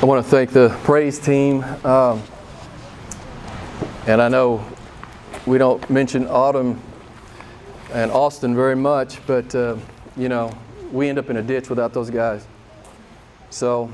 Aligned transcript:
I 0.00 0.04
want 0.04 0.24
to 0.24 0.30
thank 0.30 0.52
the 0.52 0.68
praise 0.84 1.18
team. 1.18 1.64
Um, 1.84 2.22
and 4.06 4.22
I 4.22 4.28
know 4.28 4.64
we 5.44 5.58
don't 5.58 5.90
mention 5.90 6.28
Autumn 6.28 6.80
and 7.92 8.12
Austin 8.12 8.54
very 8.54 8.76
much, 8.76 9.18
but 9.26 9.52
uh, 9.56 9.76
you 10.16 10.28
know, 10.28 10.56
we 10.92 11.08
end 11.08 11.18
up 11.18 11.30
in 11.30 11.38
a 11.38 11.42
ditch 11.42 11.68
without 11.68 11.92
those 11.92 12.10
guys. 12.10 12.46
So, 13.50 13.90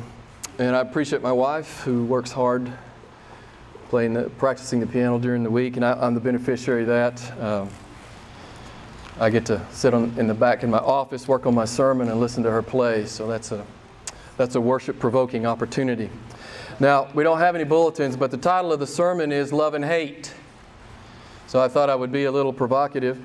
and 0.59 0.77
I 0.77 0.81
appreciate 0.81 1.23
my 1.23 1.33
wife 1.33 1.81
who 1.81 2.05
works 2.05 2.31
hard 2.31 2.71
playing, 3.89 4.13
the, 4.13 4.29
practicing 4.29 4.81
the 4.81 4.87
piano 4.87 5.19
during 5.19 5.43
the 5.43 5.51
week, 5.51 5.77
and 5.77 5.85
I, 5.87 6.07
am 6.07 6.13
the 6.13 6.21
beneficiary 6.21 6.83
of 6.83 6.89
that. 6.89 7.41
Um, 7.41 7.71
I 9.19 9.31
get 9.31 9.47
to 9.47 9.67
sit 9.71 9.95
on, 9.95 10.13
in 10.19 10.27
the 10.27 10.35
back 10.35 10.65
in 10.65 10.71
my 10.71 10.81
office, 10.81 11.27
work 11.27 11.47
on 11.47 11.55
my 11.55 11.65
sermon, 11.65 12.11
and 12.11 12.21
listen 12.21 12.43
to 12.43 12.51
her 12.51 12.63
play. 12.63 13.07
So 13.07 13.27
that's 13.27 13.53
a 13.53 13.65
that's 14.37 14.55
a 14.55 14.61
worship 14.61 14.99
provoking 14.99 15.47
opportunity. 15.47 16.11
Now, 16.81 17.09
we 17.15 17.23
don't 17.23 17.39
have 17.39 17.55
any 17.55 17.65
bulletins, 17.65 18.17
but 18.17 18.31
the 18.31 18.37
title 18.37 18.73
of 18.73 18.81
the 18.81 18.87
sermon 18.87 19.31
is 19.31 19.53
Love 19.53 19.75
and 19.75 19.85
Hate. 19.85 20.35
So 21.47 21.63
I 21.63 21.69
thought 21.69 21.89
I 21.89 21.95
would 21.95 22.11
be 22.11 22.25
a 22.25 22.33
little 22.33 22.53
provocative. 22.53 23.25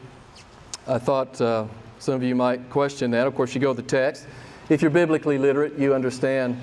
I 0.88 1.00
thought 1.00 1.42
uh, 1.42 1.66
some 1.98 2.14
of 2.14 2.22
you 2.22 2.36
might 2.36 2.70
question 2.70 3.10
that. 3.12 3.26
Of 3.26 3.36
course, 3.36 3.56
you 3.56 3.62
go 3.62 3.74
to 3.74 3.82
the 3.82 3.88
text. 3.88 4.28
If 4.70 4.84
you're 4.84 4.92
biblically 4.92 5.40
literate, 5.40 5.80
you 5.80 5.96
understand 5.96 6.56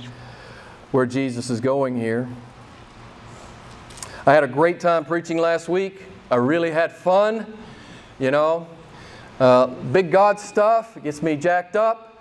where 0.93 1.07
Jesus 1.07 1.51
is 1.51 1.61
going 1.61 1.97
here. 1.97 2.29
I 4.25 4.33
had 4.33 4.45
a 4.45 4.49
great 4.49 4.79
time 4.79 5.05
preaching 5.05 5.39
last 5.39 5.69
week. 5.69 6.03
I 6.31 6.37
really 6.37 6.71
had 6.71 6.93
fun. 6.93 7.53
You 8.21 8.31
know, 8.31 8.67
uh, 9.41 9.67
big 9.67 10.11
God 10.11 10.39
stuff 10.39 10.97
gets 11.03 11.21
me 11.21 11.37
jacked 11.37 11.77
up. 11.77 12.16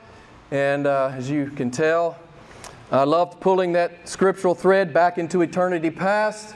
And 0.51 0.85
uh, 0.85 1.11
as 1.13 1.27
you 1.27 1.47
can 1.47 1.71
tell, 1.71 2.19
I 2.91 3.03
loved 3.03 3.39
pulling 3.39 3.73
that 3.73 4.07
scriptural 4.07 4.53
thread 4.53 4.93
back 4.93 5.17
into 5.17 5.41
eternity 5.41 5.89
past 5.89 6.53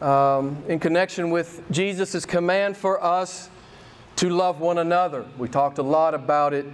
um, 0.00 0.56
in 0.68 0.78
connection 0.78 1.28
with 1.28 1.62
Jesus' 1.70 2.24
command 2.24 2.78
for 2.78 3.02
us 3.04 3.50
to 4.16 4.30
love 4.30 4.60
one 4.60 4.78
another. 4.78 5.26
We 5.36 5.48
talked 5.48 5.76
a 5.76 5.82
lot 5.82 6.14
about 6.14 6.54
it 6.54 6.64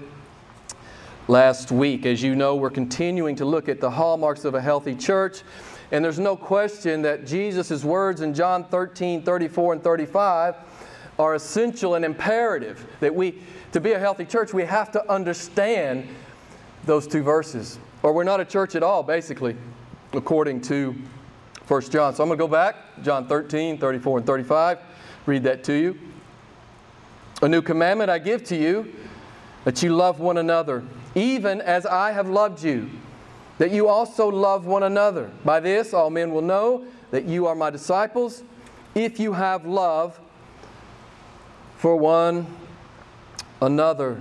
last 1.26 1.72
week. 1.72 2.06
As 2.06 2.22
you 2.22 2.36
know, 2.36 2.54
we're 2.54 2.70
continuing 2.70 3.34
to 3.36 3.44
look 3.44 3.68
at 3.68 3.80
the 3.80 3.90
hallmarks 3.90 4.44
of 4.44 4.54
a 4.54 4.60
healthy 4.60 4.94
church. 4.94 5.42
And 5.90 6.04
there's 6.04 6.20
no 6.20 6.36
question 6.36 7.02
that 7.02 7.26
Jesus' 7.26 7.82
words 7.82 8.20
in 8.20 8.34
John 8.34 8.64
13, 8.64 9.22
34, 9.22 9.72
and 9.72 9.82
35 9.82 10.54
are 11.18 11.34
essential 11.34 11.96
and 11.96 12.04
imperative. 12.04 12.86
That 13.00 13.12
we, 13.12 13.42
to 13.72 13.80
be 13.80 13.92
a 13.92 13.98
healthy 13.98 14.24
church, 14.24 14.54
we 14.54 14.62
have 14.64 14.92
to 14.92 15.10
understand 15.10 16.08
those 16.84 17.06
two 17.06 17.22
verses. 17.22 17.78
Or 18.02 18.12
we're 18.12 18.24
not 18.24 18.40
a 18.40 18.44
church 18.44 18.74
at 18.74 18.82
all, 18.82 19.02
basically, 19.02 19.56
according 20.12 20.60
to 20.62 20.94
1 21.68 21.82
John. 21.90 22.14
So 22.14 22.22
I'm 22.22 22.28
going 22.28 22.38
to 22.38 22.44
go 22.44 22.48
back, 22.48 22.76
John 23.02 23.26
13, 23.26 23.78
34, 23.78 24.18
and 24.18 24.26
35. 24.26 24.78
Read 25.26 25.42
that 25.42 25.64
to 25.64 25.72
you. 25.72 25.98
A 27.42 27.48
new 27.48 27.60
commandment 27.60 28.08
I 28.10 28.18
give 28.18 28.44
to 28.44 28.56
you 28.56 28.94
that 29.64 29.82
you 29.82 29.94
love 29.94 30.20
one 30.20 30.38
another, 30.38 30.84
even 31.14 31.60
as 31.60 31.84
I 31.84 32.12
have 32.12 32.28
loved 32.28 32.62
you, 32.62 32.88
that 33.58 33.72
you 33.72 33.88
also 33.88 34.28
love 34.28 34.66
one 34.66 34.84
another. 34.84 35.30
By 35.44 35.60
this, 35.60 35.92
all 35.92 36.08
men 36.08 36.30
will 36.30 36.42
know 36.42 36.86
that 37.10 37.24
you 37.24 37.46
are 37.46 37.54
my 37.54 37.70
disciples 37.70 38.42
if 38.94 39.18
you 39.18 39.32
have 39.32 39.66
love 39.66 40.20
for 41.76 41.96
one 41.96 42.46
another. 43.60 44.20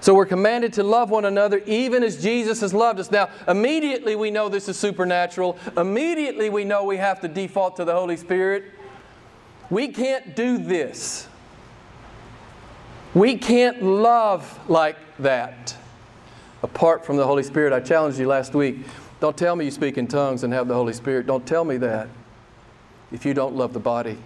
So 0.00 0.14
we're 0.14 0.26
commanded 0.26 0.72
to 0.74 0.82
love 0.82 1.10
one 1.10 1.26
another 1.26 1.62
even 1.66 2.02
as 2.02 2.22
Jesus 2.22 2.60
has 2.62 2.72
loved 2.72 3.00
us. 3.00 3.10
Now, 3.10 3.28
immediately 3.46 4.16
we 4.16 4.30
know 4.30 4.48
this 4.48 4.68
is 4.68 4.78
supernatural. 4.78 5.58
Immediately 5.76 6.48
we 6.48 6.64
know 6.64 6.84
we 6.84 6.96
have 6.96 7.20
to 7.20 7.28
default 7.28 7.76
to 7.76 7.84
the 7.84 7.92
Holy 7.92 8.16
Spirit. 8.16 8.64
We 9.68 9.88
can't 9.88 10.34
do 10.34 10.58
this. 10.58 11.28
We 13.14 13.36
can't 13.36 13.82
love 13.82 14.58
like 14.68 14.96
that 15.18 15.76
apart 16.62 17.04
from 17.04 17.16
the 17.16 17.26
Holy 17.26 17.42
Spirit. 17.42 17.72
I 17.72 17.80
challenged 17.80 18.18
you 18.18 18.26
last 18.26 18.54
week. 18.54 18.86
Don't 19.20 19.36
tell 19.36 19.54
me 19.54 19.66
you 19.66 19.70
speak 19.70 19.98
in 19.98 20.06
tongues 20.06 20.44
and 20.44 20.52
have 20.52 20.68
the 20.68 20.74
Holy 20.74 20.92
Spirit. 20.92 21.26
Don't 21.26 21.46
tell 21.46 21.64
me 21.64 21.76
that 21.78 22.08
if 23.12 23.26
you 23.26 23.34
don't 23.34 23.54
love 23.54 23.72
the 23.72 23.80
body. 23.80 24.16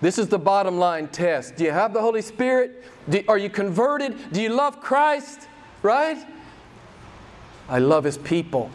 This 0.00 0.18
is 0.18 0.28
the 0.28 0.38
bottom 0.38 0.78
line 0.78 1.08
test. 1.08 1.56
Do 1.56 1.64
you 1.64 1.70
have 1.70 1.92
the 1.92 2.00
Holy 2.00 2.22
Spirit? 2.22 2.84
Do, 3.08 3.22
are 3.28 3.38
you 3.38 3.50
converted? 3.50 4.32
Do 4.32 4.40
you 4.40 4.48
love 4.48 4.80
Christ? 4.80 5.48
Right? 5.82 6.24
I 7.68 7.78
love 7.78 8.04
His 8.04 8.18
people. 8.18 8.70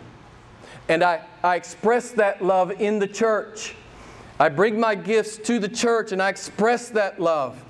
And 0.90 1.04
I, 1.04 1.22
I 1.44 1.56
express 1.56 2.12
that 2.12 2.44
love 2.44 2.72
in 2.72 3.00
the 3.00 3.08
church. 3.08 3.76
I 4.40 4.50
bring 4.50 4.80
my 4.80 4.96
gifts 4.96 5.38
to 5.38 5.60
the 5.60 5.68
church 5.68 6.12
and 6.12 6.22
I 6.22 6.30
express 6.30 6.90
that 6.90 7.20
love 7.20 7.64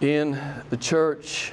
in 0.00 0.38
the 0.70 0.76
church. 0.76 1.52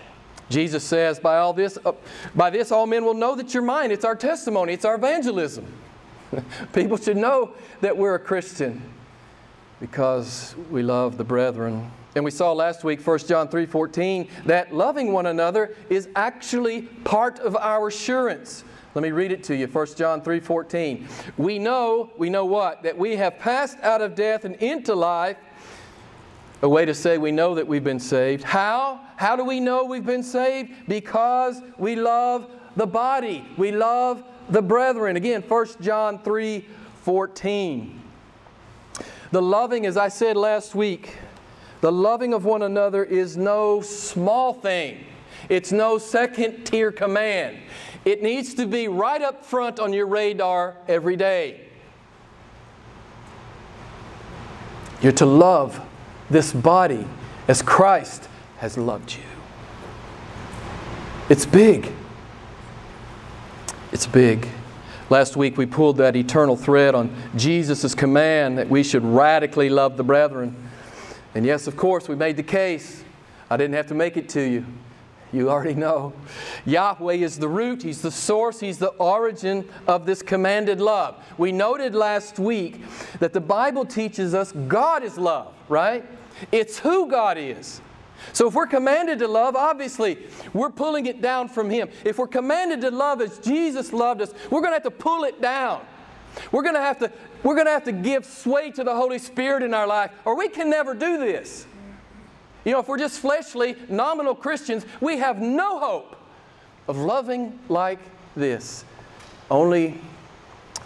Jesus 0.49 0.83
says, 0.83 1.19
by 1.19 1.37
all 1.37 1.53
this, 1.53 1.77
uh, 1.85 1.91
by 2.35 2.49
this 2.49 2.71
all 2.71 2.87
men 2.87 3.05
will 3.05 3.13
know 3.13 3.35
that 3.35 3.53
you're 3.53 3.63
mine. 3.63 3.91
It's 3.91 4.05
our 4.05 4.15
testimony, 4.15 4.73
it's 4.73 4.85
our 4.85 4.95
evangelism. 4.95 5.65
People 6.73 6.97
should 6.97 7.17
know 7.17 7.53
that 7.81 7.97
we're 7.97 8.15
a 8.15 8.19
Christian 8.19 8.81
because 9.79 10.55
we 10.69 10.83
love 10.83 11.17
the 11.17 11.23
brethren. 11.23 11.91
And 12.15 12.25
we 12.25 12.31
saw 12.31 12.51
last 12.53 12.83
week 12.83 13.01
1 13.01 13.19
John 13.27 13.47
3:14 13.47 14.27
that 14.45 14.73
loving 14.73 15.11
one 15.13 15.27
another 15.27 15.75
is 15.89 16.09
actually 16.15 16.81
part 16.81 17.39
of 17.39 17.55
our 17.55 17.87
assurance. 17.87 18.63
Let 18.95 19.03
me 19.03 19.11
read 19.11 19.31
it 19.31 19.43
to 19.43 19.55
you. 19.55 19.67
1 19.67 19.95
John 19.95 20.21
3:14. 20.21 21.07
We 21.37 21.59
know, 21.59 22.09
we 22.17 22.29
know 22.29 22.45
what? 22.45 22.83
That 22.83 22.97
we 22.97 23.15
have 23.17 23.37
passed 23.37 23.77
out 23.81 24.01
of 24.01 24.15
death 24.15 24.43
and 24.43 24.55
into 24.55 24.95
life. 24.95 25.37
A 26.61 26.67
way 26.67 26.83
to 26.83 26.93
say 26.93 27.17
we 27.17 27.31
know 27.31 27.55
that 27.55 27.67
we've 27.67 27.83
been 27.83 27.99
saved. 27.99 28.43
How? 28.43 28.99
How 29.15 29.35
do 29.35 29.45
we 29.45 29.59
know 29.59 29.85
we've 29.85 30.05
been 30.05 30.23
saved? 30.23 30.71
Because 30.87 31.61
we 31.77 31.95
love 31.95 32.49
the 32.75 32.87
body. 32.87 33.45
We 33.55 33.71
love 33.71 34.23
the 34.49 34.61
brethren. 34.61 35.15
Again, 35.15 35.43
1 35.47 35.79
John 35.79 36.19
3:14. 36.19 37.98
The 39.31 39.41
loving, 39.41 39.85
as 39.85 39.95
I 39.95 40.07
said 40.07 40.37
last 40.37 40.73
week, 40.73 41.17
the 41.81 41.91
loving 41.91 42.33
of 42.33 42.45
one 42.45 42.63
another 42.63 43.03
is 43.03 43.37
no 43.37 43.81
small 43.81 44.53
thing. 44.53 45.05
It's 45.47 45.71
no 45.71 45.97
second 45.97 46.65
tier 46.65 46.91
command. 46.91 47.57
It 48.05 48.23
needs 48.23 48.53
to 48.55 48.65
be 48.65 48.87
right 48.87 49.21
up 49.21 49.45
front 49.45 49.79
on 49.79 49.93
your 49.93 50.07
radar 50.07 50.77
every 50.87 51.15
day. 51.15 51.61
You're 55.01 55.11
to 55.13 55.25
love 55.25 55.79
this 56.29 56.51
body 56.51 57.05
as 57.47 57.61
Christ 57.61 58.27
has 58.57 58.77
loved 58.77 59.13
you. 59.13 59.23
It's 61.29 61.45
big. 61.45 61.91
It's 63.91 64.07
big. 64.07 64.49
Last 65.09 65.35
week 65.35 65.57
we 65.57 65.65
pulled 65.65 65.97
that 65.97 66.15
eternal 66.15 66.55
thread 66.55 66.93
on 66.93 67.11
Jesus' 67.35 67.95
command 67.95 68.59
that 68.59 68.69
we 68.69 68.83
should 68.83 69.03
radically 69.03 69.67
love 69.67 69.97
the 69.97 70.03
brethren. 70.03 70.55
And 71.33 71.45
yes, 71.45 71.65
of 71.65 71.75
course, 71.75 72.07
we 72.07 72.15
made 72.15 72.37
the 72.37 72.43
case. 72.43 73.03
I 73.49 73.57
didn't 73.57 73.73
have 73.73 73.87
to 73.87 73.95
make 73.95 74.17
it 74.17 74.29
to 74.29 74.41
you. 74.41 74.65
You 75.31 75.49
already 75.49 75.73
know. 75.73 76.13
Yahweh 76.65 77.15
is 77.15 77.39
the 77.39 77.47
root, 77.47 77.83
He's 77.83 78.01
the 78.01 78.11
source, 78.11 78.59
He's 78.59 78.77
the 78.77 78.89
origin 78.97 79.67
of 79.87 80.05
this 80.05 80.21
commanded 80.21 80.79
love. 80.79 81.23
We 81.37 81.51
noted 81.51 81.95
last 81.95 82.37
week 82.37 82.81
that 83.19 83.33
the 83.33 83.41
Bible 83.41 83.85
teaches 83.85 84.33
us 84.33 84.51
God 84.51 85.03
is 85.03 85.17
love, 85.17 85.53
right? 85.69 86.05
It's 86.51 86.79
who 86.79 87.09
God 87.09 87.37
is. 87.37 87.81
So 88.33 88.47
if 88.47 88.53
we're 88.53 88.67
commanded 88.67 89.19
to 89.19 89.27
love, 89.27 89.55
obviously 89.55 90.17
we're 90.53 90.69
pulling 90.69 91.05
it 91.05 91.21
down 91.21 91.47
from 91.49 91.69
Him. 91.69 91.89
If 92.05 92.17
we're 92.17 92.27
commanded 92.27 92.81
to 92.81 92.91
love 92.91 93.21
as 93.21 93.39
Jesus 93.39 93.93
loved 93.93 94.21
us, 94.21 94.33
we're 94.49 94.61
going 94.61 94.71
to 94.71 94.75
have 94.75 94.83
to 94.83 94.91
pull 94.91 95.23
it 95.23 95.41
down. 95.41 95.85
We're 96.51 96.63
going 96.63 96.75
to 96.75 96.81
have 96.81 96.99
to 96.99 97.11
we're 97.43 97.55
going 97.55 97.67
to 97.67 97.71
have 97.71 97.85
to 97.85 97.91
give 97.91 98.25
sway 98.25 98.71
to 98.71 98.83
the 98.83 98.93
Holy 98.93 99.17
Spirit 99.17 99.63
in 99.63 99.73
our 99.73 99.87
life, 99.87 100.11
or 100.25 100.35
we 100.35 100.49
can 100.49 100.69
never 100.69 100.93
do 100.93 101.17
this. 101.17 101.65
You 102.65 102.73
know, 102.73 102.79
if 102.79 102.87
we're 102.87 102.97
just 102.97 103.19
fleshly, 103.19 103.75
nominal 103.87 104.35
Christians, 104.35 104.85
we 104.99 105.17
have 105.17 105.39
no 105.39 105.79
hope 105.79 106.17
of 106.87 106.97
loving 106.97 107.57
like 107.69 107.99
this. 108.35 108.83
Only 109.49 109.99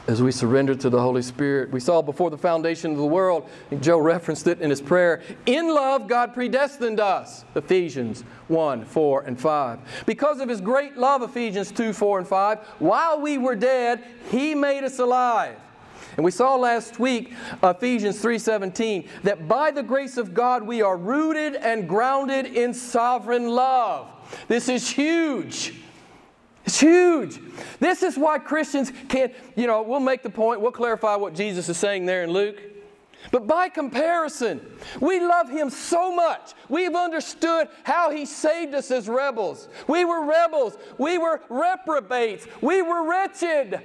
as 0.07 0.21
we 0.21 0.31
surrender 0.31 0.75
to 0.75 0.89
the 0.89 0.99
Holy 0.99 1.21
Spirit. 1.21 1.71
We 1.71 1.79
saw 1.79 2.01
before 2.01 2.29
the 2.29 2.37
foundation 2.37 2.91
of 2.91 2.97
the 2.97 3.05
world, 3.05 3.49
Joe 3.79 3.99
referenced 3.99 4.47
it 4.47 4.59
in 4.59 4.69
his 4.69 4.81
prayer. 4.81 5.21
In 5.45 5.73
love, 5.73 6.07
God 6.07 6.33
predestined 6.33 6.99
us. 6.99 7.45
Ephesians 7.55 8.21
1, 8.49 8.85
4, 8.85 9.21
and 9.21 9.39
5. 9.39 9.79
Because 10.05 10.41
of 10.41 10.49
his 10.49 10.59
great 10.59 10.97
love, 10.97 11.21
Ephesians 11.21 11.71
2, 11.71 11.93
4, 11.93 12.19
and 12.19 12.27
5, 12.27 12.59
while 12.79 13.21
we 13.21 13.37
were 13.37 13.55
dead, 13.55 14.03
he 14.29 14.53
made 14.53 14.83
us 14.83 14.99
alive. 14.99 15.55
And 16.15 16.23
we 16.23 16.31
saw 16.31 16.55
last 16.57 16.99
week, 16.99 17.33
Ephesians 17.63 18.21
3:17, 18.21 19.07
that 19.23 19.47
by 19.47 19.71
the 19.71 19.81
grace 19.81 20.17
of 20.17 20.33
God 20.33 20.61
we 20.61 20.81
are 20.81 20.95
rooted 20.95 21.55
and 21.55 21.89
grounded 21.89 22.45
in 22.45 22.73
sovereign 22.73 23.47
love. 23.49 24.07
This 24.47 24.69
is 24.69 24.87
huge. 24.89 25.73
It's 26.65 26.79
huge. 26.79 27.39
This 27.79 28.03
is 28.03 28.17
why 28.17 28.39
Christians 28.39 28.91
can't, 29.09 29.33
you 29.55 29.67
know, 29.67 29.81
we'll 29.81 29.99
make 29.99 30.23
the 30.23 30.29
point, 30.29 30.61
we'll 30.61 30.71
clarify 30.71 31.15
what 31.15 31.35
Jesus 31.35 31.67
is 31.67 31.77
saying 31.77 32.05
there 32.05 32.23
in 32.23 32.31
Luke. 32.31 32.61
But 33.31 33.47
by 33.47 33.69
comparison, 33.69 34.61
we 34.99 35.19
love 35.19 35.49
Him 35.49 35.69
so 35.69 36.13
much. 36.13 36.53
We've 36.69 36.95
understood 36.95 37.67
how 37.83 38.11
He 38.11 38.25
saved 38.25 38.73
us 38.73 38.91
as 38.91 39.07
rebels. 39.07 39.69
We 39.87 40.05
were 40.05 40.25
rebels. 40.25 40.77
We 40.97 41.17
were 41.17 41.41
reprobates. 41.49 42.47
We 42.61 42.81
were 42.81 43.09
wretched. 43.09 43.79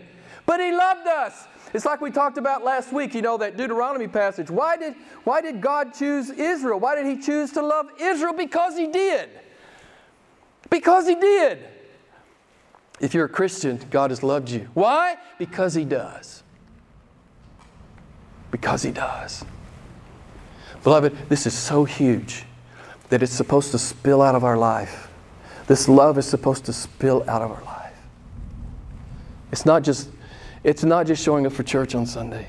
But 0.45 0.61
He 0.61 0.73
loved 0.73 1.07
us. 1.07 1.47
It's 1.75 1.85
like 1.85 2.01
we 2.01 2.11
talked 2.11 2.39
about 2.39 2.65
last 2.65 2.93
week, 2.93 3.15
you 3.15 3.23
know, 3.23 3.37
that 3.39 3.57
Deuteronomy 3.57 4.09
passage. 4.09 4.51
Why 4.51 4.77
did, 4.77 4.95
why 5.25 5.41
did 5.41 5.61
God 5.61 5.95
choose 5.95 6.31
Israel? 6.31 6.81
Why 6.81 6.95
did 6.97 7.07
He 7.07 7.23
choose 7.23 7.53
to 7.53 7.63
love 7.63 7.91
Israel? 8.01 8.33
Because 8.33 8.77
He 8.77 8.89
did. 8.89 9.29
Because 10.71 11.07
He 11.07 11.15
did. 11.15 11.65
If 13.01 13.15
you're 13.15 13.27
a 13.27 13.29
Christian, 13.29 13.81
God 13.91 14.11
has 14.11 14.23
loved 14.23 14.51
you. 14.51 14.69
Why? 14.75 15.17
Because 15.39 15.75
He 15.75 15.85
does. 15.85 16.43
Because 18.51 18.83
He 18.83 18.91
does. 18.91 19.45
Beloved, 20.83 21.17
this 21.29 21.47
is 21.47 21.55
so 21.55 21.85
huge 21.85 22.45
that 23.09 23.23
it's 23.23 23.33
supposed 23.33 23.71
to 23.73 23.79
spill 23.79 24.23
out 24.23 24.35
of 24.35 24.45
our 24.45 24.57
life. 24.57 25.09
This 25.67 25.89
love 25.89 26.19
is 26.19 26.27
supposed 26.27 26.65
to 26.67 26.73
spill 26.73 27.25
out 27.29 27.43
of 27.43 27.51
our 27.51 27.63
life. 27.65 27.95
It's 29.53 29.65
not 29.67 29.83
just, 29.83 30.11
it's 30.65 30.85
not 30.85 31.07
just 31.07 31.23
showing 31.23 31.47
up 31.47 31.53
for 31.53 31.63
church 31.63 31.95
on 31.95 32.07
Sunday, 32.07 32.49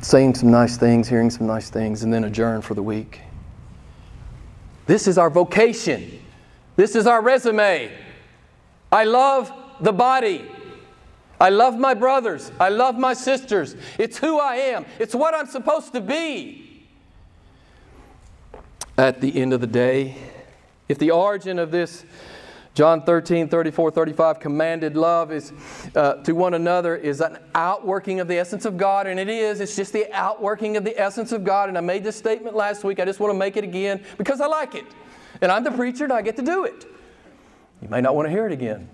saying 0.00 0.34
some 0.34 0.50
nice 0.50 0.76
things, 0.76 1.08
hearing 1.08 1.30
some 1.30 1.46
nice 1.46 1.70
things, 1.70 2.02
and 2.02 2.12
then 2.12 2.24
adjourn 2.24 2.62
for 2.62 2.74
the 2.74 2.82
week. 2.82 3.20
This 4.86 5.08
is 5.08 5.18
our 5.18 5.30
vocation. 5.30 6.20
This 6.76 6.94
is 6.94 7.06
our 7.06 7.20
resume. 7.20 7.90
I 8.90 9.04
love 9.04 9.52
the 9.80 9.92
body. 9.92 10.44
I 11.40 11.50
love 11.50 11.78
my 11.78 11.94
brothers. 11.94 12.50
I 12.58 12.70
love 12.70 12.98
my 12.98 13.12
sisters. 13.12 13.76
It's 13.98 14.18
who 14.18 14.38
I 14.38 14.56
am, 14.56 14.86
it's 14.98 15.14
what 15.14 15.34
I'm 15.34 15.46
supposed 15.46 15.92
to 15.92 16.00
be. 16.00 16.62
At 18.98 19.20
the 19.20 19.42
end 19.42 19.52
of 19.52 19.60
the 19.60 19.66
day, 19.66 20.16
if 20.88 20.98
the 20.98 21.10
origin 21.10 21.58
of 21.58 21.70
this 21.70 22.04
John 22.76 23.02
13, 23.02 23.48
34, 23.48 23.90
35, 23.90 24.38
commanded 24.38 24.98
love 24.98 25.32
is 25.32 25.54
uh, 25.94 26.16
to 26.24 26.32
one 26.32 26.52
another 26.52 26.94
is 26.94 27.22
an 27.22 27.38
outworking 27.54 28.20
of 28.20 28.28
the 28.28 28.36
essence 28.36 28.66
of 28.66 28.76
God, 28.76 29.06
and 29.06 29.18
it 29.18 29.30
is. 29.30 29.60
It's 29.60 29.74
just 29.74 29.94
the 29.94 30.12
outworking 30.12 30.76
of 30.76 30.84
the 30.84 30.98
essence 31.00 31.32
of 31.32 31.42
God. 31.42 31.70
And 31.70 31.78
I 31.78 31.80
made 31.80 32.04
this 32.04 32.16
statement 32.16 32.54
last 32.54 32.84
week. 32.84 33.00
I 33.00 33.06
just 33.06 33.18
want 33.18 33.32
to 33.32 33.38
make 33.38 33.56
it 33.56 33.64
again 33.64 34.04
because 34.18 34.42
I 34.42 34.46
like 34.46 34.74
it. 34.74 34.84
And 35.40 35.50
I'm 35.50 35.64
the 35.64 35.70
preacher 35.70 36.04
and 36.04 36.12
I 36.12 36.20
get 36.20 36.36
to 36.36 36.42
do 36.42 36.64
it. 36.64 36.86
You 37.82 37.88
may 37.88 38.00
not 38.00 38.14
want 38.14 38.26
to 38.26 38.30
hear 38.30 38.46
it 38.46 38.52
again. 38.52 38.88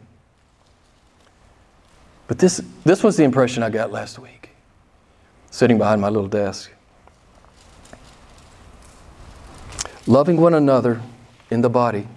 But 2.27 2.39
this, 2.39 2.63
this 2.85 3.03
was 3.03 3.17
the 3.17 3.25
impression 3.25 3.63
I 3.63 3.71
got 3.71 3.93
last 3.93 4.19
week, 4.19 4.51
sitting 5.51 5.79
behind 5.79 6.01
my 6.01 6.09
little 6.09 6.29
desk. 6.29 6.71
Loving 10.07 10.37
one 10.39 10.55
another 10.55 11.01
in 11.51 11.61
the 11.61 11.71
body, 11.71 12.09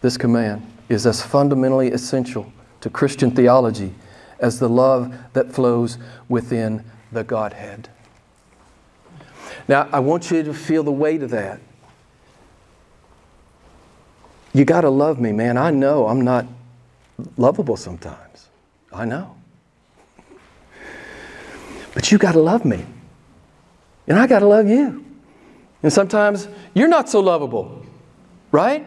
this 0.00 0.16
command, 0.16 0.66
is 0.88 1.06
as 1.06 1.22
fundamentally 1.22 1.92
essential 1.92 2.52
to 2.80 2.90
Christian 2.90 3.30
theology 3.30 3.94
as 4.38 4.58
the 4.58 4.68
love 4.68 5.14
that 5.32 5.52
flows 5.52 5.98
within 6.28 6.84
the 7.12 7.22
Godhead. 7.24 7.88
Now, 9.68 9.88
I 9.92 10.00
want 10.00 10.30
you 10.30 10.42
to 10.42 10.52
feel 10.52 10.82
the 10.82 10.92
weight 10.92 11.22
of 11.22 11.30
that. 11.30 11.60
You 14.52 14.64
got 14.64 14.82
to 14.82 14.90
love 14.90 15.20
me, 15.20 15.32
man. 15.32 15.56
I 15.56 15.70
know 15.70 16.08
I'm 16.08 16.22
not 16.22 16.46
lovable 17.36 17.76
sometimes. 17.76 18.48
I 18.92 19.04
know. 19.04 19.36
But 21.94 22.10
you 22.10 22.18
got 22.18 22.32
to 22.32 22.40
love 22.40 22.64
me. 22.64 22.84
And 24.06 24.18
I 24.18 24.26
got 24.26 24.40
to 24.40 24.46
love 24.46 24.68
you. 24.68 25.04
And 25.82 25.92
sometimes 25.92 26.48
you're 26.74 26.88
not 26.88 27.08
so 27.08 27.20
lovable, 27.20 27.84
right? 28.52 28.84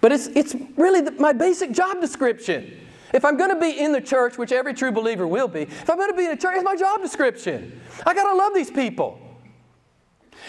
But 0.00 0.12
it's, 0.12 0.26
it's 0.28 0.54
really 0.76 1.00
the, 1.00 1.12
my 1.12 1.32
basic 1.32 1.72
job 1.72 2.00
description. 2.00 2.78
If 3.12 3.24
I'm 3.24 3.36
going 3.36 3.50
to 3.50 3.60
be 3.60 3.78
in 3.78 3.92
the 3.92 4.00
church, 4.00 4.38
which 4.38 4.52
every 4.52 4.74
true 4.74 4.90
believer 4.90 5.26
will 5.26 5.48
be, 5.48 5.62
if 5.62 5.88
I'm 5.88 5.96
going 5.96 6.10
to 6.10 6.16
be 6.16 6.24
in 6.24 6.30
the 6.30 6.36
church, 6.36 6.54
it's 6.56 6.64
my 6.64 6.76
job 6.76 7.02
description. 7.02 7.80
I 8.06 8.14
got 8.14 8.30
to 8.30 8.36
love 8.36 8.54
these 8.54 8.70
people. 8.70 9.18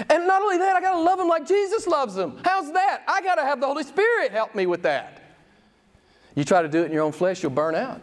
And 0.10 0.28
not 0.28 0.42
only 0.42 0.58
that, 0.58 0.76
I 0.76 0.82
got 0.82 0.94
to 0.94 1.00
love 1.00 1.20
them 1.20 1.28
like 1.28 1.48
Jesus 1.48 1.88
loves 1.88 2.16
them. 2.16 2.40
How's 2.44 2.72
that? 2.74 3.04
I 3.08 3.22
got 3.22 3.36
to 3.36 3.44
have 3.44 3.60
the 3.60 3.68
Holy 3.68 3.84
Spirit 3.84 4.32
help 4.32 4.56
me 4.56 4.66
with 4.66 4.84
that. 4.84 5.22
You 6.36 6.44
try 6.44 6.62
to 6.62 6.68
do 6.68 6.82
it 6.82 6.86
in 6.86 6.92
your 6.92 7.04
own 7.04 7.12
flesh, 7.12 7.44
you'll 7.44 7.52
burn 7.52 7.76
out. 7.76 8.02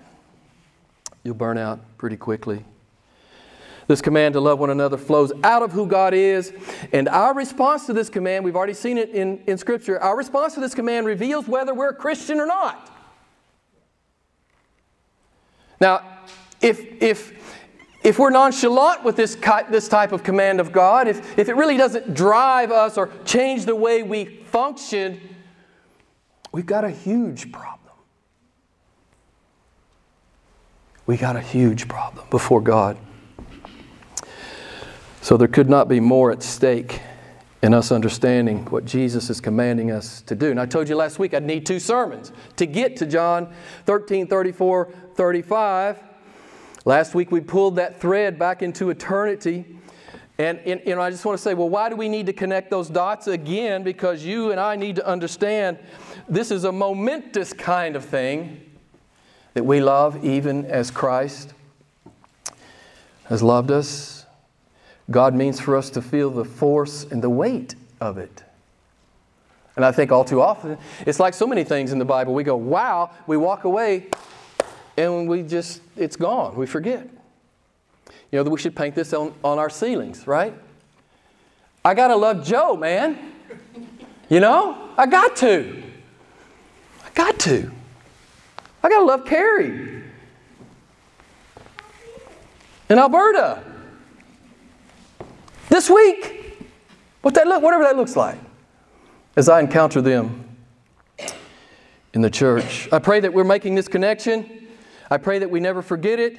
You'll 1.25 1.35
burn 1.35 1.59
out 1.59 1.81
pretty 1.99 2.17
quickly. 2.17 2.65
This 3.89 4.01
command 4.01 4.35
to 4.35 4.41
love 4.41 4.61
one 4.61 4.71
another 4.71 4.97
flows 4.97 5.33
out 5.43 5.63
of 5.63 5.73
who 5.73 5.85
God 5.85 6.15
is. 6.15 6.53
And 6.93 7.09
our 7.09 7.35
response 7.35 7.87
to 7.87 7.93
this 7.93 8.09
command, 8.09 8.45
we've 8.45 8.55
already 8.55 8.73
seen 8.73 8.97
it 8.97 9.11
in, 9.11 9.43
in 9.49 9.59
Scripture, 9.59 10.01
our 10.01 10.17
response 10.17 10.55
to 10.55 10.61
this 10.61 10.77
command 10.77 11.07
reveals 11.07 11.49
whether 11.49 11.75
we're 11.75 11.89
a 11.89 11.95
Christian 11.95 12.39
or 12.39 12.47
not. 12.47 12.89
Now, 15.81 16.05
if, 16.61 17.03
if, 17.03 17.40
if 18.02 18.19
we're 18.19 18.31
nonchalant 18.31 19.05
with 19.05 19.17
this, 19.17 19.37
this 19.70 19.88
type 19.88 20.12
of 20.12 20.23
command 20.23 20.58
of 20.58 20.73
God, 20.73 21.06
if, 21.06 21.38
if 21.38 21.49
it 21.49 21.56
really 21.56 21.76
doesn't 21.76 22.14
drive 22.14 22.70
us 22.70 22.97
or 22.97 23.11
change 23.25 23.67
the 23.67 23.76
way 23.76 24.02
we 24.02 24.25
function, 24.25 25.20
we've 26.50 26.67
got 26.67 26.85
a 26.85 26.91
huge 26.91 27.52
problem. 27.52 27.79
We 31.06 31.17
got 31.17 31.37
a 31.37 31.41
huge 31.41 31.88
problem 31.88 32.26
before 32.31 32.61
God. 32.61 32.97
So 35.20 35.37
there 35.37 35.49
could 35.49 35.69
not 35.69 35.88
be 35.88 36.00
more 36.00 36.32
at 36.32 36.43
stake 36.43 37.02
in 37.62 37.75
us 37.75 37.93
understanding 37.93 38.64
what 38.67 38.87
Jesus 38.87 39.29
is 39.29 39.41
commanding 39.43 39.91
us 39.91 40.23
to 40.23 40.35
do. 40.35 40.50
And 40.50 40.58
I 40.58 40.64
told 40.64 40.88
you 40.88 40.97
last 40.97 41.19
week 41.19 41.35
I'd 41.35 41.44
need 41.44 41.67
two 41.67 41.79
sermons 41.79 42.32
to 42.56 42.64
get 42.64 42.97
to 42.97 43.06
John 43.06 43.52
13, 43.85 44.26
34, 44.26 44.91
35. 45.14 46.10
Last 46.91 47.15
week 47.15 47.31
we 47.31 47.41
pulled 47.41 47.77
that 47.77 48.01
thread 48.01 48.37
back 48.37 48.63
into 48.63 48.91
eternity. 48.91 49.65
And, 50.39 50.59
and 50.59 50.85
know, 50.85 51.01
I 51.01 51.11
just 51.11 51.25
want 51.25 51.39
to 51.39 51.41
say, 51.41 51.55
well, 51.55 51.69
why 51.69 51.89
do 51.89 51.95
we 51.95 52.09
need 52.09 52.27
to 52.27 52.33
connect 52.33 52.69
those 52.69 52.89
dots 52.89 53.29
again? 53.29 53.85
Because 53.85 54.25
you 54.25 54.51
and 54.51 54.59
I 54.59 54.75
need 54.75 54.97
to 54.97 55.07
understand 55.07 55.79
this 56.29 56.51
is 56.51 56.65
a 56.65 56.73
momentous 56.73 57.53
kind 57.53 57.95
of 57.95 58.05
thing 58.05 58.61
that 59.55 59.63
we 59.63 59.81
love 59.81 60.25
even 60.25 60.64
as 60.64 60.91
Christ 60.91 61.55
has 63.26 63.41
loved 63.41 63.71
us 63.71 64.26
God 65.12 65.33
means 65.33 65.61
for 65.61 65.76
us 65.76 65.91
to 65.91 66.03
feel 66.03 66.29
the 66.29 66.45
force 66.45 67.05
and 67.05 67.23
the 67.23 67.31
weight 67.31 67.76
of 68.00 68.19
it. 68.19 68.43
And 69.76 69.85
I 69.85 69.93
think 69.93 70.11
all 70.11 70.25
too 70.25 70.43
often, 70.43 70.76
it's 71.07 71.21
like 71.21 71.35
so 71.35 71.47
many 71.47 71.62
things 71.62 71.93
in 71.93 72.00
the 72.00 72.05
Bible. 72.05 72.35
We 72.35 72.43
go, 72.43 72.57
wow, 72.57 73.11
we 73.29 73.37
walk 73.37 73.62
away, 73.62 74.09
and 75.07 75.28
we 75.28 75.42
just, 75.42 75.80
it's 75.97 76.16
gone. 76.16 76.57
We 76.57 76.66
forget. 76.66 77.09
You 78.30 78.38
know, 78.38 78.42
that 78.45 78.50
we 78.50 78.59
should 78.59 78.76
paint 78.76 78.95
this 78.95 79.12
on, 79.12 79.35
on 79.42 79.59
our 79.59 79.71
ceilings, 79.71 80.26
right? 80.26 80.54
I 81.85 81.95
got 81.95 82.09
to 82.09 82.16
love 82.16 82.45
Joe, 82.45 82.76
man. 82.76 83.19
You 84.28 84.40
know, 84.40 84.90
I 84.97 85.07
got 85.07 85.37
to. 85.37 85.83
I 87.04 87.11
got 87.14 87.38
to. 87.40 87.71
I 88.83 88.88
got 88.88 88.99
to 88.99 89.04
love 89.04 89.25
Carrie 89.25 90.04
in 92.88 92.99
Alberta 92.99 93.62
this 95.69 95.90
week. 95.90 96.37
What 97.23 97.35
that 97.35 97.47
look, 97.47 97.62
whatever 97.62 97.85
that 97.85 97.97
looks 97.97 98.16
like, 98.16 98.38
as 99.37 99.49
I 99.49 99.61
encounter 99.61 100.00
them 100.00 100.57
in 102.12 102.23
the 102.23 102.30
church. 102.30 102.88
I 102.92 102.99
pray 102.99 103.21
that 103.21 103.33
we're 103.33 103.45
making 103.45 103.75
this 103.75 103.88
connection. 103.88 104.60
I 105.11 105.17
pray 105.19 105.40
that 105.40 105.50
we 105.50 105.61
never 105.61 105.83
forget 105.83 106.19
it. 106.19 106.38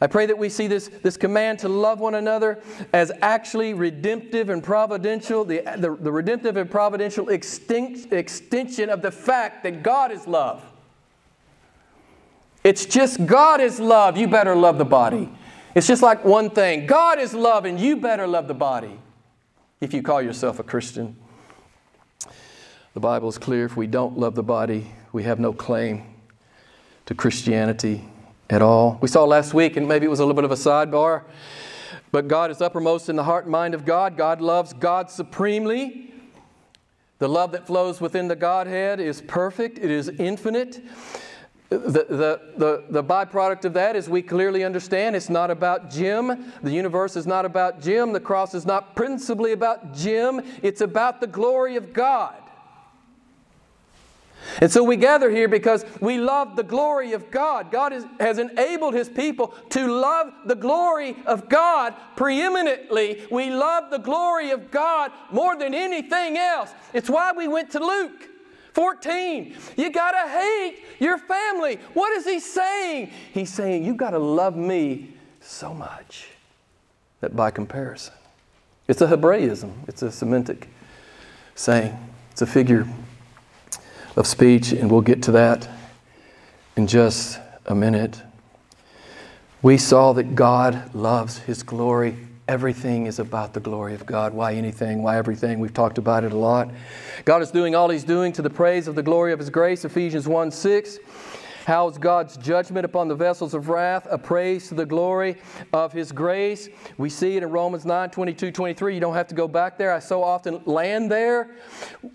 I 0.00 0.06
pray 0.06 0.24
that 0.26 0.38
we 0.38 0.48
see 0.48 0.66
this, 0.66 0.88
this 0.88 1.18
command 1.18 1.58
to 1.58 1.68
love 1.68 2.00
one 2.00 2.14
another 2.14 2.62
as 2.94 3.12
actually 3.20 3.74
redemptive 3.74 4.48
and 4.48 4.64
providential, 4.64 5.44
the, 5.44 5.60
the, 5.76 5.94
the 5.94 6.10
redemptive 6.10 6.56
and 6.56 6.70
providential 6.70 7.28
extinct, 7.28 8.10
extension 8.12 8.88
of 8.88 9.02
the 9.02 9.10
fact 9.10 9.62
that 9.64 9.82
God 9.82 10.10
is 10.10 10.26
love. 10.26 10.64
It's 12.64 12.86
just 12.86 13.26
God 13.26 13.60
is 13.60 13.78
love. 13.78 14.16
You 14.16 14.26
better 14.26 14.54
love 14.54 14.78
the 14.78 14.86
body. 14.86 15.28
It's 15.74 15.86
just 15.86 16.02
like 16.02 16.24
one 16.24 16.50
thing 16.50 16.86
God 16.86 17.18
is 17.18 17.34
love, 17.34 17.64
and 17.66 17.78
you 17.78 17.96
better 17.96 18.26
love 18.26 18.48
the 18.48 18.54
body 18.54 18.98
if 19.80 19.92
you 19.92 20.02
call 20.02 20.22
yourself 20.22 20.58
a 20.58 20.62
Christian. 20.62 21.16
The 22.94 23.00
Bible 23.00 23.28
is 23.28 23.38
clear 23.38 23.66
if 23.66 23.76
we 23.76 23.86
don't 23.86 24.18
love 24.18 24.34
the 24.34 24.42
body, 24.42 24.92
we 25.12 25.22
have 25.24 25.38
no 25.38 25.52
claim 25.52 26.09
to 27.10 27.14
Christianity 27.16 28.04
at 28.48 28.62
all. 28.62 28.96
We 29.02 29.08
saw 29.08 29.24
last 29.24 29.52
week, 29.52 29.76
and 29.76 29.88
maybe 29.88 30.06
it 30.06 30.08
was 30.08 30.20
a 30.20 30.22
little 30.22 30.40
bit 30.40 30.44
of 30.44 30.52
a 30.52 30.54
sidebar, 30.54 31.24
but 32.12 32.28
God 32.28 32.52
is 32.52 32.60
uppermost 32.60 33.08
in 33.08 33.16
the 33.16 33.24
heart 33.24 33.46
and 33.46 33.52
mind 33.52 33.74
of 33.74 33.84
God. 33.84 34.16
God 34.16 34.40
loves 34.40 34.72
God 34.72 35.10
supremely. 35.10 36.14
The 37.18 37.28
love 37.28 37.50
that 37.50 37.66
flows 37.66 38.00
within 38.00 38.28
the 38.28 38.36
Godhead 38.36 39.00
is 39.00 39.20
perfect, 39.22 39.78
it 39.78 39.90
is 39.90 40.08
infinite. 40.08 40.84
The, 41.68 41.78
the, 41.78 42.40
the, 42.56 42.84
the 42.88 43.02
byproduct 43.02 43.64
of 43.64 43.72
that 43.72 43.96
is 43.96 44.08
we 44.08 44.22
clearly 44.22 44.62
understand 44.62 45.16
it's 45.16 45.28
not 45.28 45.50
about 45.50 45.90
Jim. 45.90 46.52
The 46.62 46.70
universe 46.70 47.16
is 47.16 47.26
not 47.26 47.44
about 47.44 47.80
Jim. 47.80 48.12
The 48.12 48.20
cross 48.20 48.54
is 48.54 48.64
not 48.64 48.94
principally 48.94 49.50
about 49.50 49.94
Jim. 49.94 50.42
It's 50.62 50.80
about 50.80 51.20
the 51.20 51.26
glory 51.26 51.74
of 51.74 51.92
God. 51.92 52.40
And 54.60 54.70
so 54.70 54.82
we 54.82 54.96
gather 54.96 55.30
here 55.30 55.48
because 55.48 55.84
we 56.00 56.18
love 56.18 56.56
the 56.56 56.62
glory 56.62 57.12
of 57.12 57.30
God. 57.30 57.70
God 57.70 57.92
is, 57.92 58.04
has 58.18 58.38
enabled 58.38 58.94
His 58.94 59.08
people 59.08 59.54
to 59.70 59.86
love 59.86 60.32
the 60.46 60.54
glory 60.54 61.16
of 61.26 61.48
God 61.48 61.94
preeminently. 62.16 63.22
We 63.30 63.50
love 63.50 63.90
the 63.90 63.98
glory 63.98 64.50
of 64.50 64.70
God 64.70 65.12
more 65.30 65.56
than 65.56 65.74
anything 65.74 66.36
else. 66.36 66.70
It's 66.92 67.08
why 67.08 67.32
we 67.32 67.48
went 67.48 67.70
to 67.72 67.80
Luke. 67.80 68.28
14. 68.74 69.56
You 69.76 69.90
got 69.90 70.12
to 70.12 70.30
hate 70.30 70.78
your 71.00 71.18
family. 71.18 71.78
What 71.94 72.12
is 72.12 72.24
he 72.24 72.38
saying? 72.38 73.10
He's 73.32 73.52
saying, 73.52 73.84
You 73.84 73.94
got 73.94 74.10
to 74.10 74.18
love 74.18 74.56
me 74.56 75.14
so 75.40 75.74
much 75.74 76.28
that 77.20 77.34
by 77.34 77.50
comparison, 77.50 78.14
it's 78.86 79.00
a 79.00 79.08
Hebraism, 79.08 79.72
it's 79.88 80.02
a 80.02 80.10
Semitic 80.12 80.68
saying, 81.54 81.96
it's 82.30 82.42
a 82.42 82.46
figure 82.46 82.86
of 84.16 84.26
speech, 84.26 84.72
and 84.72 84.90
we'll 84.90 85.00
get 85.00 85.22
to 85.24 85.32
that 85.32 85.68
in 86.76 86.86
just 86.86 87.38
a 87.66 87.74
minute. 87.74 88.22
We 89.62 89.76
saw 89.78 90.12
that 90.14 90.34
God 90.34 90.94
loves 90.94 91.38
His 91.38 91.62
glory 91.62 92.16
Everything 92.50 93.06
is 93.06 93.20
about 93.20 93.54
the 93.54 93.60
glory 93.60 93.94
of 93.94 94.04
God. 94.04 94.34
Why 94.34 94.54
anything? 94.54 95.04
Why 95.04 95.16
everything? 95.16 95.60
We've 95.60 95.72
talked 95.72 95.98
about 95.98 96.24
it 96.24 96.32
a 96.32 96.36
lot. 96.36 96.68
God 97.24 97.42
is 97.42 97.52
doing 97.52 97.76
all 97.76 97.88
He's 97.88 98.02
doing 98.02 98.32
to 98.32 98.42
the 98.42 98.50
praise 98.50 98.88
of 98.88 98.96
the 98.96 99.04
glory 99.04 99.32
of 99.32 99.38
His 99.38 99.50
grace. 99.50 99.84
Ephesians 99.84 100.26
1 100.26 100.50
6. 100.50 100.98
How 101.66 101.88
is 101.88 101.98
God's 101.98 102.36
judgment 102.38 102.84
upon 102.84 103.08
the 103.08 103.14
vessels 103.14 103.52
of 103.52 103.68
wrath 103.68 104.06
a 104.10 104.16
praise 104.16 104.68
to 104.68 104.74
the 104.74 104.86
glory 104.86 105.36
of 105.72 105.92
His 105.92 106.10
grace? 106.10 106.68
We 106.96 107.10
see 107.10 107.36
it 107.36 107.42
in 107.42 107.50
Romans 107.50 107.84
9 107.84 108.10
22 108.10 108.50
23. 108.50 108.94
You 108.94 109.00
don't 109.00 109.14
have 109.14 109.28
to 109.28 109.34
go 109.34 109.46
back 109.46 109.76
there. 109.76 109.92
I 109.92 109.98
so 109.98 110.22
often 110.22 110.62
land 110.64 111.10
there. 111.10 111.50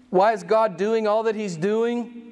Why 0.10 0.34
is 0.34 0.44
God 0.44 0.78
doing 0.78 1.08
all 1.08 1.24
that 1.24 1.36
He's 1.36 1.58
doing? 1.58 2.32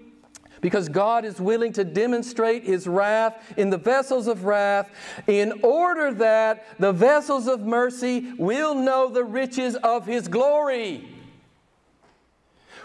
because 0.61 0.87
God 0.87 1.25
is 1.25 1.41
willing 1.41 1.73
to 1.73 1.83
demonstrate 1.83 2.63
His 2.63 2.87
wrath 2.87 3.53
in 3.57 3.69
the 3.69 3.77
vessels 3.77 4.27
of 4.27 4.45
wrath 4.45 4.89
in 5.27 5.59
order 5.61 6.13
that 6.13 6.65
the 6.79 6.93
vessels 6.93 7.47
of 7.47 7.59
mercy 7.65 8.31
will 8.37 8.73
know 8.73 9.09
the 9.09 9.25
riches 9.25 9.75
of 9.75 10.05
His 10.05 10.29
glory. 10.29 11.05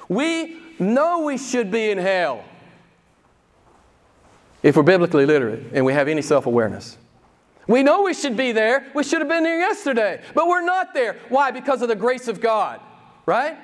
We 0.08 0.58
know 0.80 1.20
we 1.20 1.38
should 1.38 1.70
be 1.70 1.92
in 1.92 1.98
hell 1.98 2.42
if 4.62 4.76
we're 4.76 4.82
biblically 4.82 5.26
literate 5.26 5.66
and 5.72 5.84
we 5.84 5.92
have 5.92 6.08
any 6.08 6.22
self 6.22 6.46
awareness. 6.46 6.96
We 7.66 7.82
know 7.82 8.02
we 8.02 8.14
should 8.14 8.36
be 8.36 8.52
there. 8.52 8.86
We 8.94 9.04
should 9.04 9.20
have 9.20 9.28
been 9.28 9.42
there 9.44 9.58
yesterday, 9.58 10.22
but 10.34 10.48
we're 10.48 10.64
not 10.64 10.94
there. 10.94 11.16
Why? 11.28 11.50
Because 11.50 11.82
of 11.82 11.88
the 11.88 11.96
grace 11.96 12.26
of 12.26 12.40
God, 12.40 12.80
right? 13.26 13.58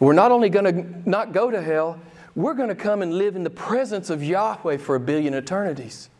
We're 0.00 0.12
not 0.12 0.32
only 0.32 0.48
going 0.48 0.64
to 0.64 1.08
not 1.08 1.32
go 1.32 1.50
to 1.50 1.62
hell, 1.62 2.00
we're 2.34 2.54
going 2.54 2.68
to 2.68 2.74
come 2.74 3.00
and 3.00 3.16
live 3.16 3.36
in 3.36 3.44
the 3.44 3.50
presence 3.50 4.10
of 4.10 4.22
Yahweh 4.22 4.78
for 4.78 4.96
a 4.96 5.00
billion 5.00 5.34
eternities. 5.34 6.10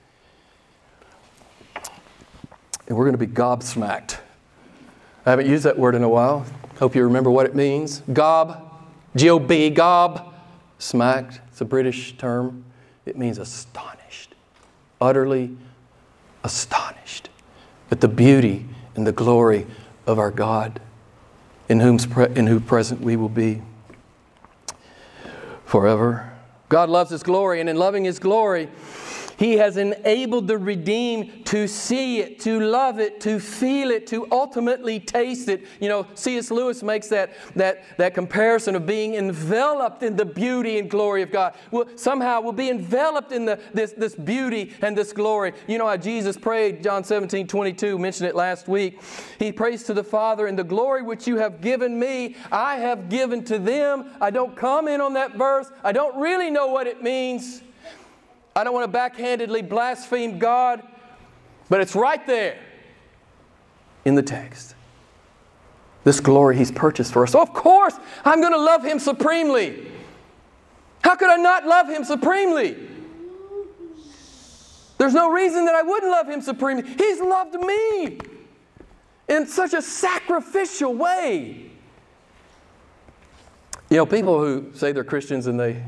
And 2.86 2.96
we're 2.96 3.04
going 3.04 3.18
to 3.18 3.26
be 3.26 3.26
gobsmacked. 3.26 4.18
I 5.26 5.30
haven't 5.30 5.48
used 5.48 5.64
that 5.64 5.76
word 5.76 5.96
in 5.96 6.04
a 6.04 6.08
while. 6.08 6.46
Hope 6.78 6.94
you 6.94 7.02
remember 7.02 7.30
what 7.30 7.46
it 7.46 7.54
means. 7.56 8.00
Gob, 8.12 8.72
G 9.16 9.28
O 9.28 9.40
B, 9.40 9.70
gob, 9.70 10.32
smacked. 10.78 11.40
It's 11.56 11.62
a 11.62 11.64
British 11.64 12.14
term. 12.18 12.66
It 13.06 13.16
means 13.16 13.38
astonished, 13.38 14.34
utterly 15.00 15.56
astonished 16.44 17.30
at 17.90 18.02
the 18.02 18.08
beauty 18.08 18.66
and 18.94 19.06
the 19.06 19.12
glory 19.12 19.66
of 20.06 20.18
our 20.18 20.30
God 20.30 20.80
in, 21.70 21.80
whom's 21.80 22.04
pre- 22.04 22.28
in 22.36 22.60
present 22.60 23.00
we 23.00 23.16
will 23.16 23.30
be 23.30 23.62
forever. 25.64 26.30
God 26.68 26.90
loves 26.90 27.10
His 27.10 27.22
glory, 27.22 27.60
and 27.60 27.70
in 27.70 27.76
loving 27.76 28.04
His 28.04 28.18
glory, 28.18 28.68
he 29.36 29.54
has 29.58 29.76
enabled 29.76 30.48
the 30.48 30.58
redeemed 30.58 31.46
to 31.46 31.68
see 31.68 32.20
it, 32.20 32.40
to 32.40 32.60
love 32.60 32.98
it, 32.98 33.20
to 33.22 33.38
feel 33.38 33.90
it, 33.90 34.06
to 34.08 34.26
ultimately 34.30 34.98
taste 34.98 35.48
it. 35.48 35.66
You 35.80 35.88
know, 35.88 36.06
C.S. 36.14 36.50
Lewis 36.50 36.82
makes 36.82 37.08
that, 37.08 37.34
that, 37.54 37.84
that 37.98 38.14
comparison 38.14 38.74
of 38.74 38.86
being 38.86 39.14
enveloped 39.14 40.02
in 40.02 40.16
the 40.16 40.24
beauty 40.24 40.78
and 40.78 40.90
glory 40.90 41.22
of 41.22 41.30
God. 41.30 41.54
Will 41.70 41.86
somehow 41.96 42.40
we'll 42.40 42.52
be 42.52 42.70
enveloped 42.70 43.32
in 43.32 43.44
the, 43.44 43.60
this, 43.74 43.92
this 43.92 44.14
beauty 44.14 44.72
and 44.82 44.96
this 44.96 45.12
glory. 45.12 45.52
You 45.66 45.78
know 45.78 45.86
how 45.86 45.96
Jesus 45.96 46.36
prayed, 46.36 46.82
John 46.82 47.04
17, 47.04 47.46
22, 47.46 47.98
mentioned 47.98 48.28
it 48.28 48.34
last 48.34 48.68
week. 48.68 49.00
He 49.38 49.52
prays 49.52 49.82
to 49.84 49.94
the 49.94 50.04
Father, 50.04 50.46
in 50.46 50.56
the 50.56 50.64
glory 50.64 51.02
which 51.02 51.26
you 51.26 51.36
have 51.36 51.60
given 51.60 51.98
me, 51.98 52.36
I 52.50 52.76
have 52.76 53.08
given 53.08 53.44
to 53.44 53.58
them. 53.58 54.10
I 54.20 54.30
don't 54.30 54.56
comment 54.56 55.02
on 55.02 55.12
that 55.14 55.36
verse. 55.36 55.70
I 55.84 55.92
don't 55.92 56.20
really 56.20 56.50
know 56.50 56.68
what 56.68 56.86
it 56.86 57.02
means. 57.02 57.62
I 58.56 58.64
don't 58.64 58.72
want 58.72 58.90
to 58.90 58.98
backhandedly 58.98 59.68
blaspheme 59.68 60.38
God, 60.38 60.82
but 61.68 61.82
it's 61.82 61.94
right 61.94 62.26
there 62.26 62.58
in 64.06 64.14
the 64.14 64.22
text. 64.22 64.74
This 66.04 66.20
glory 66.20 66.56
He's 66.56 66.72
purchased 66.72 67.12
for 67.12 67.24
us. 67.24 67.32
So, 67.32 67.42
of 67.42 67.52
course, 67.52 67.94
I'm 68.24 68.40
going 68.40 68.54
to 68.54 68.58
love 68.58 68.82
Him 68.82 68.98
supremely. 68.98 69.92
How 71.02 71.16
could 71.16 71.28
I 71.28 71.36
not 71.36 71.66
love 71.66 71.88
Him 71.88 72.02
supremely? 72.02 72.76
There's 74.96 75.12
no 75.12 75.30
reason 75.30 75.66
that 75.66 75.74
I 75.74 75.82
wouldn't 75.82 76.10
love 76.10 76.26
Him 76.26 76.40
supremely. 76.40 76.88
He's 76.96 77.20
loved 77.20 77.54
me 77.54 78.18
in 79.28 79.46
such 79.46 79.74
a 79.74 79.82
sacrificial 79.82 80.94
way. 80.94 81.70
You 83.90 83.98
know, 83.98 84.06
people 84.06 84.40
who 84.40 84.72
say 84.74 84.92
they're 84.92 85.04
Christians 85.04 85.46
and 85.46 85.60
they 85.60 85.82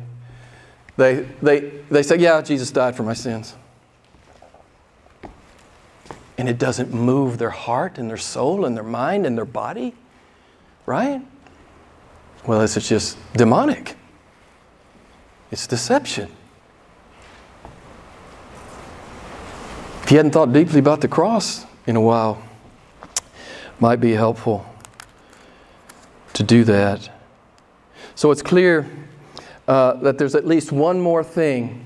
they, 0.99 1.28
they, 1.40 1.61
they 1.90 2.02
say, 2.02 2.19
Yeah, 2.19 2.43
Jesus 2.43 2.73
died 2.73 2.97
for 2.97 3.05
my 3.05 3.14
sins. 3.14 3.55
And 6.37 6.49
it 6.49 6.59
doesn't 6.59 6.93
move 6.93 7.38
their 7.38 7.50
heart 7.50 7.99
and 7.99 8.11
their 8.11 8.17
soul 8.17 8.64
and 8.64 8.76
their 8.76 8.85
mind 8.85 9.25
and 9.25 9.37
their 9.37 9.45
body, 9.45 9.95
right? 10.87 11.23
Well, 12.47 12.61
it's 12.61 12.75
just 12.88 13.17
demonic, 13.33 13.97
it's 15.50 15.67
deception. 15.67 16.31
If 20.02 20.11
you 20.11 20.17
hadn't 20.17 20.33
thought 20.33 20.52
deeply 20.52 20.81
about 20.81 21.00
the 21.00 21.09
cross 21.09 21.64
in 21.87 21.95
a 21.95 22.00
while, 22.00 22.43
might 23.78 24.00
be 24.00 24.12
helpful 24.12 24.67
to 26.33 26.43
do 26.43 26.64
that. 26.64 27.11
So 28.14 28.31
it's 28.31 28.43
clear 28.43 28.88
uh, 29.68 29.92
that 30.00 30.16
there's 30.16 30.34
at 30.34 30.46
least 30.46 30.72
one 30.72 30.98
more 30.98 31.22
thing 31.22 31.84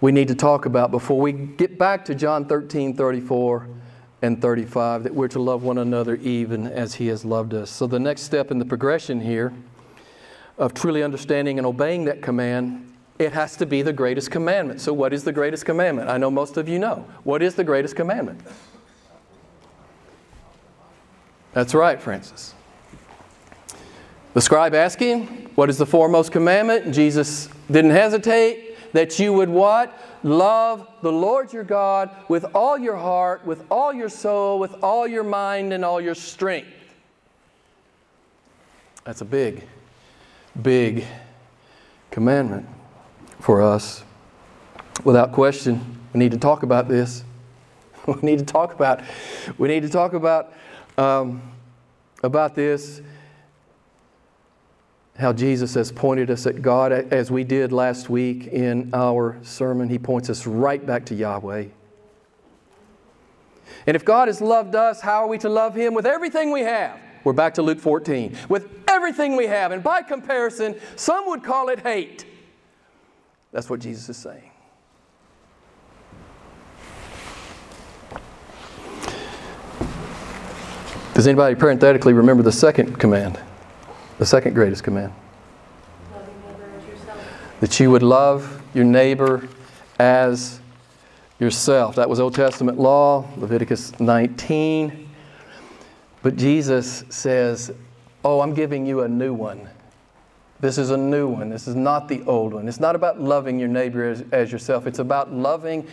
we 0.00 0.12
need 0.12 0.28
to 0.28 0.34
talk 0.36 0.64
about 0.64 0.92
before 0.92 1.20
we 1.20 1.32
get 1.32 1.76
back 1.76 2.04
to 2.04 2.14
John 2.14 2.46
13, 2.46 2.94
34 2.94 3.68
and 4.22 4.40
35, 4.40 5.02
that 5.02 5.14
we're 5.14 5.28
to 5.28 5.40
love 5.40 5.64
one 5.64 5.78
another 5.78 6.14
even 6.16 6.68
as 6.68 6.94
He 6.94 7.08
has 7.08 7.24
loved 7.24 7.52
us. 7.52 7.68
So, 7.68 7.88
the 7.88 7.98
next 7.98 8.22
step 8.22 8.52
in 8.52 8.60
the 8.60 8.64
progression 8.64 9.20
here 9.20 9.52
of 10.56 10.72
truly 10.72 11.02
understanding 11.02 11.58
and 11.58 11.66
obeying 11.66 12.04
that 12.04 12.22
command, 12.22 12.92
it 13.18 13.32
has 13.32 13.56
to 13.56 13.66
be 13.66 13.82
the 13.82 13.92
greatest 13.92 14.30
commandment. 14.30 14.80
So, 14.80 14.92
what 14.92 15.12
is 15.12 15.24
the 15.24 15.32
greatest 15.32 15.66
commandment? 15.66 16.08
I 16.08 16.16
know 16.16 16.30
most 16.30 16.56
of 16.56 16.68
you 16.68 16.78
know. 16.78 17.04
What 17.24 17.42
is 17.42 17.56
the 17.56 17.64
greatest 17.64 17.96
commandment? 17.96 18.40
That's 21.52 21.74
right, 21.74 22.00
Francis. 22.00 22.54
The 24.34 24.40
scribe 24.40 24.74
him, 24.74 25.26
What 25.54 25.70
is 25.70 25.78
the 25.78 25.86
foremost 25.86 26.32
commandment? 26.32 26.94
Jesus 26.94 27.48
didn't 27.70 27.92
hesitate. 27.92 28.66
That 28.92 29.18
you 29.18 29.32
would 29.34 29.50
what? 29.50 29.92
Love 30.22 30.88
the 31.02 31.12
Lord 31.12 31.52
your 31.52 31.64
God 31.64 32.10
with 32.28 32.44
all 32.54 32.78
your 32.78 32.96
heart, 32.96 33.44
with 33.44 33.62
all 33.70 33.92
your 33.92 34.08
soul, 34.08 34.58
with 34.58 34.82
all 34.82 35.06
your 35.06 35.24
mind, 35.24 35.72
and 35.72 35.84
all 35.84 36.00
your 36.00 36.14
strength. 36.14 36.68
That's 39.04 39.20
a 39.20 39.26
big, 39.26 39.66
big 40.60 41.04
commandment 42.10 42.66
for 43.40 43.62
us. 43.62 44.02
Without 45.04 45.32
question, 45.32 45.98
we 46.12 46.18
need 46.18 46.32
to 46.32 46.38
talk 46.38 46.62
about 46.62 46.88
this. 46.88 47.24
We 48.06 48.14
need 48.22 48.38
to 48.38 48.44
talk 48.46 48.72
about. 48.72 49.02
We 49.58 49.68
need 49.68 49.82
to 49.82 49.90
talk 49.90 50.14
about 50.14 50.54
um, 50.96 51.42
about 52.22 52.54
this 52.54 53.02
how 55.18 55.32
Jesus 55.32 55.74
has 55.74 55.90
pointed 55.90 56.30
us 56.30 56.46
at 56.46 56.62
God, 56.62 56.92
as 56.92 57.30
we 57.30 57.42
did 57.42 57.72
last 57.72 58.08
week 58.08 58.46
in 58.46 58.90
our 58.94 59.36
sermon. 59.42 59.88
He 59.88 59.98
points 59.98 60.30
us 60.30 60.46
right 60.46 60.84
back 60.84 61.06
to 61.06 61.14
Yahweh. 61.14 61.66
And 63.86 63.96
if 63.96 64.04
God 64.04 64.28
has 64.28 64.40
loved 64.40 64.76
us, 64.76 65.00
how 65.00 65.24
are 65.24 65.26
we 65.26 65.38
to 65.38 65.48
love 65.48 65.74
Him? 65.74 65.92
With 65.92 66.06
everything 66.06 66.52
we 66.52 66.60
have. 66.60 67.00
We're 67.24 67.32
back 67.32 67.54
to 67.54 67.62
Luke 67.62 67.80
14. 67.80 68.36
With 68.48 68.68
everything 68.86 69.34
we 69.34 69.46
have. 69.46 69.72
And 69.72 69.82
by 69.82 70.02
comparison, 70.02 70.76
some 70.94 71.26
would 71.26 71.42
call 71.42 71.68
it 71.68 71.80
hate. 71.80 72.24
That's 73.50 73.68
what 73.68 73.80
Jesus 73.80 74.08
is 74.08 74.16
saying. 74.16 74.50
Does 81.14 81.26
anybody 81.26 81.56
parenthetically 81.56 82.12
remember 82.12 82.44
the 82.44 82.52
second 82.52 83.00
command? 83.00 83.40
The 84.18 84.26
second 84.26 84.54
greatest 84.54 84.82
command? 84.82 85.12
That 87.60 87.78
you 87.80 87.90
would 87.90 88.02
love 88.02 88.62
your 88.74 88.84
neighbor 88.84 89.48
as 89.98 90.60
yourself. 91.38 91.96
That 91.96 92.08
was 92.08 92.18
Old 92.18 92.34
Testament 92.34 92.78
law, 92.78 93.28
Leviticus 93.36 93.98
19. 94.00 95.08
But 96.22 96.36
Jesus 96.36 97.04
says, 97.08 97.72
Oh, 98.24 98.40
I'm 98.40 98.54
giving 98.54 98.84
you 98.84 99.02
a 99.02 99.08
new 99.08 99.32
one. 99.32 99.68
This 100.60 100.76
is 100.76 100.90
a 100.90 100.96
new 100.96 101.28
one. 101.28 101.48
This 101.48 101.68
is 101.68 101.76
not 101.76 102.08
the 102.08 102.22
old 102.24 102.52
one. 102.52 102.66
It's 102.66 102.80
not 102.80 102.96
about 102.96 103.20
loving 103.20 103.60
your 103.60 103.68
neighbor 103.68 104.10
as, 104.10 104.24
as 104.32 104.50
yourself. 104.50 104.86
It's 104.88 104.98
about 104.98 105.32
loving 105.32 105.86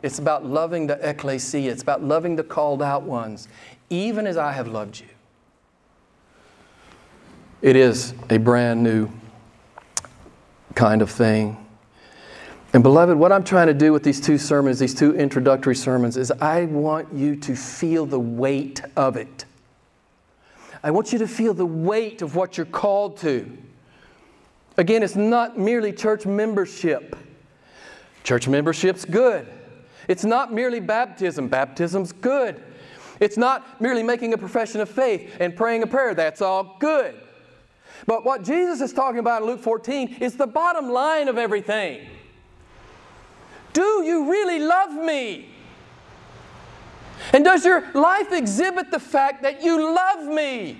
it's 0.00 0.20
about 0.20 0.46
loving 0.46 0.86
the 0.86 0.94
ecclesia. 1.08 1.72
It's 1.72 1.82
about 1.82 2.04
loving 2.04 2.36
the 2.36 2.44
called 2.44 2.82
out 2.82 3.02
ones, 3.02 3.48
even 3.90 4.28
as 4.28 4.36
I 4.36 4.52
have 4.52 4.68
loved 4.68 5.00
you. 5.00 5.08
It 7.60 7.74
is 7.74 8.14
a 8.30 8.38
brand 8.38 8.84
new 8.84 9.10
kind 10.74 11.02
of 11.02 11.10
thing. 11.10 11.56
And, 12.72 12.82
beloved, 12.82 13.16
what 13.16 13.32
I'm 13.32 13.42
trying 13.42 13.66
to 13.66 13.74
do 13.74 13.92
with 13.92 14.04
these 14.04 14.20
two 14.20 14.38
sermons, 14.38 14.78
these 14.78 14.94
two 14.94 15.16
introductory 15.16 15.74
sermons, 15.74 16.16
is 16.16 16.30
I 16.30 16.66
want 16.66 17.12
you 17.12 17.34
to 17.34 17.56
feel 17.56 18.06
the 18.06 18.20
weight 18.20 18.82
of 18.94 19.16
it. 19.16 19.44
I 20.84 20.92
want 20.92 21.12
you 21.12 21.18
to 21.18 21.26
feel 21.26 21.52
the 21.52 21.66
weight 21.66 22.22
of 22.22 22.36
what 22.36 22.56
you're 22.56 22.66
called 22.66 23.16
to. 23.18 23.50
Again, 24.76 25.02
it's 25.02 25.16
not 25.16 25.58
merely 25.58 25.92
church 25.92 26.26
membership. 26.26 27.16
Church 28.22 28.46
membership's 28.46 29.04
good. 29.04 29.48
It's 30.06 30.24
not 30.24 30.52
merely 30.52 30.78
baptism. 30.78 31.48
Baptism's 31.48 32.12
good. 32.12 32.62
It's 33.18 33.36
not 33.36 33.80
merely 33.80 34.04
making 34.04 34.32
a 34.34 34.38
profession 34.38 34.80
of 34.80 34.88
faith 34.88 35.36
and 35.40 35.56
praying 35.56 35.82
a 35.82 35.88
prayer. 35.88 36.14
That's 36.14 36.40
all 36.40 36.76
good. 36.78 37.20
But 38.06 38.24
what 38.24 38.42
Jesus 38.42 38.80
is 38.80 38.92
talking 38.92 39.18
about 39.18 39.42
in 39.42 39.48
Luke 39.48 39.60
14 39.60 40.16
is 40.20 40.36
the 40.36 40.46
bottom 40.46 40.90
line 40.90 41.28
of 41.28 41.38
everything. 41.38 42.06
Do 43.72 44.02
you 44.04 44.30
really 44.30 44.58
love 44.58 44.92
me? 44.92 45.50
And 47.32 47.44
does 47.44 47.64
your 47.64 47.84
life 47.92 48.32
exhibit 48.32 48.90
the 48.90 49.00
fact 49.00 49.42
that 49.42 49.62
you 49.62 49.94
love 49.94 50.26
me? 50.26 50.78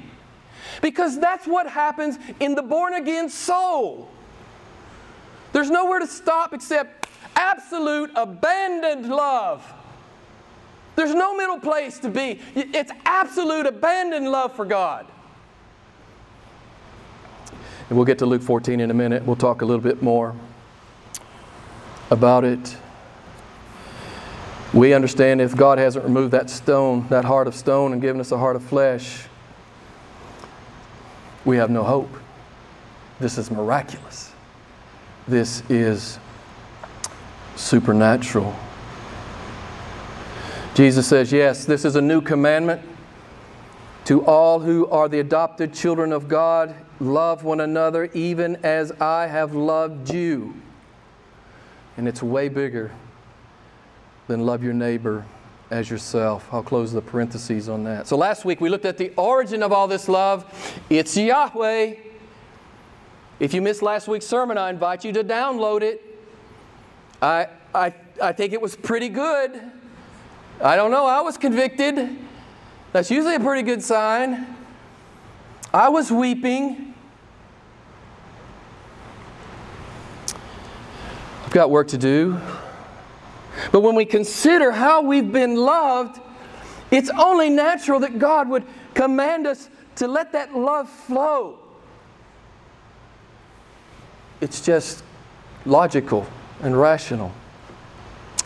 Because 0.80 1.18
that's 1.18 1.46
what 1.46 1.68
happens 1.68 2.18
in 2.40 2.54
the 2.54 2.62
born 2.62 2.94
again 2.94 3.28
soul. 3.28 4.08
There's 5.52 5.70
nowhere 5.70 5.98
to 5.98 6.06
stop 6.06 6.52
except 6.52 7.08
absolute 7.34 8.10
abandoned 8.14 9.08
love. 9.08 9.64
There's 10.96 11.14
no 11.14 11.36
middle 11.36 11.60
place 11.60 11.98
to 12.00 12.08
be. 12.08 12.40
It's 12.54 12.90
absolute 13.04 13.66
abandoned 13.66 14.30
love 14.30 14.54
for 14.54 14.64
God. 14.64 15.06
And 17.88 17.96
we'll 17.96 18.04
get 18.04 18.18
to 18.18 18.26
Luke 18.26 18.42
14 18.42 18.80
in 18.80 18.90
a 18.90 18.94
minute. 18.94 19.24
We'll 19.24 19.36
talk 19.36 19.62
a 19.62 19.64
little 19.64 19.82
bit 19.82 20.02
more 20.02 20.34
about 22.10 22.44
it. 22.44 22.76
We 24.74 24.92
understand 24.92 25.40
if 25.40 25.56
God 25.56 25.78
hasn't 25.78 26.04
removed 26.04 26.32
that 26.32 26.50
stone, 26.50 27.08
that 27.08 27.24
heart 27.24 27.46
of 27.46 27.54
stone, 27.54 27.92
and 27.92 28.02
given 28.02 28.20
us 28.20 28.30
a 28.30 28.38
heart 28.38 28.56
of 28.56 28.62
flesh, 28.62 29.24
we 31.46 31.56
have 31.56 31.70
no 31.70 31.82
hope. 31.82 32.10
This 33.20 33.38
is 33.38 33.50
miraculous. 33.50 34.32
This 35.26 35.62
is 35.70 36.18
supernatural. 37.56 38.54
Jesus 40.74 41.06
says, 41.06 41.32
Yes, 41.32 41.64
this 41.64 41.86
is 41.86 41.96
a 41.96 42.02
new 42.02 42.20
commandment. 42.20 42.82
To 44.04 44.24
all 44.24 44.60
who 44.60 44.86
are 44.88 45.08
the 45.08 45.20
adopted 45.20 45.74
children 45.74 46.12
of 46.12 46.28
God, 46.28 46.74
love 47.00 47.44
one 47.44 47.60
another 47.60 48.10
even 48.14 48.56
as 48.64 48.92
I 49.00 49.26
have 49.26 49.54
loved 49.54 50.12
you. 50.12 50.54
And 51.96 52.06
it's 52.08 52.22
way 52.22 52.48
bigger 52.48 52.92
than 54.26 54.44
love 54.46 54.62
your 54.62 54.72
neighbor 54.72 55.24
as 55.70 55.90
yourself. 55.90 56.48
I'll 56.52 56.62
close 56.62 56.92
the 56.92 57.02
parentheses 57.02 57.68
on 57.68 57.84
that. 57.84 58.06
So 58.06 58.16
last 58.16 58.44
week 58.44 58.60
we 58.60 58.68
looked 58.68 58.84
at 58.84 58.98
the 58.98 59.12
origin 59.16 59.62
of 59.62 59.72
all 59.72 59.88
this 59.88 60.08
love. 60.08 60.44
It's 60.88 61.16
Yahweh. 61.16 61.94
If 63.40 63.54
you 63.54 63.62
missed 63.62 63.82
last 63.82 64.08
week's 64.08 64.26
sermon, 64.26 64.58
I 64.58 64.70
invite 64.70 65.04
you 65.04 65.12
to 65.12 65.22
download 65.22 65.82
it. 65.82 66.04
I, 67.20 67.48
I, 67.74 67.94
I 68.22 68.32
think 68.32 68.52
it 68.52 68.60
was 68.60 68.74
pretty 68.74 69.08
good. 69.08 69.60
I 70.60 70.74
don't 70.74 70.90
know, 70.90 71.06
I 71.06 71.20
was 71.20 71.36
convicted. 71.36 72.16
That's 72.92 73.10
usually 73.10 73.36
a 73.36 73.40
pretty 73.40 73.62
good 73.62 73.82
sign. 73.82 74.57
I 75.72 75.88
was 75.88 76.10
weeping. 76.10 76.94
I've 81.44 81.50
got 81.50 81.70
work 81.70 81.88
to 81.88 81.98
do. 81.98 82.40
But 83.72 83.80
when 83.80 83.94
we 83.94 84.04
consider 84.04 84.70
how 84.70 85.02
we've 85.02 85.30
been 85.30 85.56
loved, 85.56 86.20
it's 86.90 87.10
only 87.10 87.50
natural 87.50 88.00
that 88.00 88.18
God 88.18 88.48
would 88.48 88.64
command 88.94 89.46
us 89.46 89.68
to 89.96 90.08
let 90.08 90.32
that 90.32 90.54
love 90.56 90.88
flow. 90.88 91.58
It's 94.40 94.60
just 94.60 95.02
logical 95.66 96.26
and 96.62 96.78
rational. 96.78 97.32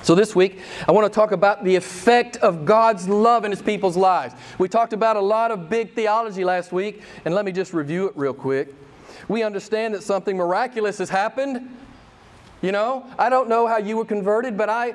So, 0.03 0.15
this 0.15 0.35
week, 0.35 0.59
I 0.88 0.93
want 0.93 1.11
to 1.11 1.15
talk 1.15 1.33
about 1.33 1.65
the 1.65 1.77
effect 1.77 2.37
of 2.38 2.65
God's 2.65 3.09
love 3.09 3.45
in 3.45 3.51
His 3.51 3.62
people's 3.62 3.97
lives. 3.97 4.35
We 4.59 4.69
talked 4.69 4.93
about 4.93 5.17
a 5.17 5.21
lot 5.21 5.51
of 5.51 5.71
big 5.71 5.95
theology 5.95 6.45
last 6.45 6.73
week, 6.73 7.03
and 7.25 7.35
let 7.35 7.45
me 7.45 7.53
just 7.53 7.73
review 7.73 8.09
it 8.09 8.17
real 8.17 8.35
quick. 8.35 8.75
We 9.29 9.43
understand 9.43 9.95
that 9.95 10.03
something 10.03 10.37
miraculous 10.37 10.99
has 10.99 11.09
happened 11.09 11.77
you 12.62 12.71
know, 12.71 13.05
I 13.19 13.29
don't 13.29 13.49
know 13.49 13.67
how 13.67 13.79
you 13.79 13.97
were 13.97 14.05
converted, 14.05 14.57
but 14.57 14.71
I 14.71 14.95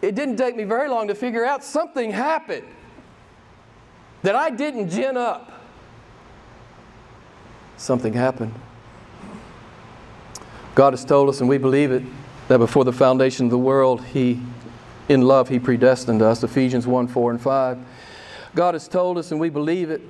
it 0.00 0.16
didn't 0.16 0.36
take 0.36 0.56
me 0.56 0.64
very 0.64 0.88
long 0.88 1.06
to 1.08 1.14
figure 1.14 1.44
out 1.44 1.62
something 1.62 2.10
happened 2.10 2.66
that 4.22 4.34
I 4.34 4.50
didn't 4.50 4.88
gin 4.88 5.16
up. 5.16 5.52
Something 7.76 8.14
happened. 8.14 8.54
God 10.74 10.94
has 10.94 11.04
told 11.04 11.28
us, 11.28 11.40
and 11.40 11.48
we 11.48 11.58
believe 11.58 11.92
it, 11.92 12.02
that 12.52 12.58
before 12.58 12.84
the 12.84 12.92
foundation 12.92 13.46
of 13.46 13.50
the 13.50 13.56
world, 13.56 14.04
He, 14.04 14.38
in 15.08 15.22
love, 15.22 15.48
He 15.48 15.58
predestined 15.58 16.20
us. 16.20 16.42
Ephesians 16.42 16.86
1 16.86 17.08
4 17.08 17.30
and 17.30 17.40
5. 17.40 17.78
God 18.54 18.74
has 18.74 18.86
told 18.88 19.16
us, 19.16 19.30
and 19.30 19.40
we 19.40 19.48
believe 19.48 19.90
it, 19.90 20.02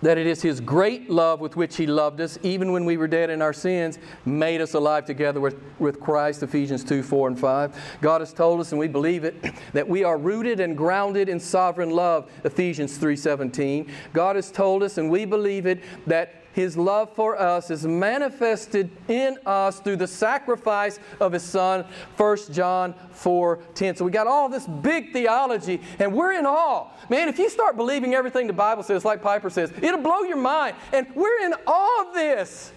that 0.00 0.16
it 0.16 0.26
is 0.26 0.40
His 0.40 0.60
great 0.60 1.10
love 1.10 1.40
with 1.40 1.56
which 1.56 1.76
He 1.76 1.86
loved 1.86 2.22
us, 2.22 2.38
even 2.42 2.72
when 2.72 2.86
we 2.86 2.96
were 2.96 3.06
dead 3.06 3.28
in 3.28 3.42
our 3.42 3.52
sins, 3.52 3.98
made 4.24 4.62
us 4.62 4.72
alive 4.72 5.04
together 5.04 5.40
with, 5.40 5.62
with 5.78 6.00
Christ, 6.00 6.42
Ephesians 6.42 6.82
2 6.84 7.02
4 7.02 7.28
and 7.28 7.38
5. 7.38 7.98
God 8.00 8.22
has 8.22 8.32
told 8.32 8.60
us, 8.60 8.72
and 8.72 8.78
we 8.78 8.88
believe 8.88 9.24
it, 9.24 9.36
that 9.74 9.86
we 9.86 10.04
are 10.04 10.16
rooted 10.16 10.60
and 10.60 10.74
grounded 10.74 11.28
in 11.28 11.38
sovereign 11.38 11.90
love, 11.90 12.30
Ephesians 12.44 12.96
3 12.96 13.14
17. 13.14 13.92
God 14.14 14.36
has 14.36 14.50
told 14.50 14.82
us, 14.82 14.96
and 14.96 15.10
we 15.10 15.26
believe 15.26 15.66
it, 15.66 15.82
that 16.06 16.34
his 16.58 16.76
love 16.76 17.14
for 17.14 17.40
us 17.40 17.70
is 17.70 17.86
manifested 17.86 18.90
in 19.06 19.38
us 19.46 19.78
through 19.78 19.94
the 19.94 20.08
sacrifice 20.08 20.98
of 21.20 21.32
His 21.32 21.44
Son, 21.44 21.84
1 22.16 22.36
John 22.50 22.96
4 23.12 23.60
10. 23.76 23.94
So 23.94 24.04
we 24.04 24.10
got 24.10 24.26
all 24.26 24.48
this 24.48 24.66
big 24.66 25.12
theology, 25.12 25.80
and 26.00 26.12
we're 26.12 26.32
in 26.32 26.46
awe. 26.46 26.88
Man, 27.08 27.28
if 27.28 27.38
you 27.38 27.48
start 27.48 27.76
believing 27.76 28.12
everything 28.12 28.48
the 28.48 28.52
Bible 28.52 28.82
says, 28.82 29.04
like 29.04 29.22
Piper 29.22 29.50
says, 29.50 29.72
it'll 29.80 30.00
blow 30.00 30.22
your 30.22 30.36
mind. 30.36 30.74
And 30.92 31.06
we're 31.14 31.46
in 31.46 31.54
awe 31.64 32.08
of 32.08 32.12
this. 32.12 32.72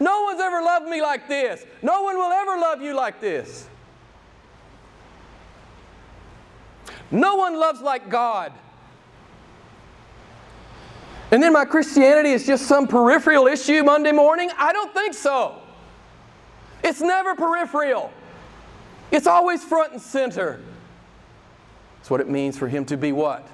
No 0.00 0.22
one's 0.22 0.40
ever 0.40 0.62
loved 0.62 0.88
me 0.88 1.02
like 1.02 1.28
this. 1.28 1.62
No 1.82 2.04
one 2.04 2.16
will 2.16 2.32
ever 2.32 2.56
love 2.58 2.80
you 2.80 2.94
like 2.94 3.20
this. 3.20 3.68
No 7.10 7.36
one 7.36 7.60
loves 7.60 7.82
like 7.82 8.08
God. 8.08 8.54
And 11.30 11.42
then 11.42 11.52
my 11.52 11.64
Christianity 11.64 12.30
is 12.30 12.46
just 12.46 12.66
some 12.66 12.86
peripheral 12.86 13.46
issue 13.46 13.82
Monday 13.82 14.12
morning? 14.12 14.50
I 14.56 14.72
don't 14.72 14.92
think 14.94 15.14
so. 15.14 15.60
It's 16.84 17.00
never 17.00 17.34
peripheral, 17.34 18.12
it's 19.10 19.26
always 19.26 19.64
front 19.64 19.92
and 19.92 20.00
center. 20.00 20.60
That's 21.98 22.10
what 22.10 22.20
it 22.20 22.28
means 22.28 22.56
for 22.56 22.68
Him 22.68 22.84
to 22.86 22.96
be 22.96 23.10
what? 23.10 23.46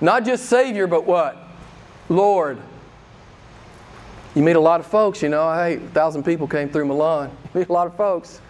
Not 0.00 0.24
just 0.24 0.46
Savior, 0.46 0.88
but 0.88 1.06
what? 1.06 1.36
Lord. 2.08 2.58
You 4.34 4.42
meet 4.42 4.56
a 4.56 4.60
lot 4.60 4.80
of 4.80 4.86
folks, 4.86 5.22
you 5.22 5.28
know. 5.28 5.52
Hey, 5.52 5.76
a 5.76 5.78
thousand 5.78 6.24
people 6.24 6.48
came 6.48 6.68
through 6.68 6.86
Milan. 6.86 7.30
You 7.54 7.60
meet 7.60 7.68
a 7.68 7.72
lot 7.72 7.86
of 7.86 7.94
folks. 7.96 8.40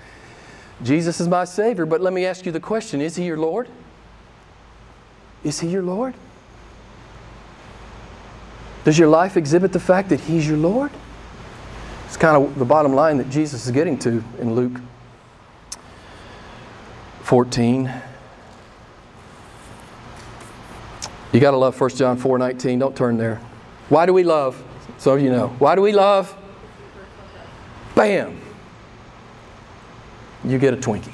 Jesus 0.82 1.20
is 1.20 1.28
my 1.28 1.44
Savior, 1.44 1.84
but 1.84 2.00
let 2.00 2.12
me 2.12 2.24
ask 2.24 2.46
you 2.46 2.52
the 2.52 2.60
question 2.60 3.00
Is 3.00 3.16
He 3.16 3.24
your 3.24 3.36
Lord? 3.36 3.68
Is 5.44 5.60
He 5.60 5.68
your 5.68 5.82
Lord? 5.82 6.14
Does 8.84 8.98
your 8.98 9.08
life 9.08 9.36
exhibit 9.36 9.72
the 9.72 9.80
fact 9.80 10.08
that 10.08 10.20
He's 10.20 10.46
your 10.46 10.56
Lord? 10.56 10.90
It's 12.06 12.16
kind 12.16 12.36
of 12.36 12.58
the 12.58 12.64
bottom 12.64 12.94
line 12.94 13.18
that 13.18 13.30
Jesus 13.30 13.64
is 13.66 13.72
getting 13.72 13.98
to 14.00 14.22
in 14.38 14.54
Luke 14.54 14.80
14. 17.22 17.90
You 21.32 21.40
got 21.40 21.52
to 21.52 21.56
love 21.56 21.80
1 21.80 21.90
John 21.90 22.16
4 22.18 22.38
19. 22.38 22.78
Don't 22.78 22.96
turn 22.96 23.16
there. 23.16 23.40
Why 23.88 24.04
do 24.04 24.12
we 24.12 24.24
love? 24.24 24.62
So 24.98 25.14
you 25.14 25.30
know. 25.30 25.48
Why 25.58 25.74
do 25.74 25.80
we 25.80 25.92
love? 25.92 26.36
Bam! 27.94 28.38
You 30.44 30.58
get 30.58 30.74
a 30.74 30.76
Twinkie. 30.76 31.12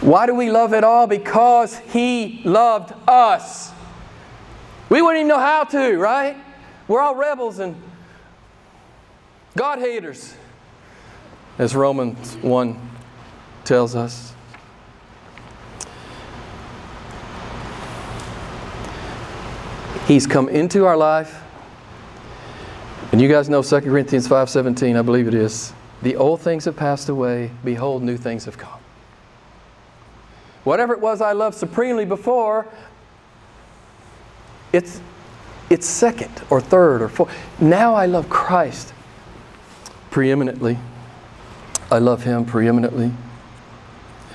Why 0.00 0.26
do 0.26 0.34
we 0.34 0.50
love 0.50 0.72
at 0.72 0.84
all? 0.84 1.06
Because 1.06 1.78
He 1.78 2.40
loved 2.44 2.94
us. 3.08 3.72
We 4.88 5.02
wouldn't 5.02 5.20
even 5.20 5.28
know 5.28 5.38
how 5.38 5.64
to, 5.64 5.96
right? 5.96 6.36
We're 6.86 7.00
all 7.00 7.14
rebels 7.14 7.58
and 7.58 7.74
God 9.56 9.78
haters, 9.78 10.34
as 11.58 11.74
Romans 11.74 12.36
1 12.36 12.90
tells 13.64 13.94
us. 13.94 14.34
He's 20.06 20.26
come 20.26 20.48
into 20.48 20.84
our 20.84 20.96
life. 20.96 21.40
And 23.12 23.20
you 23.20 23.28
guys 23.28 23.48
know 23.48 23.62
2 23.62 23.80
Corinthians 23.80 24.28
5:17, 24.28 24.96
I 24.96 25.02
believe 25.02 25.28
it 25.28 25.34
is. 25.34 25.72
The 26.02 26.16
old 26.16 26.40
things 26.40 26.64
have 26.66 26.76
passed 26.76 27.08
away, 27.08 27.52
behold 27.64 28.02
new 28.02 28.16
things 28.16 28.44
have 28.44 28.58
come. 28.58 28.80
Whatever 30.64 30.92
it 30.94 31.00
was 31.00 31.20
I 31.20 31.32
loved 31.32 31.56
supremely 31.56 32.04
before, 32.04 32.66
it's 34.74 35.00
it's 35.70 35.86
second 35.86 36.42
or 36.50 36.60
third 36.60 37.00
or 37.00 37.08
fourth. 37.08 37.34
Now 37.60 37.94
I 37.94 38.06
love 38.06 38.28
Christ 38.28 38.92
preeminently. 40.10 40.78
I 41.90 41.98
love 41.98 42.24
him 42.24 42.44
preeminently. 42.44 43.12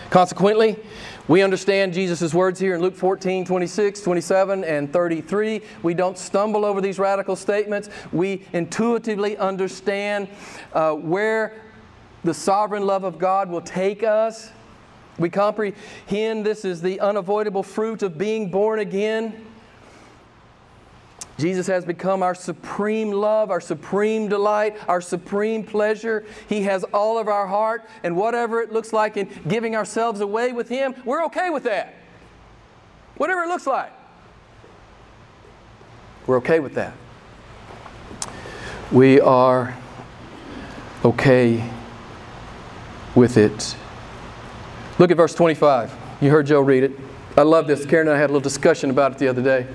Consequently, 0.10 0.78
we 1.28 1.44
understand 1.44 1.94
Jesus' 1.94 2.34
words 2.34 2.60
here 2.60 2.74
in 2.74 2.82
Luke 2.82 2.96
14, 2.96 3.46
26, 3.46 4.02
27, 4.02 4.64
and 4.64 4.92
33. 4.92 5.62
We 5.84 5.94
don't 5.94 6.18
stumble 6.18 6.66
over 6.66 6.82
these 6.82 6.98
radical 6.98 7.36
statements. 7.36 7.90
We 8.12 8.46
intuitively 8.52 9.38
understand 9.38 10.30
uh, 10.74 10.94
where 10.94 11.62
the 12.24 12.34
sovereign 12.34 12.88
love 12.88 13.04
of 13.04 13.20
God 13.20 13.50
will 13.50 13.62
take 13.62 14.04
us. 14.04 14.52
We 15.20 15.30
comprehend 15.30 16.46
this 16.46 16.66
is 16.66 16.82
the 16.82 17.00
unavoidable 17.02 17.62
fruit 17.62 18.02
of 18.02 18.18
being 18.18 18.50
born 18.50 18.80
again. 18.80 19.46
Jesus 21.40 21.68
has 21.68 21.86
become 21.86 22.22
our 22.22 22.36
supreme 22.36 23.12
love, 23.12 23.50
our 23.50 23.62
supreme 23.62 24.28
delight, 24.28 24.76
our 24.90 25.00
supreme 25.00 25.64
pleasure. 25.64 26.26
He 26.50 26.64
has 26.64 26.84
all 26.84 27.18
of 27.18 27.28
our 27.30 27.48
heart, 27.48 27.90
and 28.04 28.16
whatever 28.18 28.62
it 28.62 28.74
looks 28.74 28.92
like 28.92 29.16
in 29.16 29.30
giving 29.48 29.76
ourselves 29.76 30.20
away 30.20 30.52
with 30.52 30.68
Him, 30.68 30.94
we're 31.06 31.24
okay 31.26 31.50
with 31.50 31.64
that. 31.64 31.96
Whatever 33.16 33.44
it 33.44 33.48
looks 33.48 33.66
like, 33.66 33.92
we're 36.28 36.38
okay 36.38 36.60
with 36.60 36.76
that. 36.76 36.94
We 38.92 39.22
are 39.22 39.78
okay 41.06 41.70
with 43.16 43.38
it. 43.38 43.76
Look 44.98 45.12
at 45.12 45.18
verse 45.18 45.34
25. 45.34 45.96
You 46.22 46.30
heard 46.30 46.48
Joe 46.48 46.60
read 46.60 46.84
it. 46.84 46.92
I 47.38 47.44
love 47.44 47.68
this. 47.68 47.86
Karen 47.86 48.08
and 48.08 48.18
I 48.18 48.20
had 48.20 48.30
a 48.30 48.34
little 48.34 48.42
discussion 48.42 48.90
about 48.90 49.14
it 49.14 49.18
the 49.18 49.30
other 49.30 49.42
day. 49.42 49.68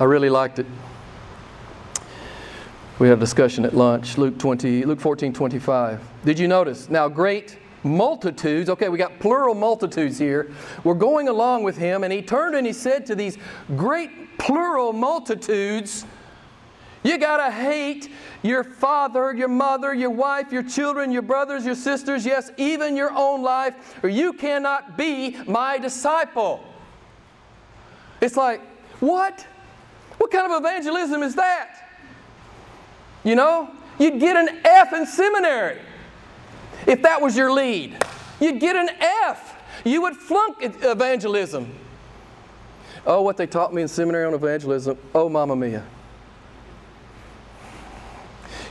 I 0.00 0.04
really 0.04 0.30
liked 0.30 0.58
it. 0.58 0.66
We 2.98 3.08
had 3.08 3.18
a 3.18 3.20
discussion 3.20 3.64
at 3.64 3.74
lunch, 3.74 4.18
Luke 4.18 4.38
20, 4.38 4.84
Luke 4.84 5.00
14, 5.00 5.32
25. 5.32 6.00
Did 6.24 6.38
you 6.38 6.48
notice? 6.48 6.88
Now, 6.88 7.08
great 7.08 7.58
multitudes, 7.84 8.68
okay, 8.70 8.88
we 8.88 8.98
got 8.98 9.18
plural 9.20 9.54
multitudes 9.54 10.18
here, 10.18 10.52
were 10.82 10.94
going 10.94 11.28
along 11.28 11.62
with 11.62 11.76
him, 11.76 12.02
and 12.02 12.12
he 12.12 12.22
turned 12.22 12.56
and 12.56 12.66
he 12.66 12.72
said 12.72 13.06
to 13.06 13.14
these 13.14 13.38
great 13.76 14.38
plural 14.38 14.92
multitudes, 14.92 16.04
You 17.04 17.18
got 17.18 17.44
to 17.44 17.52
hate 17.52 18.10
your 18.42 18.64
father, 18.64 19.32
your 19.32 19.48
mother, 19.48 19.94
your 19.94 20.10
wife, 20.10 20.50
your 20.50 20.62
children, 20.62 21.12
your 21.12 21.22
brothers, 21.22 21.64
your 21.64 21.74
sisters, 21.74 22.26
yes, 22.26 22.50
even 22.56 22.96
your 22.96 23.12
own 23.12 23.42
life, 23.42 24.02
or 24.02 24.08
you 24.08 24.32
cannot 24.32 24.96
be 24.96 25.36
my 25.46 25.78
disciple. 25.78 26.64
It's 28.20 28.36
like, 28.36 28.60
what? 29.00 29.46
What 30.24 30.30
kind 30.30 30.50
of 30.50 30.58
evangelism 30.58 31.22
is 31.22 31.34
that? 31.34 32.00
You 33.24 33.34
know, 33.34 33.70
you'd 33.98 34.18
get 34.18 34.38
an 34.38 34.58
F 34.64 34.94
in 34.94 35.04
seminary 35.04 35.78
if 36.86 37.02
that 37.02 37.20
was 37.20 37.36
your 37.36 37.52
lead. 37.52 38.02
You'd 38.40 38.58
get 38.58 38.74
an 38.74 38.88
F. 39.26 39.54
You 39.84 40.00
would 40.00 40.16
flunk 40.16 40.56
evangelism. 40.62 41.70
Oh, 43.06 43.20
what 43.20 43.36
they 43.36 43.46
taught 43.46 43.74
me 43.74 43.82
in 43.82 43.88
seminary 43.88 44.24
on 44.24 44.32
evangelism. 44.32 44.96
Oh, 45.14 45.28
mamma 45.28 45.54
mia. 45.54 45.84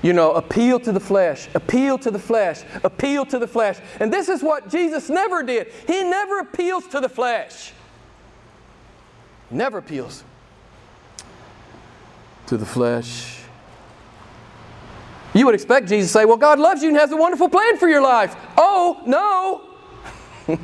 You 0.01 0.13
know, 0.13 0.31
appeal 0.31 0.79
to 0.79 0.91
the 0.91 0.99
flesh, 0.99 1.49
appeal 1.53 1.99
to 1.99 2.09
the 2.09 2.17
flesh, 2.17 2.63
appeal 2.83 3.27
to 3.27 3.37
the 3.37 3.47
flesh. 3.47 3.77
And 3.99 4.11
this 4.11 4.27
is 4.27 4.41
what 4.41 4.69
Jesus 4.69 5.07
never 5.07 5.43
did. 5.43 5.67
He 5.85 6.01
never 6.01 6.39
appeals 6.39 6.87
to 6.87 6.99
the 6.99 7.09
flesh. 7.09 7.73
Never 9.51 9.77
appeals 9.77 10.23
to 12.53 12.57
the 12.57 12.65
flesh. 12.65 13.39
You 15.33 15.45
would 15.45 15.55
expect 15.55 15.89
Jesus 15.89 16.11
to 16.11 16.19
say, 16.19 16.25
Well, 16.25 16.37
God 16.37 16.59
loves 16.59 16.83
you 16.83 16.89
and 16.89 16.97
has 16.97 17.11
a 17.11 17.17
wonderful 17.17 17.49
plan 17.49 17.77
for 17.77 17.89
your 17.89 18.01
life. 18.01 18.35
Oh, 18.57 19.01
no. 19.05 20.57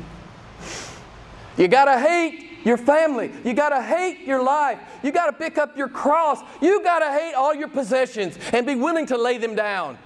you 1.56 1.68
got 1.68 1.86
to 1.86 1.98
hate 1.98 2.48
your 2.64 2.76
family. 2.76 3.32
You 3.44 3.54
got 3.54 3.70
to 3.70 3.82
hate 3.82 4.20
your 4.20 4.42
life. 4.42 4.78
You 5.02 5.10
got 5.10 5.26
to 5.26 5.32
pick 5.32 5.58
up 5.58 5.76
your 5.76 5.88
cross. 5.88 6.40
You 6.62 6.82
got 6.84 7.00
to 7.00 7.10
hate 7.10 7.34
all 7.34 7.54
your 7.54 7.68
possessions 7.68 8.38
and 8.52 8.64
be 8.64 8.76
willing 8.76 9.06
to 9.06 9.18
lay 9.18 9.38
them 9.38 9.56
down. 9.56 9.98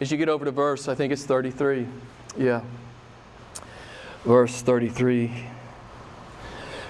As 0.00 0.10
you 0.10 0.18
get 0.18 0.28
over 0.28 0.44
to 0.44 0.50
verse, 0.50 0.88
I 0.88 0.96
think 0.96 1.12
it's 1.12 1.24
33. 1.24 1.86
Yeah. 2.36 2.62
Verse 4.24 4.62
33. 4.62 5.46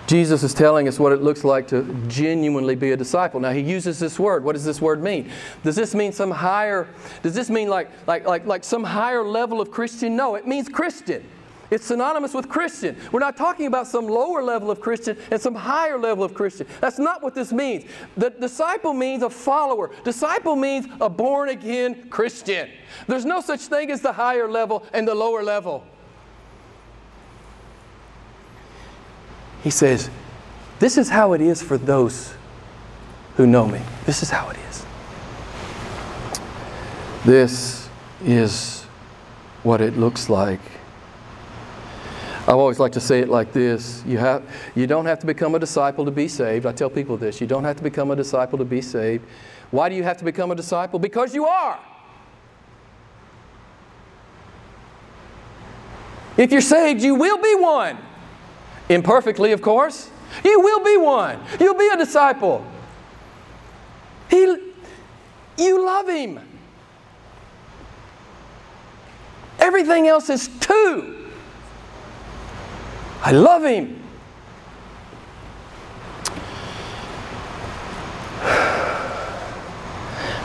Jesus 0.06 0.42
is 0.42 0.52
telling 0.52 0.86
us 0.86 0.98
what 0.98 1.12
it 1.12 1.22
looks 1.22 1.44
like 1.44 1.66
to 1.68 1.82
genuinely 2.08 2.74
be 2.74 2.92
a 2.92 2.96
disciple. 2.96 3.40
Now 3.40 3.52
he 3.52 3.60
uses 3.60 3.98
this 3.98 4.18
word. 4.18 4.44
What 4.44 4.52
does 4.52 4.64
this 4.64 4.80
word 4.80 5.02
mean? 5.02 5.30
Does 5.62 5.76
this 5.76 5.94
mean 5.94 6.12
some 6.12 6.30
higher, 6.30 6.88
does 7.22 7.34
this 7.34 7.48
mean 7.48 7.68
like, 7.68 7.90
like, 8.06 8.26
like, 8.26 8.46
like 8.46 8.64
some 8.64 8.84
higher 8.84 9.22
level 9.22 9.60
of 9.60 9.70
Christian? 9.70 10.14
No, 10.14 10.34
it 10.34 10.46
means 10.46 10.68
Christian. 10.68 11.24
It's 11.70 11.86
synonymous 11.86 12.34
with 12.34 12.48
Christian. 12.48 12.96
We're 13.10 13.20
not 13.20 13.36
talking 13.36 13.66
about 13.66 13.86
some 13.86 14.06
lower 14.06 14.42
level 14.42 14.70
of 14.70 14.80
Christian 14.80 15.16
and 15.30 15.40
some 15.40 15.54
higher 15.54 15.98
level 15.98 16.22
of 16.22 16.34
Christian. 16.34 16.66
That's 16.80 16.98
not 16.98 17.22
what 17.22 17.34
this 17.34 17.52
means. 17.52 17.84
The 18.16 18.30
disciple 18.30 18.92
means 18.92 19.22
a 19.22 19.30
follower. 19.30 19.90
Disciple 20.04 20.54
means 20.54 20.86
a 21.00 21.08
born 21.08 21.48
again 21.48 22.10
Christian. 22.10 22.68
There's 23.08 23.24
no 23.24 23.40
such 23.40 23.60
thing 23.62 23.90
as 23.90 24.02
the 24.02 24.12
higher 24.12 24.48
level 24.48 24.86
and 24.92 25.08
the 25.08 25.14
lower 25.14 25.42
level. 25.42 25.84
He 29.64 29.70
says, 29.70 30.10
This 30.78 30.98
is 30.98 31.08
how 31.08 31.32
it 31.32 31.40
is 31.40 31.62
for 31.62 31.78
those 31.78 32.34
who 33.36 33.46
know 33.46 33.66
me. 33.66 33.80
This 34.04 34.22
is 34.22 34.28
how 34.28 34.50
it 34.50 34.58
is. 34.68 34.86
This 37.24 37.88
is 38.22 38.82
what 39.62 39.80
it 39.80 39.96
looks 39.96 40.28
like. 40.28 40.60
I've 42.42 42.56
always 42.56 42.78
liked 42.78 42.92
to 42.92 43.00
say 43.00 43.20
it 43.20 43.30
like 43.30 43.54
this 43.54 44.04
you, 44.06 44.18
have, 44.18 44.42
you 44.74 44.86
don't 44.86 45.06
have 45.06 45.18
to 45.20 45.26
become 45.26 45.54
a 45.54 45.58
disciple 45.58 46.04
to 46.04 46.10
be 46.10 46.28
saved. 46.28 46.66
I 46.66 46.72
tell 46.72 46.90
people 46.90 47.16
this 47.16 47.40
you 47.40 47.46
don't 47.46 47.64
have 47.64 47.76
to 47.76 47.82
become 47.82 48.10
a 48.10 48.16
disciple 48.16 48.58
to 48.58 48.66
be 48.66 48.82
saved. 48.82 49.24
Why 49.70 49.88
do 49.88 49.94
you 49.94 50.02
have 50.02 50.18
to 50.18 50.24
become 50.24 50.50
a 50.50 50.54
disciple? 50.54 50.98
Because 50.98 51.34
you 51.34 51.46
are. 51.46 51.80
If 56.36 56.52
you're 56.52 56.60
saved, 56.60 57.00
you 57.00 57.14
will 57.14 57.38
be 57.38 57.54
one. 57.54 57.96
Imperfectly, 58.88 59.52
of 59.52 59.62
course. 59.62 60.10
You 60.44 60.60
will 60.60 60.84
be 60.84 60.96
one. 60.96 61.38
You'll 61.60 61.78
be 61.78 61.88
a 61.92 61.96
disciple. 61.96 62.66
He, 64.28 64.56
you 65.58 65.84
love 65.84 66.08
Him. 66.08 66.40
Everything 69.58 70.08
else 70.08 70.28
is 70.28 70.48
two. 70.60 71.30
I 73.22 73.32
love 73.32 73.64
Him. 73.64 74.00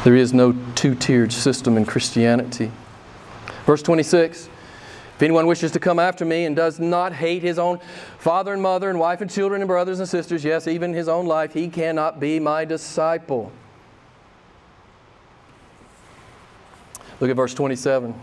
There 0.03 0.15
is 0.15 0.33
no 0.33 0.55
two 0.75 0.95
tiered 0.95 1.33
system 1.33 1.75
in 1.75 1.85
Christianity. 1.85 2.71
Verse 3.65 3.81
26 3.81 4.49
if 5.19 5.23
anyone 5.23 5.47
wishes 5.47 5.73
to 5.73 5.81
come 5.81 5.99
after 5.99 6.23
me 6.23 6.45
and 6.45 6.55
does 6.55 6.79
not 6.79 7.11
hate 7.11 7.43
his 7.43 7.59
own 7.59 7.81
father 8.19 8.53
and 8.53 8.61
mother 8.61 8.89
and 8.89 8.97
wife 8.97 9.19
and 9.19 9.29
children 9.29 9.61
and 9.61 9.67
brothers 9.67 9.99
and 9.99 10.07
sisters, 10.07 10.45
yes, 10.45 10.65
even 10.65 10.93
his 10.93 11.09
own 11.09 11.25
life, 11.25 11.51
he 11.51 11.67
cannot 11.67 12.21
be 12.21 12.39
my 12.39 12.63
disciple. 12.63 13.51
Look 17.19 17.29
at 17.29 17.35
verse 17.35 17.53
27. 17.53 18.15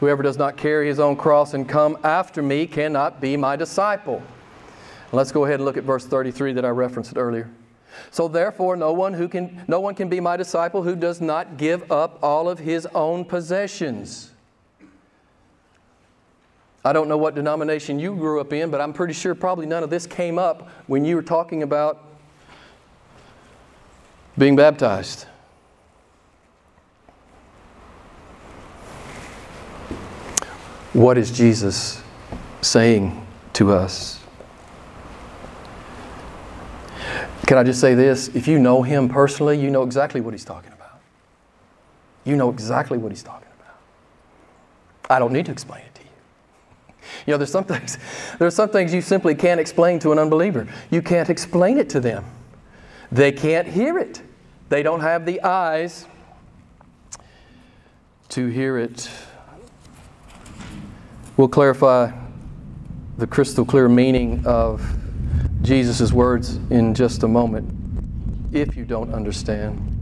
Whoever 0.00 0.22
does 0.22 0.36
not 0.36 0.58
carry 0.58 0.86
his 0.86 1.00
own 1.00 1.16
cross 1.16 1.54
and 1.54 1.66
come 1.66 1.96
after 2.04 2.42
me 2.42 2.66
cannot 2.66 3.22
be 3.22 3.38
my 3.38 3.56
disciple. 3.56 4.22
Let's 5.12 5.32
go 5.32 5.46
ahead 5.46 5.60
and 5.60 5.64
look 5.64 5.78
at 5.78 5.84
verse 5.84 6.04
33 6.04 6.52
that 6.52 6.64
I 6.66 6.68
referenced 6.68 7.16
earlier. 7.16 7.48
So 8.10 8.28
therefore 8.28 8.76
no 8.76 8.92
one 8.92 9.14
who 9.14 9.28
can 9.28 9.64
no 9.66 9.80
one 9.80 9.94
can 9.94 10.10
be 10.10 10.20
my 10.20 10.36
disciple 10.36 10.82
who 10.82 10.94
does 10.94 11.22
not 11.22 11.56
give 11.56 11.90
up 11.90 12.18
all 12.22 12.50
of 12.50 12.58
his 12.58 12.84
own 12.94 13.24
possessions. 13.24 14.32
I 16.88 16.92
don't 16.94 17.06
know 17.06 17.18
what 17.18 17.34
denomination 17.34 17.98
you 17.98 18.14
grew 18.14 18.40
up 18.40 18.50
in, 18.50 18.70
but 18.70 18.80
I'm 18.80 18.94
pretty 18.94 19.12
sure 19.12 19.34
probably 19.34 19.66
none 19.66 19.82
of 19.82 19.90
this 19.90 20.06
came 20.06 20.38
up 20.38 20.70
when 20.86 21.04
you 21.04 21.16
were 21.16 21.22
talking 21.22 21.62
about 21.62 22.02
being 24.38 24.56
baptized. 24.56 25.26
What 30.94 31.18
is 31.18 31.30
Jesus 31.30 32.02
saying 32.62 33.22
to 33.52 33.70
us? 33.72 34.20
Can 37.46 37.58
I 37.58 37.64
just 37.64 37.82
say 37.82 37.94
this? 37.94 38.28
If 38.28 38.48
you 38.48 38.58
know 38.58 38.80
him 38.80 39.10
personally, 39.10 39.60
you 39.60 39.70
know 39.70 39.82
exactly 39.82 40.22
what 40.22 40.32
he's 40.32 40.46
talking 40.46 40.72
about. 40.72 41.02
You 42.24 42.36
know 42.36 42.48
exactly 42.48 42.96
what 42.96 43.12
he's 43.12 43.22
talking 43.22 43.48
about. 43.60 43.76
I 45.10 45.18
don't 45.18 45.34
need 45.34 45.44
to 45.44 45.52
explain 45.52 45.82
it 45.82 45.87
you. 47.26 47.32
Know, 47.32 47.38
there's 47.38 47.52
some 47.52 47.64
things, 47.64 47.98
there's 48.38 48.54
some 48.54 48.68
things 48.68 48.92
you 48.94 49.00
simply 49.00 49.34
can't 49.34 49.60
explain 49.60 49.98
to 50.00 50.12
an 50.12 50.18
unbeliever. 50.18 50.66
You 50.90 51.02
can't 51.02 51.30
explain 51.30 51.78
it 51.78 51.88
to 51.90 52.00
them. 52.00 52.24
They 53.10 53.32
can't 53.32 53.66
hear 53.66 53.98
it. 53.98 54.22
They 54.68 54.82
don't 54.82 55.00
have 55.00 55.24
the 55.24 55.42
eyes 55.42 56.06
to 58.30 58.46
hear 58.48 58.76
it. 58.78 59.08
We'll 61.36 61.48
clarify 61.48 62.12
the 63.16 63.26
crystal 63.26 63.64
clear 63.64 63.88
meaning 63.88 64.42
of 64.44 64.82
Jesus' 65.62 66.12
words 66.12 66.56
in 66.70 66.94
just 66.94 67.22
a 67.22 67.28
moment 67.28 67.74
if 68.52 68.76
you 68.76 68.84
don't 68.84 69.12
understand. 69.12 69.98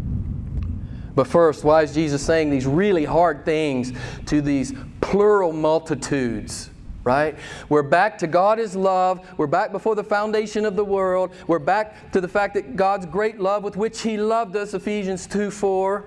But 1.14 1.26
first, 1.26 1.64
why 1.64 1.82
is 1.82 1.94
Jesus 1.94 2.24
saying 2.24 2.50
these 2.50 2.66
really 2.66 3.04
hard 3.04 3.44
things 3.44 3.92
to 4.26 4.42
these 4.42 4.74
plural 5.00 5.52
multitudes? 5.52 6.70
Right? 7.06 7.38
We're 7.68 7.84
back 7.84 8.18
to 8.18 8.26
God 8.26 8.58
is 8.58 8.74
love. 8.74 9.24
We're 9.38 9.46
back 9.46 9.70
before 9.70 9.94
the 9.94 10.02
foundation 10.02 10.64
of 10.64 10.74
the 10.74 10.84
world. 10.84 11.32
We're 11.46 11.60
back 11.60 12.10
to 12.10 12.20
the 12.20 12.26
fact 12.26 12.54
that 12.54 12.74
God's 12.74 13.06
great 13.06 13.38
love 13.38 13.62
with 13.62 13.76
which 13.76 14.00
He 14.00 14.16
loved 14.16 14.56
us, 14.56 14.74
Ephesians 14.74 15.28
2 15.28 15.52
4. 15.52 16.04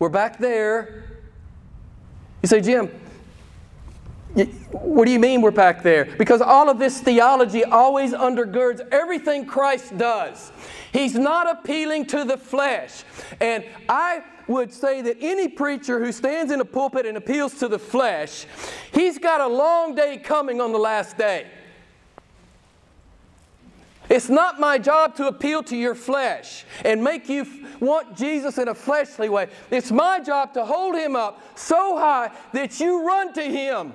We're 0.00 0.08
back 0.08 0.38
there. 0.38 1.04
You 2.42 2.48
say, 2.48 2.60
Jim, 2.60 2.88
what 4.72 5.04
do 5.04 5.12
you 5.12 5.20
mean 5.20 5.42
we're 5.42 5.52
back 5.52 5.84
there? 5.84 6.06
Because 6.18 6.40
all 6.40 6.68
of 6.68 6.80
this 6.80 7.00
theology 7.00 7.62
always 7.62 8.12
undergirds 8.12 8.80
everything 8.90 9.46
Christ 9.46 9.96
does. 9.96 10.50
He's 10.92 11.14
not 11.14 11.48
appealing 11.48 12.06
to 12.06 12.24
the 12.24 12.36
flesh. 12.36 13.04
And 13.40 13.64
I 13.88 14.24
would 14.46 14.72
say 14.72 15.02
that 15.02 15.16
any 15.20 15.48
preacher 15.48 15.98
who 16.04 16.12
stands 16.12 16.52
in 16.52 16.60
a 16.60 16.64
pulpit 16.64 17.06
and 17.06 17.16
appeals 17.16 17.54
to 17.58 17.68
the 17.68 17.78
flesh, 17.78 18.46
he's 18.92 19.18
got 19.18 19.40
a 19.40 19.46
long 19.46 19.94
day 19.94 20.18
coming 20.18 20.60
on 20.60 20.72
the 20.72 20.78
last 20.78 21.16
day. 21.16 21.46
It's 24.10 24.28
not 24.28 24.60
my 24.60 24.76
job 24.76 25.16
to 25.16 25.28
appeal 25.28 25.62
to 25.64 25.76
your 25.76 25.94
flesh 25.94 26.64
and 26.84 27.02
make 27.02 27.28
you 27.28 27.46
want 27.80 28.16
Jesus 28.16 28.58
in 28.58 28.68
a 28.68 28.74
fleshly 28.74 29.30
way. 29.30 29.48
It's 29.70 29.90
my 29.90 30.20
job 30.20 30.52
to 30.54 30.64
hold 30.64 30.94
him 30.94 31.16
up 31.16 31.40
so 31.58 31.96
high 31.96 32.30
that 32.52 32.78
you 32.80 33.06
run 33.06 33.32
to 33.32 33.42
him. 33.42 33.94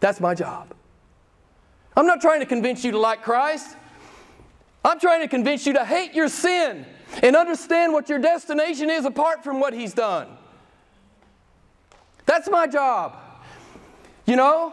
That's 0.00 0.20
my 0.20 0.34
job. 0.34 0.74
I'm 1.96 2.06
not 2.06 2.20
trying 2.20 2.40
to 2.40 2.46
convince 2.46 2.84
you 2.84 2.92
to 2.92 2.98
like 2.98 3.22
Christ. 3.22 3.76
I'm 4.84 5.00
trying 5.00 5.22
to 5.22 5.28
convince 5.28 5.66
you 5.66 5.72
to 5.74 5.84
hate 5.84 6.14
your 6.14 6.28
sin 6.28 6.86
and 7.22 7.36
understand 7.36 7.92
what 7.92 8.08
your 8.08 8.18
destination 8.18 8.90
is 8.90 9.04
apart 9.04 9.44
from 9.44 9.60
what 9.60 9.72
He's 9.72 9.94
done. 9.94 10.28
That's 12.26 12.48
my 12.48 12.66
job. 12.66 13.16
You 14.26 14.36
know? 14.36 14.72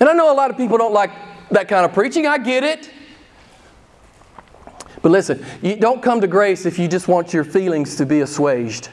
And 0.00 0.08
I 0.08 0.12
know 0.12 0.32
a 0.32 0.34
lot 0.34 0.50
of 0.50 0.56
people 0.56 0.78
don't 0.78 0.92
like 0.92 1.10
that 1.50 1.68
kind 1.68 1.84
of 1.84 1.92
preaching. 1.92 2.26
I 2.26 2.38
get 2.38 2.64
it. 2.64 2.90
But 5.02 5.12
listen, 5.12 5.44
you 5.60 5.76
don't 5.76 6.02
come 6.02 6.20
to 6.22 6.26
grace 6.26 6.64
if 6.64 6.78
you 6.78 6.88
just 6.88 7.08
want 7.08 7.34
your 7.34 7.44
feelings 7.44 7.96
to 7.96 8.06
be 8.06 8.20
assuaged 8.20 8.88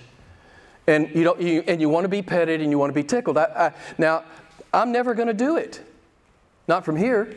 and 0.88 1.10
you, 1.15 1.24
don't, 1.24 1.41
you, 1.41 1.63
and 1.67 1.80
you 1.80 1.89
want 1.89 2.04
to 2.04 2.10
be 2.10 2.22
petted 2.22 2.62
and 2.62 2.72
you 2.72 2.78
want 2.78 2.89
to 2.89 2.94
be 2.94 3.04
tickled. 3.04 3.38
I, 3.38 3.44
I, 3.44 3.74
now, 3.98 4.24
I'm 4.74 4.91
never 4.91 5.13
going 5.13 5.28
to 5.28 5.34
do 5.34 5.58
it. 5.58 5.82
Not 6.67 6.86
from 6.86 6.96
here. 6.96 7.36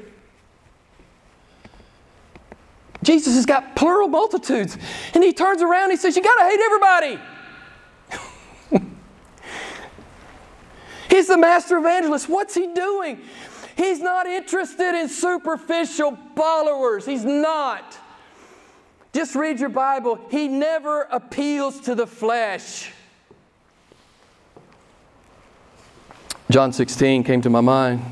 Jesus 3.04 3.34
has 3.34 3.46
got 3.46 3.76
plural 3.76 4.08
multitudes. 4.08 4.76
And 5.12 5.22
he 5.22 5.32
turns 5.32 5.62
around 5.62 5.84
and 5.84 5.92
he 5.92 5.96
says, 5.96 6.16
You 6.16 6.22
got 6.22 6.36
to 6.36 6.48
hate 6.48 6.60
everybody. 6.60 7.18
He's 11.10 11.28
the 11.28 11.36
master 11.36 11.76
evangelist. 11.76 12.28
What's 12.28 12.54
he 12.54 12.72
doing? 12.72 13.20
He's 13.76 14.00
not 14.00 14.26
interested 14.26 14.98
in 14.98 15.08
superficial 15.08 16.18
followers. 16.34 17.04
He's 17.04 17.24
not. 17.24 17.98
Just 19.12 19.34
read 19.34 19.60
your 19.60 19.68
Bible. 19.68 20.18
He 20.30 20.48
never 20.48 21.02
appeals 21.02 21.80
to 21.82 21.94
the 21.94 22.06
flesh. 22.06 22.90
John 26.50 26.72
16 26.72 27.24
came 27.24 27.40
to 27.42 27.50
my 27.50 27.60
mind 27.60 28.02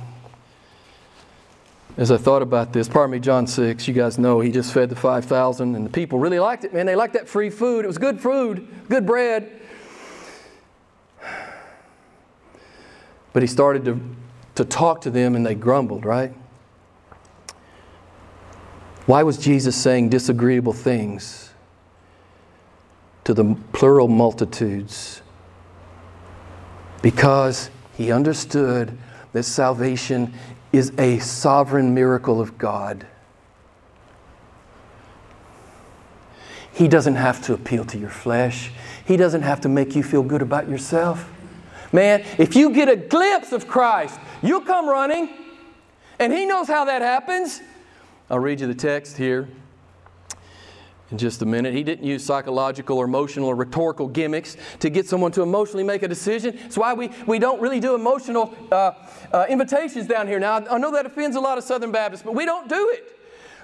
as 1.97 2.11
I 2.11 2.17
thought 2.17 2.43
about 2.43 2.73
this. 2.73 2.89
Pardon 2.89 3.13
me, 3.13 3.19
John 3.19 3.47
6. 3.47 3.87
You 3.87 3.95
guys 3.95 4.19
know 4.19 4.41
he 4.41 4.51
just 4.51 4.73
fed 4.73 4.89
the 4.89 4.97
5,000, 4.97 5.77
and 5.77 5.85
the 5.85 5.91
people 5.91 6.19
really 6.19 6.39
liked 6.39 6.65
it, 6.65 6.73
man. 6.73 6.87
They 6.87 6.97
liked 6.97 7.15
that 7.15 7.29
free 7.29 7.51
food. 7.51 7.85
It 7.85 7.89
was 7.89 7.99
good 7.99 8.21
food, 8.21 8.67
good 8.89 9.07
bread. 9.07 9.61
But 13.33 13.43
he 13.43 13.47
started 13.47 13.85
to, 13.87 14.01
to 14.57 14.65
talk 14.65 15.03
to 15.03 15.11
them, 15.11 15.35
and 15.35 15.45
they 15.45 15.55
grumbled, 15.55 16.05
right? 16.05 16.35
Why 19.07 19.23
was 19.23 19.37
Jesus 19.37 19.75
saying 19.75 20.11
disagreeable 20.11 20.73
things 20.73 21.51
to 23.25 23.35
the 23.35 23.57
plural 23.73 24.09
multitudes? 24.09 25.23
Because 27.03 27.69
he 27.97 28.13
understood 28.13 28.97
that 29.33 29.43
salvation 29.43 30.33
is 30.73 30.93
a 30.99 31.19
sovereign 31.19 31.95
miracle 31.95 32.41
of 32.41 32.59
God. 32.59 33.07
He 36.73 36.89
doesn't 36.89 37.17
have 37.17 37.43
to 37.43 37.55
appeal 37.55 37.85
to 37.87 37.99
your 37.99 38.11
flesh. 38.11 38.71
He 39.07 39.17
doesn't 39.17 39.43
have 39.43 39.61
to 39.63 39.69
make 39.69 39.95
you 39.95 40.03
feel 40.03 40.23
good 40.23 40.43
about 40.43 40.69
yourself. 40.69 41.31
Man, 41.93 42.25
if 42.39 42.57
you 42.57 42.71
get 42.71 42.89
a 42.89 42.97
glimpse 42.97 43.53
of 43.53 43.69
Christ, 43.69 44.19
you'll 44.43 44.63
come 44.63 44.89
running. 44.89 45.29
And 46.19 46.33
He 46.33 46.47
knows 46.47 46.69
how 46.69 46.87
that 46.87 47.03
happens. 47.03 47.61
I'll 48.31 48.39
read 48.39 48.61
you 48.61 48.67
the 48.67 48.75
text 48.75 49.19
here 49.19 49.49
in 51.13 51.19
just 51.19 51.43
a 51.43 51.47
minute. 51.47 51.75
He 51.75 51.85
didn't 51.85 52.05
use 52.05 52.25
psychological 52.25 52.99
or 52.99 53.05
emotional 53.05 53.49
or 53.49 53.55
rhetorical 53.55 54.09
gimmicks 54.09 54.57
to 54.81 54.91
get 54.91 55.07
someone 55.07 55.31
to 55.33 55.43
emotionally 55.43 55.85
make 55.85 56.03
a 56.03 56.09
decision. 56.09 56.57
That's 56.57 56.79
why 56.79 56.95
we, 56.95 57.11
we 57.27 57.39
don't 57.39 57.61
really 57.61 57.79
do 57.79 57.95
emotional 57.95 58.55
uh, 58.73 58.93
uh, 59.33 59.47
invitations 59.49 60.09
down 60.09 60.27
here. 60.27 60.41
Now, 60.41 60.55
I 60.55 60.79
know 60.79 60.91
that 60.93 61.07
offends 61.07 61.37
a 61.37 61.41
lot 61.41 61.59
of 61.59 61.65
Southern 61.65 61.93
Baptists, 61.93 62.23
but 62.23 62.35
we 62.35 62.47
don't 62.47 62.69
do 62.69 62.91
it. 62.95 63.19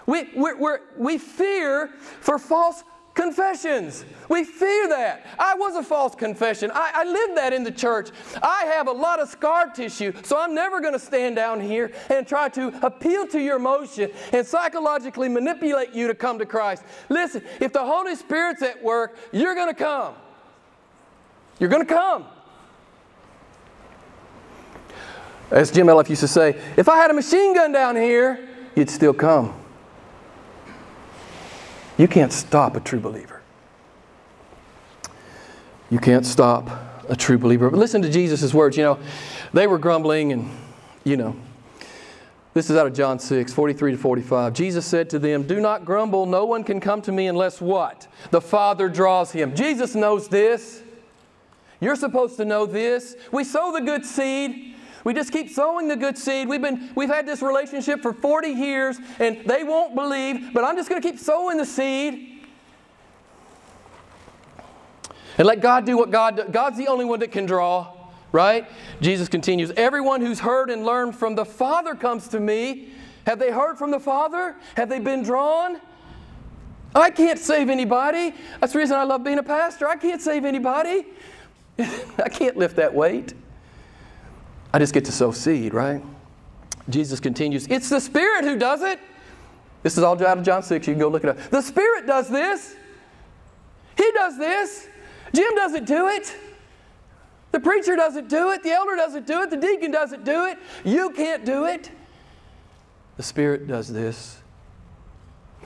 We, 0.07 0.29
we're, 0.35 0.81
we 0.97 1.19
fear 1.19 1.89
for 2.21 2.39
false 2.39 2.85
confessions. 3.19 4.05
We 4.29 4.45
fear 4.45 4.89
that. 4.91 5.27
I 5.41 5.57
was 5.57 5.75
a 5.75 5.83
false 5.83 6.15
confession. 6.15 6.71
I, 6.73 6.93
I 6.95 7.05
lived 7.05 7.37
that 7.37 7.53
in 7.53 7.65
the 7.65 7.73
church. 7.73 8.11
I 8.41 8.67
have 8.77 8.87
a 8.87 8.93
lot 8.93 9.19
of 9.19 9.29
scar 9.29 9.71
tissue, 9.71 10.13
so 10.23 10.39
I'm 10.39 10.55
never 10.55 10.81
going 10.81 10.93
to 10.93 11.01
stand 11.01 11.35
down 11.35 11.61
here 11.61 11.91
and 12.11 12.27
try 12.27 12.49
to 12.51 12.69
appeal 12.87 13.27
to 13.29 13.41
your 13.41 13.57
emotion 13.57 14.13
and 14.33 14.47
psychologically 14.47 15.29
manipulate 15.29 15.93
you 15.93 16.07
to 16.07 16.15
come 16.15 16.39
to 16.39 16.47
Christ. 16.47 16.85
Listen, 17.09 17.43
if 17.61 17.73
the 17.73 17.85
Holy 17.85 18.15
Spirit's 18.15 18.63
at 18.63 18.83
work, 18.85 19.19
you're 19.33 19.57
going 19.57 19.75
to 19.75 19.79
come. 19.79 20.15
You're 21.59 21.71
going 21.71 21.85
to 21.85 21.93
come. 21.93 22.25
As 25.51 25.73
Jim 25.73 25.89
Elliff 25.89 26.09
used 26.09 26.21
to 26.21 26.29
say, 26.29 26.61
if 26.77 26.89
I 26.89 26.99
had 26.99 27.11
a 27.11 27.15
machine 27.15 27.53
gun 27.53 27.73
down 27.73 27.97
here, 27.97 28.49
you'd 28.77 28.91
still 28.91 29.15
come. 29.15 29.68
You 31.99 32.09
can't 32.09 32.33
stop 32.33 32.77
a 32.77 32.81
true 32.81 33.01
believer. 33.01 33.43
You 35.91 35.99
can't 35.99 36.25
stop 36.25 36.71
a 37.09 37.17
true 37.17 37.39
believer. 37.39 37.71
But 37.71 37.79
listen 37.79 38.03
to 38.03 38.11
Jesus' 38.11 38.55
words. 38.55 38.77
You 38.77 38.85
know, 38.85 38.99
they 39.53 39.67
were 39.67 39.79
grumbling, 39.79 40.33
and, 40.33 40.49
you 41.05 41.17
know, 41.17 41.35
this 42.55 42.71
is 42.71 42.77
out 42.77 42.87
of 42.87 42.95
John 42.95 43.19
6, 43.19 43.53
43 43.53 43.93
to 43.93 43.99
45. 43.99 44.53
Jesus 44.53 44.87
said 44.87 45.11
to 45.11 45.19
them, 45.19 45.43
Do 45.43 45.61
not 45.61 45.85
grumble. 45.85 46.27
No 46.27 46.45
one 46.45 46.65
can 46.65 46.81
come 46.81 47.03
to 47.03 47.13
me 47.13 47.27
unless 47.27 47.61
what? 47.61 48.07
The 48.31 48.41
Father 48.41 48.89
draws 48.89 49.33
him. 49.33 49.55
Jesus 49.55 49.95
knows 49.95 50.29
this. 50.29 50.83
You're 51.81 51.97
supposed 51.97 52.37
to 52.37 52.45
know 52.45 52.67
this. 52.67 53.17
We 53.33 53.45
sow 53.45 53.73
the 53.73 53.81
good 53.81 54.05
seed. 54.05 54.75
We 55.09 55.15
just 55.15 55.33
keep 55.33 55.49
sowing 55.49 55.89
the 55.89 55.97
good 55.97 56.19
seed. 56.19 56.51
We've 56.51 56.61
been 56.61 56.91
we've 56.95 57.09
had 57.09 57.25
this 57.25 57.41
relationship 57.41 58.03
for 58.03 58.13
40 58.13 58.49
years 58.49 58.99
and 59.19 59.39
they 59.47 59.65
won't 59.65 59.95
believe, 59.95 60.53
but 60.53 60.65
I'm 60.65 60.77
just 60.77 60.91
going 60.91 61.01
to 61.01 61.11
keep 61.11 61.19
sowing 61.19 61.57
the 61.57 61.65
seed. 61.65 62.43
And 65.39 65.47
let 65.47 65.63
God 65.63 65.87
do 65.87 65.97
what 65.97 66.11
God 66.11 66.37
does. 66.37 66.51
God's 66.51 66.77
the 66.77 66.89
only 66.89 67.07
one 67.07 67.21
that 67.21 67.33
can 67.33 67.47
draw, 67.47 67.91
right? 68.33 68.69
Jesus 69.01 69.29
continues, 69.29 69.71
"Everyone 69.79 70.21
who's 70.21 70.41
heard 70.41 70.69
and 70.69 70.85
learned 70.85 71.17
from 71.17 71.37
the 71.37 71.47
Father 71.47 71.95
comes 71.95 72.29
to 72.29 72.39
me." 72.39 72.91
Have 73.27 73.39
they 73.39 73.51
heard 73.51 73.79
from 73.79 73.91
the 73.91 74.01
Father? 74.01 74.57
Have 74.77 74.91
they 74.91 74.99
been 74.99 75.23
drawn? 75.23 75.81
I 76.95 77.09
can't 77.09 77.39
save 77.39 77.71
anybody. 77.71 78.35
That's 78.61 78.75
the 78.75 78.79
reason 78.79 78.99
I 78.99 79.05
love 79.05 79.25
being 79.25 79.39
a 79.39 79.43
pastor. 79.43 79.89
I 79.89 79.97
can't 79.97 80.21
save 80.21 80.45
anybody. 80.45 81.07
I 81.79 82.29
can't 82.29 82.59
lift 82.59 82.77
that 82.77 82.93
weight. 82.93 83.33
I 84.73 84.79
just 84.79 84.93
get 84.93 85.05
to 85.07 85.13
sow 85.13 85.33
seed, 85.33 85.75
right? 85.75 86.03
Jesus 86.89 87.21
continues, 87.21 87.67
It's 87.69 87.89
the 87.89 88.01
Spirit 88.01 88.45
who 88.45 88.57
does 88.57 88.83
it. 88.83 88.99
This 89.83 89.97
is 89.97 90.03
all 90.03 90.15
out 90.15 90.39
of 90.39 90.45
John 90.45 90.63
6. 90.63 90.87
You 90.87 90.95
can 90.95 91.01
go 91.01 91.09
look 91.09 91.25
it 91.25 91.31
up. 91.31 91.39
The 91.51 91.63
Spirit 91.63 92.07
does 92.07 92.29
this. 92.29 92.75
He 93.97 94.11
does 94.13 94.39
this. 94.39 94.89
Jim 95.35 95.55
doesn't 95.55 95.87
do 95.87 96.09
it. 96.09 96.35
The 97.53 97.61
preacher 97.61 97.97
doesn't 97.97 98.29
do 98.29 98.51
it. 98.51 98.63
The 98.63 98.71
elder 98.71 98.97
doesn't 98.97 99.27
do 99.27 99.43
it. 99.43 99.51
The 99.51 99.57
deacon 99.57 99.91
doesn't 99.91 100.25
do 100.25 100.47
it. 100.47 100.59
You 100.85 101.11
can't 101.11 101.45
do 101.45 101.65
it. 101.65 101.91
The 103.17 103.23
Spirit 103.23 103.67
does 103.67 103.89
this. 103.89 104.39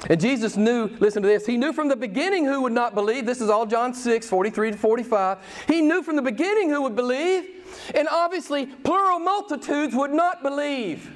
And 0.09 0.21
Jesus 0.21 0.57
knew, 0.57 0.88
listen 1.01 1.23
to 1.23 1.29
this, 1.29 1.47
he 1.47 1.57
knew 1.57 1.73
from 1.73 1.88
the 1.88 1.97
beginning 1.97 2.45
who 2.45 2.62
would 2.62 2.73
not 2.73 2.95
believe. 2.95 3.27
This 3.27 3.41
is 3.41 3.51
all 3.51 3.67
John 3.67 3.95
6, 3.95 4.27
43 4.27 4.73
to 4.73 4.77
45. 4.77 5.38
He 5.69 5.81
knew 5.81 6.03
from 6.03 6.17
the 6.17 6.23
beginning 6.23 6.71
who 6.71 6.83
would 6.83 6.97
believe. 6.97 7.62
And 7.95 8.09
obviously, 8.09 8.67
plural 8.67 9.19
multitudes 9.19 9.95
would 9.95 10.13
not 10.13 10.43
believe, 10.43 11.13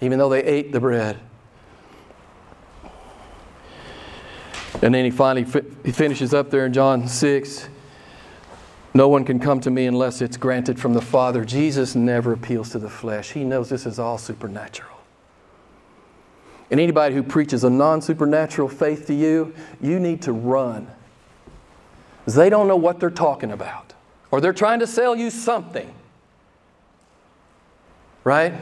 even 0.00 0.18
though 0.18 0.28
they 0.28 0.44
ate 0.44 0.72
the 0.72 0.80
bread. 0.80 1.18
And 4.82 4.94
then 4.94 5.04
he 5.04 5.10
finally 5.10 5.44
fi- 5.44 5.64
he 5.84 5.92
finishes 5.92 6.34
up 6.34 6.50
there 6.50 6.66
in 6.66 6.72
John 6.72 7.08
6. 7.08 7.68
No 8.94 9.08
one 9.08 9.24
can 9.24 9.38
come 9.38 9.60
to 9.60 9.70
me 9.70 9.86
unless 9.86 10.22
it's 10.22 10.36
granted 10.36 10.80
from 10.80 10.94
the 10.94 11.02
Father. 11.02 11.44
Jesus 11.44 11.94
never 11.94 12.32
appeals 12.32 12.70
to 12.70 12.78
the 12.78 12.88
flesh. 12.88 13.32
He 13.32 13.44
knows 13.44 13.68
this 13.68 13.84
is 13.86 13.98
all 13.98 14.18
supernatural. 14.18 14.96
And 16.70 16.80
anybody 16.80 17.14
who 17.14 17.22
preaches 17.22 17.62
a 17.62 17.70
non 17.70 18.00
supernatural 18.00 18.68
faith 18.68 19.06
to 19.06 19.14
you, 19.14 19.54
you 19.80 20.00
need 20.00 20.22
to 20.22 20.32
run. 20.32 20.88
They 22.26 22.50
don't 22.50 22.66
know 22.66 22.76
what 22.76 22.98
they're 22.98 23.10
talking 23.10 23.52
about, 23.52 23.94
or 24.30 24.40
they're 24.40 24.52
trying 24.52 24.80
to 24.80 24.86
sell 24.86 25.14
you 25.16 25.30
something. 25.30 25.92
Right? 28.24 28.52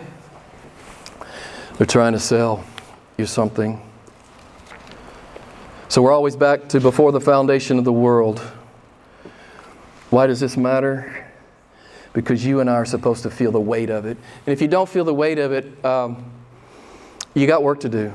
They're 1.79 1.87
trying 1.87 2.13
to 2.13 2.21
sell 2.21 2.65
you 3.17 3.27
something. 3.27 3.81
So 5.89 6.03
we're 6.03 6.13
always 6.13 6.37
back 6.37 6.69
to 6.71 6.81
before 6.81 7.13
the 7.13 7.21
foundation 7.21 7.79
of 7.79 7.85
the 7.85 7.93
world. 7.93 8.41
Why 10.11 10.27
does 10.27 10.41
this 10.41 10.57
matter? 10.57 11.27
Because 12.13 12.45
you 12.45 12.61
and 12.61 12.69
I 12.71 12.75
are 12.75 12.85
supposed 12.85 13.23
to 13.25 13.31
feel 13.31 13.51
the 13.51 13.61
weight 13.61 13.91
of 13.91 14.05
it. 14.05 14.17
And 14.47 14.53
if 14.53 14.61
you 14.61 14.69
don't 14.69 14.89
feel 14.89 15.05
the 15.05 15.15
weight 15.15 15.39
of 15.39 15.53
it, 15.53 15.85
um, 15.85 16.31
you 17.35 17.47
got 17.47 17.63
work 17.63 17.81
to 17.81 17.89
do. 17.89 18.13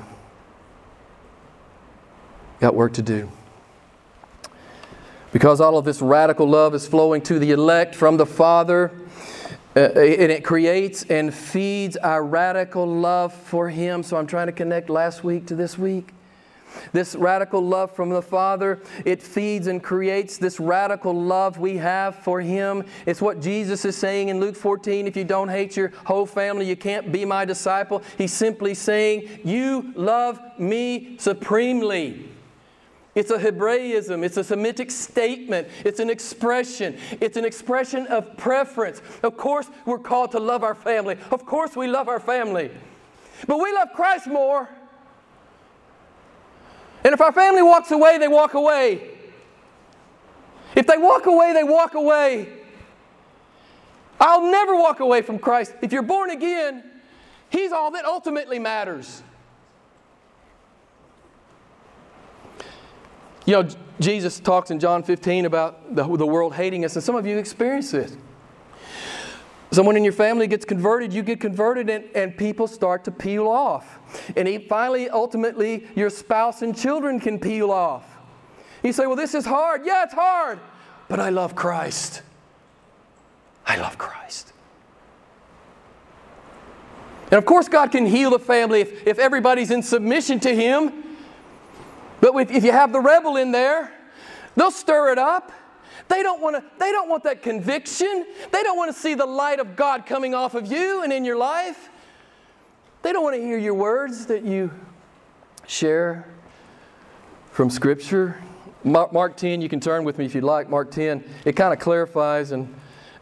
Got 2.60 2.76
work 2.76 2.94
to 2.94 3.02
do. 3.02 3.30
Because 5.32 5.62
all 5.62 5.78
of 5.78 5.86
this 5.86 6.02
radical 6.02 6.48
love 6.48 6.74
is 6.74 6.88
flowing 6.88 7.22
to 7.24 7.38
the 7.38 7.52
elect 7.52 7.94
from 7.94 8.18
the 8.18 8.26
Father, 8.26 8.92
uh, 9.76 9.80
and 9.80 10.32
it 10.32 10.44
creates 10.44 11.04
and 11.04 11.34
feeds 11.34 11.96
our 11.98 12.24
radical 12.24 12.88
love 12.88 13.34
for 13.34 13.70
Him. 13.70 14.02
So 14.02 14.18
I'm 14.18 14.26
trying 14.26 14.48
to 14.48 14.54
connect 14.54 14.90
last 14.90 15.24
week 15.24 15.46
to 15.48 15.56
this 15.56 15.78
week. 15.78 16.14
This 16.92 17.16
radical 17.16 17.62
love 17.62 17.96
from 17.96 18.10
the 18.10 18.22
Father, 18.22 18.82
it 19.06 19.22
feeds 19.22 19.68
and 19.68 19.82
creates 19.84 20.38
this 20.38 20.60
radical 20.60 21.14
love 21.14 21.58
we 21.60 21.78
have 21.78 22.16
for 22.16 22.42
Him. 22.42 22.84
It's 23.06 23.22
what 23.22 23.42
Jesus 23.42 23.86
is 23.86 23.96
saying 23.96 24.30
in 24.30 24.40
Luke 24.40 24.56
14 24.56 25.08
if 25.08 25.16
you 25.16 25.24
don't 25.24 25.50
hate 25.50 25.78
your 25.78 25.90
whole 26.06 26.26
family, 26.26 26.68
you 26.68 26.76
can't 26.76 27.12
be 27.12 27.26
my 27.26 27.46
disciple. 27.46 28.02
He's 28.18 28.34
simply 28.34 28.74
saying, 28.74 29.42
You 29.44 29.94
love 29.96 30.40
me 30.58 31.18
supremely. 31.20 32.30
It's 33.20 33.32
a 33.32 33.38
Hebraism. 33.38 34.24
It's 34.24 34.38
a 34.38 34.46
Semitic 34.46 34.90
statement. 34.90 35.68
It's 35.84 36.00
an 36.00 36.10
expression. 36.10 36.98
It's 37.20 37.36
an 37.36 37.44
expression 37.44 38.08
of 38.08 38.38
preference. 38.38 39.02
Of 39.24 39.36
course, 39.36 39.70
we're 39.86 40.00
called 40.00 40.32
to 40.32 40.40
love 40.40 40.64
our 40.64 40.74
family. 40.74 41.18
Of 41.30 41.46
course, 41.46 41.76
we 41.76 41.88
love 41.88 42.08
our 42.08 42.22
family. 42.22 42.72
But 43.46 43.58
we 43.58 43.74
love 43.74 43.90
Christ 43.94 44.28
more. 44.28 44.70
And 47.04 47.14
if 47.14 47.20
our 47.20 47.34
family 47.34 47.62
walks 47.62 47.92
away, 47.92 48.20
they 48.20 48.30
walk 48.30 48.54
away. 48.54 49.10
If 50.78 50.88
they 50.88 50.98
walk 50.98 51.26
away, 51.26 51.52
they 51.52 51.64
walk 51.64 51.96
away. 51.96 52.48
I'll 54.18 54.50
never 54.50 54.78
walk 54.78 55.02
away 55.02 55.24
from 55.24 55.40
Christ. 55.40 55.74
If 55.82 55.92
you're 55.92 56.04
born 56.04 56.30
again, 56.30 56.90
He's 57.50 57.74
all 57.74 57.92
that 57.92 58.06
ultimately 58.06 58.60
matters. 58.60 59.24
You 63.50 63.64
know, 63.64 63.70
Jesus 64.00 64.40
talks 64.40 64.70
in 64.70 64.80
John 64.80 65.02
15 65.02 65.46
about 65.46 65.96
the, 65.96 66.04
the 66.04 66.26
world 66.28 66.54
hating 66.54 66.86
us, 66.86 66.96
and 66.96 67.04
some 67.04 67.16
of 67.16 67.26
you 67.26 67.40
experience 67.40 67.90
this. 67.90 68.16
Someone 69.72 69.98
in 69.98 70.04
your 70.04 70.14
family 70.14 70.46
gets 70.46 70.66
converted, 70.66 71.12
you 71.12 71.24
get 71.24 71.42
converted, 71.42 71.90
and, 71.90 72.06
and 72.14 72.38
people 72.38 72.68
start 72.68 73.04
to 73.06 73.12
peel 73.12 73.48
off. 73.48 73.98
And 74.38 74.48
he, 74.48 74.60
finally, 74.60 75.10
ultimately, 75.10 75.88
your 75.96 76.12
spouse 76.12 76.62
and 76.62 76.78
children 76.78 77.20
can 77.20 77.40
peel 77.40 77.72
off. 77.72 78.06
You 78.84 78.94
say, 78.94 79.08
Well, 79.08 79.16
this 79.16 79.34
is 79.34 79.48
hard. 79.48 79.84
Yeah, 79.84 80.04
it's 80.04 80.14
hard, 80.14 80.60
but 81.08 81.20
I 81.20 81.30
love 81.30 81.56
Christ. 81.56 82.22
I 83.66 83.78
love 83.78 83.98
Christ. 83.98 84.54
And 87.32 87.40
of 87.40 87.46
course, 87.46 87.68
God 87.68 87.92
can 87.92 88.06
heal 88.06 88.30
the 88.30 88.38
family 88.38 88.82
if, 88.82 89.08
if 89.08 89.18
everybody's 89.18 89.72
in 89.72 89.82
submission 89.82 90.40
to 90.42 90.54
Him. 90.54 91.09
But 92.22 92.36
if, 92.52 92.64
you 92.64 92.72
have 92.72 92.92
the 92.92 93.00
rebel 93.00 93.38
in 93.38 93.52
there, 93.52 93.94
they'll 94.56 94.72
stir 94.72 95.12
it 95.12 95.18
up. 95.18 95.52
They 96.08 96.24
don't 96.24 96.42
want 96.42 96.56
to 96.56 96.64
they 96.80 96.92
don't 96.92 97.08
want 97.08 97.24
that 97.24 97.44
conviction. 97.44 98.26
They 98.52 98.64
don't 98.64 98.78
want 98.78 98.94
to 98.94 99.00
see 99.00 99.14
the 99.14 99.26
light 99.26 99.60
of 99.60 99.76
God 99.76 100.06
coming 100.06 100.34
off 100.34 100.56
of 100.56 100.72
you 100.72 101.04
and 101.04 101.14
in 101.14 101.24
your 101.24 101.38
life. 101.38 101.90
They 103.04 103.14
don't 103.14 103.24
want 103.24 103.36
to 103.36 103.42
hear 103.42 103.58
your 103.58 103.76
words 103.76 104.26
that 104.26 104.44
you 104.44 104.72
share 105.68 106.26
from 107.52 107.70
scripture. 107.70 108.42
Mark 108.84 109.38
10, 109.38 109.62
you 109.62 109.70
can 109.70 109.80
turn 109.80 110.04
with 110.04 110.18
me 110.18 110.26
if 110.26 110.34
you'd 110.34 110.44
like. 110.44 110.70
Mark 110.70 110.90
10, 110.90 111.24
it 111.46 111.56
kind 111.56 111.74
of 111.74 111.80
clarifies 111.80 112.52
and 112.52 112.74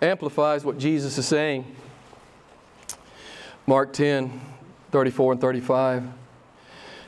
amplifies 0.01 0.63
what 0.63 0.77
Jesus 0.77 1.17
is 1.17 1.25
saying. 1.25 1.75
Mark 3.65 3.91
10, 3.91 4.39
34 4.91 5.33
and 5.33 5.41
35. 5.41 6.07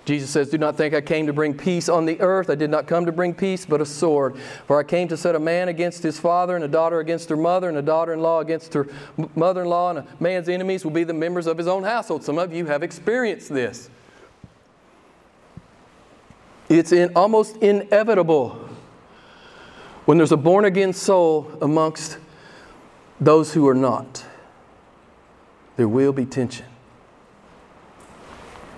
Jesus 0.10 0.32
says, 0.32 0.50
Do 0.50 0.58
not 0.58 0.76
think 0.76 0.96
I 0.96 1.02
came 1.02 1.28
to 1.28 1.34
bring 1.34 1.54
peace 1.54 1.88
on 1.88 2.08
the 2.08 2.20
earth. 2.20 2.50
I 2.50 2.56
did 2.56 2.72
not 2.72 2.88
come 2.88 3.06
to 3.06 3.12
bring 3.12 3.32
peace, 3.32 3.64
but 3.64 3.80
a 3.80 3.86
sword. 3.86 4.36
For 4.66 4.80
I 4.80 4.84
came 4.84 5.08
to 5.10 5.16
set 5.16 5.36
a 5.36 5.40
man 5.40 5.70
against 5.70 6.02
his 6.02 6.20
father, 6.20 6.56
and 6.56 6.66
a 6.66 6.68
daughter 6.68 7.00
against 7.00 7.30
her 7.30 7.38
mother, 7.38 7.70
and 7.70 7.78
a 7.78 7.84
daughter 7.84 8.12
in 8.14 8.20
law 8.20 8.40
against 8.40 8.74
her 8.74 8.88
mother 9.36 9.62
in 9.62 9.68
law, 9.68 9.92
and 9.92 10.00
a 10.00 10.08
man's 10.20 10.50
enemies 10.50 10.84
will 10.84 10.90
be 10.90 11.04
the 11.04 11.14
members 11.14 11.46
of 11.46 11.60
his 11.60 11.68
own 11.68 11.84
household. 11.84 12.24
Some 12.24 12.40
of 12.40 12.52
you 12.52 12.66
have 12.66 12.82
experienced 12.82 13.50
this. 13.50 13.92
It's 16.70 16.92
in, 16.92 17.14
almost 17.16 17.58
inevitable 17.58 18.68
when 20.06 20.18
there's 20.18 20.32
a 20.32 20.38
born 20.38 20.66
again 20.66 20.92
soul 20.92 21.56
amongst 21.62 22.18
those 23.22 23.54
who 23.54 23.68
are 23.68 23.76
not. 23.76 24.26
There 25.78 25.88
will 25.88 26.14
be 26.14 26.26
tension. 26.26 26.66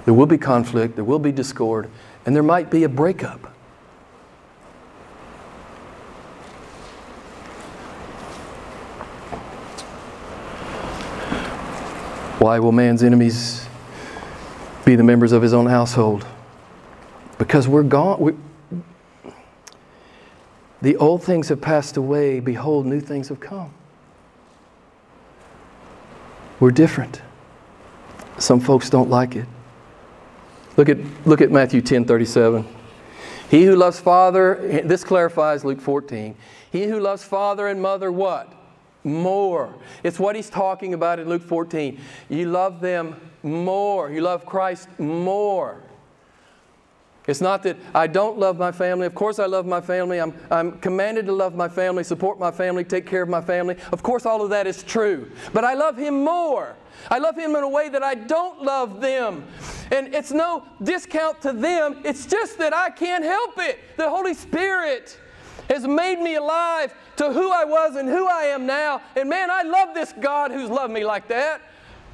There 0.06 0.14
will 0.14 0.26
be 0.26 0.38
conflict, 0.38 0.96
there 0.96 1.04
will 1.04 1.20
be 1.20 1.32
discord, 1.32 1.90
and 2.26 2.36
there 2.36 2.44
might 2.44 2.70
be 2.70 2.84
a 2.84 2.90
breakup. 2.90 3.52
Why 12.40 12.58
will 12.58 12.72
man's 12.72 13.04
enemies 13.04 13.68
be 14.84 14.96
the 14.96 15.04
members 15.04 15.32
of 15.32 15.44
his 15.44 15.54
own 15.54 15.68
household? 15.68 16.26
Because 17.38 17.68
we're 17.68 17.84
gone. 17.84 18.20
We, 18.20 18.34
the 20.82 20.96
old 20.98 21.24
things 21.24 21.50
have 21.50 21.62
passed 21.62 21.98
away. 21.98 22.40
Behold, 22.40 22.88
new 22.88 23.00
things 23.00 23.30
have 23.30 23.40
come. 23.40 23.72
We're 26.60 26.72
different. 26.72 27.22
Some 28.40 28.60
folks 28.60 28.90
don't 28.90 29.10
like 29.10 29.36
it. 29.36 29.46
Look 30.78 30.90
at, 30.90 30.98
look 31.26 31.42
at 31.42 31.52
Matthew 31.52 31.82
10 31.82 32.06
37. 32.06 32.68
He 33.50 33.66
who 33.66 33.76
loves 33.76 34.00
father, 34.00 34.82
this 34.86 35.04
clarifies 35.04 35.66
Luke 35.66 35.82
14. 35.82 36.36
He 36.72 36.86
who 36.86 37.00
loves 37.00 37.24
father 37.24 37.68
and 37.68 37.82
mother, 37.82 38.12
what? 38.12 38.54
More. 39.04 39.74
It's 40.04 40.20
what 40.20 40.36
he's 40.36 40.50
talking 40.50 40.94
about 40.94 41.20
in 41.20 41.28
Luke 41.28 41.42
14. 41.42 42.00
You 42.30 42.46
love 42.46 42.80
them 42.80 43.20
more. 43.44 44.10
You 44.10 44.22
love 44.22 44.46
Christ 44.46 44.88
more. 44.98 45.82
It's 47.28 47.42
not 47.42 47.62
that 47.64 47.78
I 47.94 48.08
don't 48.08 48.40
love 48.40 48.58
my 48.58 48.72
family. 48.72 49.06
Of 49.06 49.14
course, 49.14 49.38
I 49.38 49.46
love 49.46 49.66
my 49.68 49.80
family. 49.80 50.20
I'm, 50.20 50.34
I'm 50.50 50.80
commanded 50.80 51.28
to 51.28 51.34
love 51.34 51.54
my 51.54 51.70
family, 51.70 52.04
support 52.04 52.40
my 52.40 52.50
family, 52.50 52.84
take 52.84 53.06
care 53.06 53.22
of 53.22 53.30
my 53.30 53.42
family. 53.42 53.76
Of 53.92 54.02
course, 54.02 54.26
all 54.26 54.42
of 54.42 54.50
that 54.50 54.66
is 54.66 54.82
true. 54.82 55.32
But 55.54 55.64
I 55.64 55.76
love 55.76 55.98
Him 55.98 56.24
more. 56.24 56.76
I 57.12 57.20
love 57.20 57.38
Him 57.38 57.56
in 57.56 57.64
a 57.64 57.70
way 57.70 57.90
that 57.90 58.02
I 58.02 58.16
don't 58.16 58.64
love 58.64 59.02
them. 59.02 59.46
And 59.92 60.16
it's 60.16 60.32
no 60.32 60.66
discount 60.82 61.42
to 61.42 61.54
them, 61.54 62.02
it's 62.04 62.26
just 62.26 62.58
that 62.58 62.74
I 62.74 62.90
can't 62.90 63.24
help 63.24 63.60
it. 63.60 63.80
The 63.98 64.10
Holy 64.10 64.34
Spirit 64.34 65.20
has 65.70 65.86
made 65.86 66.20
me 66.20 66.36
alive 66.36 66.94
to 67.18 67.32
who 67.32 67.52
I 67.52 67.66
was 67.66 67.96
and 67.98 68.10
who 68.10 68.28
I 68.28 68.44
am 68.46 68.66
now. 68.66 69.02
And 69.16 69.30
man, 69.30 69.52
I 69.52 69.62
love 69.62 69.94
this 69.94 70.12
God 70.20 70.52
who's 70.52 70.70
loved 70.70 70.92
me 70.92 71.06
like 71.06 71.28
that, 71.28 71.62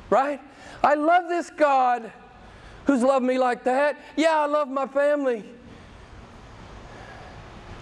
right? 0.10 0.41
I 0.84 0.95
love 0.95 1.30
this 1.30 1.49
God 1.49 2.12
who's 2.88 3.03
loved 3.03 3.25
me 3.25 3.38
like 3.38 3.65
that. 3.65 3.99
Yeah, 4.15 4.39
I 4.39 4.45
love 4.47 4.69
my 4.69 4.88
family. 4.88 5.43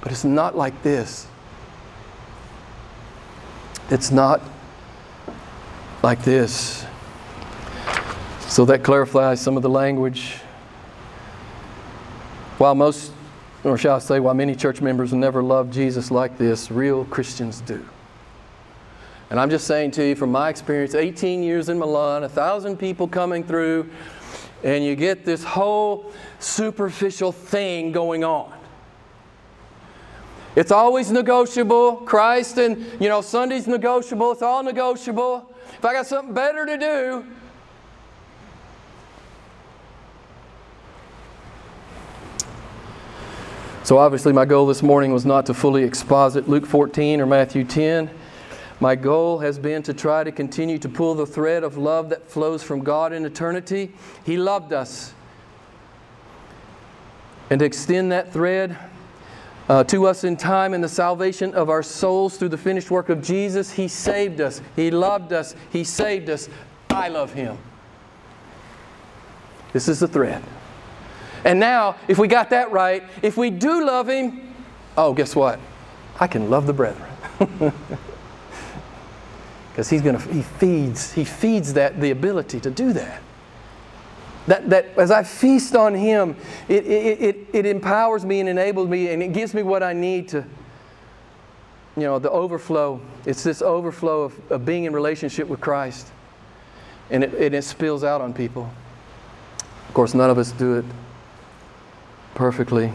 But 0.02 0.12
it's 0.12 0.26
not 0.26 0.58
like 0.58 0.84
this. 0.84 1.28
It's 3.90 4.12
not 4.12 4.42
like 6.04 6.24
this. 6.24 6.86
So 8.42 8.66
that 8.66 8.84
clarifies 8.84 9.40
some 9.40 9.58
of 9.58 9.64
the 9.64 9.70
language. 9.70 10.38
While 12.58 12.76
most, 12.76 13.12
or 13.64 13.78
shall 13.78 13.98
I 13.98 14.00
say, 14.00 14.20
while 14.20 14.34
many 14.34 14.56
church 14.56 14.82
members 14.82 15.14
never 15.14 15.44
loved 15.44 15.74
Jesus 15.74 16.10
like 16.10 16.38
this, 16.38 16.72
real 16.72 17.06
Christians 17.06 17.62
do. 17.62 17.86
And 19.30 19.40
I'm 19.40 19.50
just 19.50 19.66
saying 19.66 19.92
to 19.92 20.08
you 20.08 20.16
from 20.16 20.32
my 20.32 20.50
experience 20.50 20.96
18 20.96 21.44
years 21.44 21.70
in 21.70 21.80
Milan, 21.80 22.24
a 22.24 22.30
thousand 22.30 22.78
people 22.78 23.08
coming 23.08 23.44
through, 23.44 23.90
and 24.64 24.84
you 24.84 24.96
get 24.96 25.26
this 25.26 25.44
whole 25.44 26.12
superficial 26.40 27.32
thing 27.32 27.92
going 27.92 28.24
on. 28.24 28.52
It's 30.56 30.72
always 30.72 31.12
negotiable. 31.12 31.98
Christ 31.98 32.58
and, 32.58 32.86
you 33.02 33.10
know, 33.10 33.22
Sunday's 33.22 33.68
negotiable. 33.68 34.32
It's 34.32 34.42
all 34.42 34.64
negotiable. 34.64 35.54
If 35.74 35.84
I 35.84 35.94
got 35.94 36.08
something 36.08 36.34
better 36.34 36.66
to 36.66 36.78
do, 36.78 37.26
So, 43.86 44.00
obviously, 44.00 44.34
my 44.34 44.46
goal 44.46 44.66
this 44.66 44.82
morning 44.82 45.14
was 45.14 45.28
not 45.28 45.46
to 45.46 45.54
fully 45.54 45.84
exposit 45.84 46.50
Luke 46.50 46.66
14 46.66 47.22
or 47.22 47.28
Matthew 47.28 47.64
10. 47.64 48.10
My 48.80 48.96
goal 48.96 49.40
has 49.40 49.58
been 49.58 49.84
to 49.84 49.94
try 49.94 50.24
to 50.24 50.32
continue 50.32 50.78
to 50.80 50.90
pull 50.90 51.16
the 51.16 51.26
thread 51.26 51.64
of 51.64 51.78
love 51.78 52.10
that 52.10 52.28
flows 52.28 52.62
from 52.62 52.82
God 52.82 53.14
in 53.14 53.26
eternity. 53.26 53.94
He 54.26 54.38
loved 54.38 54.74
us. 54.74 55.14
And 57.50 57.60
to 57.60 57.66
extend 57.66 58.12
that 58.12 58.34
thread 58.34 58.78
uh, 59.70 59.84
to 59.86 60.06
us 60.06 60.24
in 60.24 60.36
time 60.36 60.74
in 60.74 60.82
the 60.82 60.90
salvation 60.90 61.54
of 61.54 61.70
our 61.70 61.82
souls 61.82 62.38
through 62.38 62.50
the 62.50 62.58
finished 62.58 62.92
work 62.92 63.10
of 63.10 63.24
Jesus. 63.24 63.72
He 63.72 63.88
saved 63.88 64.42
us. 64.42 64.62
He 64.76 64.92
loved 64.92 65.32
us. 65.32 65.56
He 65.72 65.84
saved 65.84 66.30
us. 66.30 66.50
I 66.90 67.08
love 67.08 67.34
Him. 67.34 67.58
This 69.74 69.88
is 69.88 70.00
the 70.00 70.08
thread. 70.08 70.44
And 71.44 71.60
now, 71.60 71.96
if 72.08 72.18
we 72.18 72.28
got 72.28 72.50
that 72.50 72.72
right, 72.72 73.04
if 73.22 73.38
we 73.38 73.50
do 73.50 73.86
love 73.86 74.10
Him, 74.10 74.54
oh, 74.98 75.14
guess 75.14 75.36
what? 75.36 75.60
I 76.20 76.28
can 76.28 76.50
love 76.50 76.68
the 76.68 76.74
brethren. 76.74 77.10
because 79.76 79.90
he's 79.90 80.02
going 80.02 80.18
to 80.18 80.32
he 80.32 80.42
feeds 80.42 81.12
he 81.12 81.26
feeds 81.26 81.74
that 81.74 82.00
the 82.00 82.12
ability 82.12 82.62
to 82.62 82.72
do 82.72 82.94
that. 82.94 83.22
That, 84.48 84.70
that 84.70 84.86
as 84.98 85.10
i 85.10 85.24
feast 85.24 85.76
on 85.76 85.96
him 85.96 86.36
it, 86.70 86.86
it, 86.86 87.22
it, 87.22 87.48
it 87.52 87.66
empowers 87.66 88.24
me 88.24 88.40
and 88.42 88.48
enables 88.48 88.88
me 88.88 89.10
and 89.10 89.24
it 89.24 89.34
gives 89.34 89.56
me 89.56 89.64
what 89.64 89.82
i 89.82 89.92
need 89.92 90.30
to 90.30 90.46
you 91.96 92.04
know 92.04 92.20
the 92.20 92.30
overflow. 92.30 93.00
It's 93.26 93.44
this 93.44 93.62
overflow 93.62 94.24
of, 94.24 94.52
of 94.52 94.66
being 94.66 94.84
in 94.84 94.94
relationship 94.94 95.48
with 95.48 95.62
christ. 95.62 96.08
And 97.10 97.24
it, 97.24 97.34
and 97.34 97.56
it 97.56 97.64
spills 97.64 98.04
out 98.04 98.22
on 98.22 98.34
people. 98.34 98.70
Of 99.88 99.94
course 99.94 100.14
none 100.14 100.30
of 100.30 100.38
us 100.38 100.52
do 100.52 100.76
it 100.80 100.86
perfectly. 102.34 102.92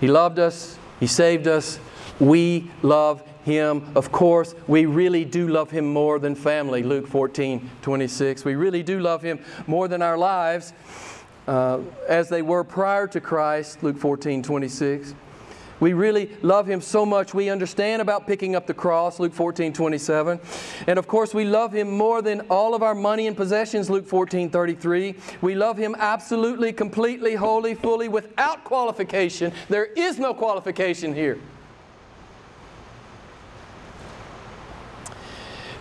He 0.00 0.06
loved 0.06 0.38
us. 0.38 0.78
He 1.00 1.06
saved 1.06 1.48
us. 1.48 1.80
We 2.20 2.70
love 2.82 3.22
him. 3.48 3.90
Of 3.94 4.12
course, 4.12 4.54
we 4.66 4.86
really 4.86 5.24
do 5.24 5.48
love 5.48 5.70
Him 5.70 5.92
more 5.92 6.18
than 6.18 6.34
family, 6.34 6.82
Luke 6.82 7.06
14 7.06 7.70
26. 7.82 8.44
We 8.44 8.54
really 8.54 8.82
do 8.82 9.00
love 9.00 9.22
Him 9.22 9.40
more 9.66 9.88
than 9.88 10.02
our 10.02 10.18
lives 10.18 10.72
uh, 11.46 11.80
as 12.06 12.28
they 12.28 12.42
were 12.42 12.62
prior 12.62 13.06
to 13.08 13.20
Christ, 13.20 13.82
Luke 13.82 13.96
14 13.96 14.42
26. 14.42 15.14
We 15.80 15.92
really 15.92 16.30
love 16.42 16.66
Him 16.66 16.80
so 16.80 17.06
much 17.06 17.32
we 17.32 17.48
understand 17.48 18.02
about 18.02 18.26
picking 18.26 18.54
up 18.56 18.66
the 18.66 18.74
cross, 18.74 19.18
Luke 19.18 19.32
14 19.32 19.72
27. 19.72 20.40
And 20.86 20.98
of 20.98 21.08
course, 21.08 21.32
we 21.32 21.44
love 21.44 21.72
Him 21.72 21.90
more 21.90 22.20
than 22.20 22.42
all 22.50 22.74
of 22.74 22.82
our 22.82 22.94
money 22.94 23.26
and 23.26 23.36
possessions, 23.36 23.88
Luke 23.88 24.06
14 24.06 24.50
33. 24.50 25.14
We 25.40 25.54
love 25.54 25.78
Him 25.78 25.96
absolutely, 25.98 26.72
completely, 26.72 27.34
wholly, 27.34 27.74
fully, 27.74 28.08
without 28.08 28.64
qualification. 28.64 29.52
There 29.68 29.86
is 29.86 30.18
no 30.18 30.34
qualification 30.34 31.14
here. 31.14 31.38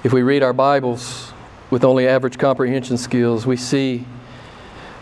If 0.07 0.13
we 0.13 0.23
read 0.23 0.41
our 0.41 0.53
Bibles 0.53 1.33
with 1.69 1.83
only 1.83 2.07
average 2.07 2.37
comprehension 2.37 2.97
skills, 2.97 3.45
we 3.45 3.57
see 3.57 4.05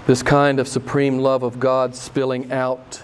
this 0.08 0.24
kind 0.24 0.60
of 0.60 0.68
supreme 0.68 1.20
love 1.20 1.44
of 1.44 1.60
God 1.60 1.94
spilling 1.94 2.52
out 2.52 3.04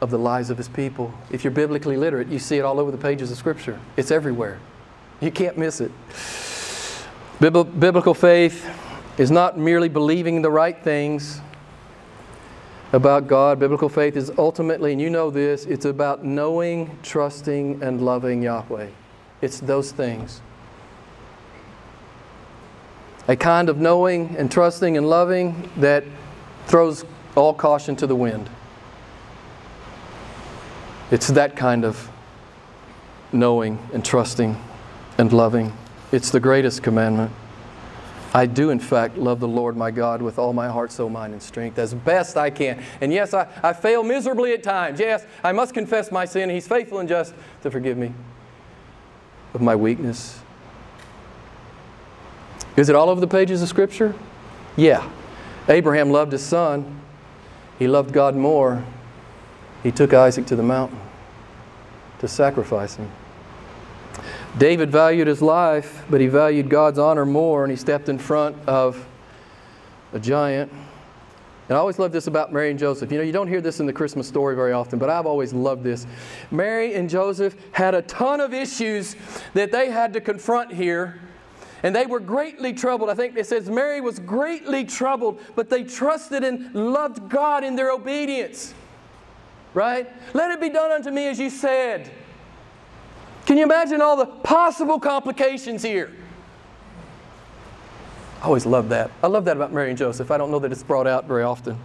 of 0.00 0.10
the 0.10 0.18
lives 0.18 0.50
of 0.50 0.58
His 0.58 0.66
people. 0.66 1.14
If 1.30 1.44
you're 1.44 1.52
biblically 1.52 1.96
literate, 1.96 2.26
you 2.26 2.40
see 2.40 2.56
it 2.56 2.62
all 2.62 2.80
over 2.80 2.90
the 2.90 2.98
pages 2.98 3.30
of 3.30 3.38
Scripture, 3.38 3.78
it's 3.96 4.10
everywhere. 4.10 4.58
You 5.20 5.30
can't 5.30 5.56
miss 5.56 5.80
it. 5.80 5.92
Biblical 7.38 8.12
faith 8.12 8.68
is 9.16 9.30
not 9.30 9.56
merely 9.56 9.88
believing 9.88 10.42
the 10.42 10.50
right 10.50 10.82
things 10.82 11.40
about 12.92 13.28
God. 13.28 13.60
Biblical 13.60 13.88
faith 13.88 14.16
is 14.16 14.32
ultimately, 14.36 14.90
and 14.90 15.00
you 15.00 15.08
know 15.08 15.30
this, 15.30 15.66
it's 15.66 15.84
about 15.84 16.24
knowing, 16.24 16.98
trusting, 17.04 17.80
and 17.80 18.04
loving 18.04 18.42
Yahweh. 18.42 18.88
It's 19.40 19.60
those 19.60 19.92
things 19.92 20.40
a 23.28 23.36
kind 23.36 23.68
of 23.68 23.78
knowing 23.78 24.34
and 24.36 24.50
trusting 24.50 24.96
and 24.96 25.08
loving 25.08 25.70
that 25.76 26.02
throws 26.66 27.04
all 27.36 27.52
caution 27.52 27.94
to 27.96 28.06
the 28.06 28.16
wind. 28.16 28.48
It's 31.10 31.28
that 31.28 31.54
kind 31.54 31.84
of 31.84 32.10
knowing 33.30 33.78
and 33.92 34.04
trusting 34.04 34.56
and 35.18 35.32
loving. 35.32 35.76
It's 36.10 36.30
the 36.30 36.40
greatest 36.40 36.82
commandment. 36.82 37.30
I 38.32 38.46
do, 38.46 38.70
in 38.70 38.78
fact, 38.78 39.16
love 39.16 39.40
the 39.40 39.48
Lord 39.48 39.76
my 39.76 39.90
God 39.90 40.20
with 40.20 40.38
all 40.38 40.52
my 40.52 40.68
heart, 40.68 40.92
soul, 40.92 41.08
mind, 41.08 41.32
and 41.32 41.42
strength 41.42 41.78
as 41.78 41.94
best 41.94 42.36
I 42.36 42.50
can. 42.50 42.82
And 43.00 43.12
yes, 43.12 43.32
I, 43.32 43.48
I 43.62 43.72
fail 43.72 44.02
miserably 44.02 44.52
at 44.52 44.62
times. 44.62 45.00
Yes, 45.00 45.24
I 45.42 45.52
must 45.52 45.72
confess 45.72 46.12
my 46.12 46.24
sin. 46.24 46.50
He's 46.50 46.68
faithful 46.68 46.98
and 46.98 47.08
just 47.08 47.34
to 47.62 47.70
forgive 47.70 47.96
me 47.96 48.12
of 49.54 49.62
my 49.62 49.74
weakness 49.74 50.40
is 52.80 52.88
it 52.88 52.94
all 52.94 53.08
over 53.08 53.20
the 53.20 53.26
pages 53.26 53.62
of 53.62 53.68
Scripture? 53.68 54.14
Yeah. 54.76 55.08
Abraham 55.68 56.10
loved 56.10 56.32
his 56.32 56.44
son. 56.44 57.00
He 57.78 57.88
loved 57.88 58.12
God 58.12 58.36
more. 58.36 58.84
He 59.82 59.90
took 59.90 60.12
Isaac 60.12 60.46
to 60.46 60.56
the 60.56 60.62
mountain 60.62 60.98
to 62.20 62.28
sacrifice 62.28 62.96
him. 62.96 63.10
David 64.56 64.90
valued 64.90 65.28
his 65.28 65.40
life, 65.40 66.04
but 66.10 66.20
he 66.20 66.26
valued 66.26 66.68
God's 66.68 66.98
honor 66.98 67.24
more, 67.24 67.64
and 67.64 67.70
he 67.70 67.76
stepped 67.76 68.08
in 68.08 68.18
front 68.18 68.56
of 68.66 69.06
a 70.12 70.18
giant. 70.18 70.72
And 71.68 71.76
I 71.76 71.80
always 71.80 71.98
love 71.98 72.12
this 72.12 72.26
about 72.26 72.52
Mary 72.52 72.70
and 72.70 72.78
Joseph. 72.78 73.12
You 73.12 73.18
know, 73.18 73.24
you 73.24 73.32
don't 73.32 73.46
hear 73.46 73.60
this 73.60 73.78
in 73.78 73.86
the 73.86 73.92
Christmas 73.92 74.26
story 74.26 74.56
very 74.56 74.72
often, 74.72 74.98
but 74.98 75.10
I've 75.10 75.26
always 75.26 75.52
loved 75.52 75.84
this. 75.84 76.06
Mary 76.50 76.94
and 76.94 77.10
Joseph 77.10 77.56
had 77.72 77.94
a 77.94 78.02
ton 78.02 78.40
of 78.40 78.54
issues 78.54 79.16
that 79.52 79.70
they 79.70 79.90
had 79.90 80.14
to 80.14 80.20
confront 80.20 80.72
here 80.72 81.20
and 81.82 81.94
they 81.94 82.06
were 82.06 82.20
greatly 82.20 82.72
troubled. 82.72 83.10
I 83.10 83.14
think 83.14 83.36
it 83.36 83.46
says 83.46 83.70
Mary 83.70 84.00
was 84.00 84.18
greatly 84.18 84.84
troubled, 84.84 85.40
but 85.54 85.70
they 85.70 85.84
trusted 85.84 86.44
and 86.44 86.74
loved 86.74 87.28
God 87.28 87.64
in 87.64 87.76
their 87.76 87.90
obedience. 87.90 88.74
Right? 89.74 90.10
Let 90.34 90.50
it 90.50 90.60
be 90.60 90.70
done 90.70 90.90
unto 90.90 91.10
me 91.10 91.28
as 91.28 91.38
you 91.38 91.50
said. 91.50 92.10
Can 93.46 93.56
you 93.56 93.64
imagine 93.64 94.02
all 94.02 94.16
the 94.16 94.26
possible 94.26 94.98
complications 94.98 95.82
here? 95.82 96.14
I 98.42 98.46
always 98.46 98.66
love 98.66 98.88
that. 98.90 99.10
I 99.22 99.26
love 99.26 99.44
that 99.46 99.56
about 99.56 99.72
Mary 99.72 99.88
and 99.88 99.98
Joseph. 99.98 100.30
I 100.30 100.36
don't 100.36 100.50
know 100.50 100.58
that 100.58 100.70
it's 100.70 100.82
brought 100.82 101.06
out 101.06 101.26
very 101.26 101.42
often. 101.42 101.78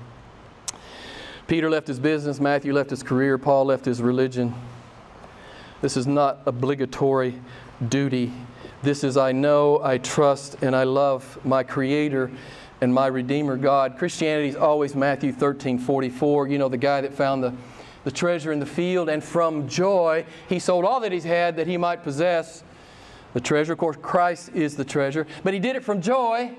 Peter 1.48 1.70
left 1.70 1.88
his 1.88 2.00
business, 2.00 2.40
Matthew 2.40 2.74
left 2.74 2.90
his 2.90 3.04
career, 3.04 3.38
Paul 3.38 3.66
left 3.66 3.86
his 3.86 4.02
religion. 4.02 4.54
This 5.82 5.98
is 5.98 6.08
not 6.08 6.40
obligatory 6.46 7.40
duty. 7.90 8.32
This 8.84 9.06
is, 9.06 9.16
I 9.16 9.32
know, 9.32 9.82
I 9.82 9.98
trust, 9.98 10.58
and 10.62 10.76
I 10.76 10.84
love 10.84 11.40
my 11.46 11.64
Creator 11.64 12.30
and 12.82 12.94
my 12.94 13.08
Redeemer 13.08 13.56
God. 13.56 13.98
Christianity 13.98 14.50
is 14.50 14.58
always 14.58 14.94
Matthew 14.94 15.32
13 15.32 15.80
44. 15.80 16.50
You 16.50 16.58
know, 16.58 16.68
the 16.68 16.76
guy 16.76 17.00
that 17.00 17.14
found 17.14 17.42
the, 17.42 17.54
the 18.04 18.12
treasure 18.12 18.52
in 18.52 18.60
the 18.60 18.66
field, 18.66 19.08
and 19.08 19.24
from 19.24 19.70
joy 19.70 20.26
he 20.50 20.60
sold 20.60 20.84
all 20.84 21.00
that 21.00 21.14
he 21.14 21.22
had 21.22 21.56
that 21.56 21.66
he 21.66 21.78
might 21.78 22.04
possess 22.04 22.62
the 23.34 23.40
treasure. 23.40 23.72
Of 23.72 23.80
course, 23.80 23.96
Christ 24.02 24.50
is 24.50 24.76
the 24.76 24.84
treasure, 24.84 25.26
but 25.46 25.54
he 25.54 25.62
did 25.62 25.78
it 25.78 25.84
from 25.86 26.02
joy. 26.02 26.54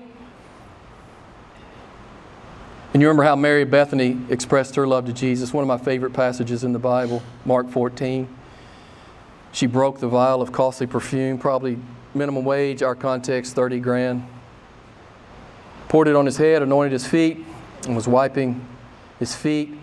And 2.91 3.01
you 3.03 3.07
remember 3.07 3.23
how 3.23 3.35
Mary 3.35 3.65
Bethany 3.65 4.19
expressed 4.29 4.73
her 4.77 4.87
love 4.87 5.05
to 5.05 5.13
Jesus? 5.13 5.53
One 5.53 5.61
of 5.61 5.67
my 5.67 5.77
favorite 5.77 6.13
passages 6.13 6.63
in 6.63 6.73
the 6.73 6.79
Bible, 6.79 7.21
Mark 7.45 7.69
14. 7.69 8.27
She 9.51 9.67
broke 9.67 9.99
the 9.99 10.07
vial 10.07 10.41
of 10.41 10.51
costly 10.51 10.87
perfume, 10.87 11.37
probably 11.37 11.77
minimum 12.15 12.45
wage, 12.45 12.81
our 12.81 12.95
context, 12.95 13.55
30 13.55 13.79
grand. 13.79 14.27
Poured 15.89 16.07
it 16.07 16.15
on 16.15 16.25
his 16.25 16.37
head, 16.37 16.61
anointed 16.61 16.91
his 16.91 17.05
feet, 17.05 17.45
and 17.85 17.95
was 17.95 18.07
wiping 18.07 18.65
his 19.19 19.35
feet 19.35 19.73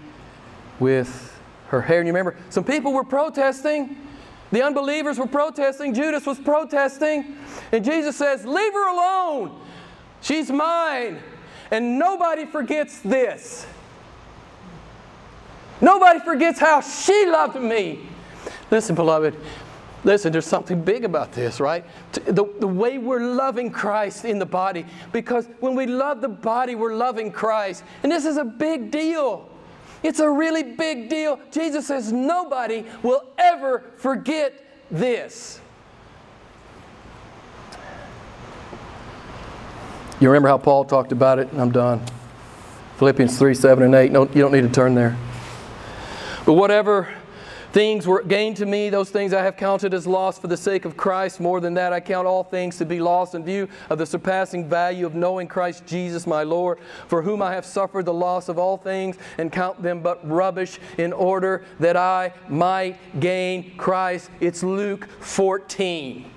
with 0.80 1.41
her 1.68 1.80
hair. 1.80 2.01
And 2.01 2.07
you 2.07 2.12
remember, 2.12 2.37
some 2.51 2.64
people 2.64 2.93
were 2.93 3.05
protesting. 3.05 3.97
The 4.51 4.62
unbelievers 4.62 5.18
were 5.18 5.26
protesting. 5.26 5.95
Judas 5.95 6.26
was 6.26 6.39
protesting. 6.39 7.37
And 7.70 7.85
Jesus 7.85 8.16
says, 8.16 8.45
Leave 8.45 8.72
her 8.72 8.93
alone. 8.93 9.59
She's 10.20 10.51
mine. 10.51 11.18
And 11.70 11.99
nobody 11.99 12.45
forgets 12.45 13.01
this. 13.01 13.66
Nobody 15.80 16.20
forgets 16.20 16.61
how 16.61 16.80
she 16.80 17.26
loved 17.26 17.61
me. 17.61 18.01
Listen, 18.70 18.95
beloved, 18.95 19.37
listen, 20.05 20.33
there's 20.33 20.47
something 20.47 20.83
big 20.83 21.05
about 21.05 21.33
this, 21.33 21.61
right? 21.61 21.85
The, 22.13 22.49
the 22.59 22.67
way 22.67 22.99
we're 22.99 23.35
loving 23.35 23.71
Christ 23.71 24.25
in 24.25 24.39
the 24.39 24.47
body, 24.47 24.87
because 25.13 25.47
when 25.61 25.75
we 25.75 25.87
love 25.87 26.21
the 26.21 26.29
body, 26.29 26.75
we're 26.75 26.95
loving 26.95 27.31
Christ. 27.31 27.85
And 28.03 28.11
this 28.11 28.25
is 28.25 28.37
a 28.37 28.45
big 28.45 28.91
deal. 28.91 29.49
It's 30.03 30.21
a 30.21 30.29
really 30.29 30.63
big 30.63 31.09
deal. 31.09 31.39
Jesus 31.51 31.87
says 31.87 32.13
nobody 32.13 32.85
will 33.03 33.25
ever 33.39 33.85
forget 33.97 34.65
this. 34.91 35.61
You 40.19 40.29
remember 40.29 40.49
how 40.49 40.59
Paul 40.59 40.85
talked 40.85 41.13
about 41.13 41.39
it? 41.39 41.49
I'm 41.57 41.73
done. 41.73 42.01
Philippians 42.99 43.37
3 43.39 43.55
7 43.55 43.85
and 43.85 43.95
8. 43.95 44.13
No, 44.13 44.23
you 44.23 44.43
don't 44.43 44.53
need 44.53 44.61
to 44.63 44.69
turn 44.69 44.95
there. 44.95 45.17
But 46.47 46.53
whatever 46.55 47.13
things 47.73 48.07
were 48.07 48.23
gained 48.23 48.59
to 48.59 48.66
me, 48.66 48.91
those 48.91 49.11
things 49.11 49.33
I 49.33 49.43
have 49.43 49.57
counted 49.57 49.95
as 49.95 50.07
loss 50.07 50.39
for 50.39 50.47
the 50.47 50.57
sake 50.57 50.85
of 50.85 50.97
Christ. 50.97 51.41
More 51.41 51.59
than 51.61 51.75
that, 51.75 51.93
I 51.93 52.01
count 52.01 52.27
all 52.27 52.45
things 52.45 52.77
to 52.79 52.85
be 52.85 53.01
lost 53.01 53.35
in 53.35 53.45
view 53.45 53.68
of 53.89 53.99
the 53.99 54.07
surpassing 54.07 54.68
value 54.68 55.07
of 55.07 55.14
knowing 55.14 55.49
Christ 55.49 55.87
Jesus 55.87 56.27
my 56.27 56.43
Lord, 56.43 56.79
for 57.09 57.23
whom 57.23 57.41
I 57.41 57.55
have 57.55 57.64
suffered 57.64 58.05
the 58.05 58.12
loss 58.12 58.49
of 58.49 58.59
all 58.59 58.77
things, 58.77 59.16
and 59.39 59.51
count 59.51 59.83
them 59.83 60.01
but 60.01 60.27
rubbish 60.29 60.79
in 60.99 61.12
order 61.12 61.64
that 61.81 61.97
I 61.97 62.33
might 62.49 63.20
gain 63.20 63.77
Christ. 63.77 64.31
It's 64.41 64.62
Luke 64.62 65.09
14. 65.20 66.31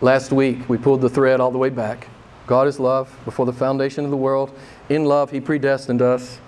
Last 0.00 0.32
week, 0.32 0.68
we 0.68 0.78
pulled 0.78 1.02
the 1.02 1.10
thread 1.10 1.40
all 1.40 1.50
the 1.50 1.58
way 1.58 1.70
back. 1.70 2.08
God 2.46 2.66
is 2.66 2.80
love. 2.80 3.14
Before 3.24 3.46
the 3.46 3.52
foundation 3.52 4.04
of 4.04 4.10
the 4.10 4.16
world, 4.16 4.58
in 4.88 5.04
love, 5.04 5.30
He 5.30 5.40
predestined 5.40 6.02
us. 6.02 6.40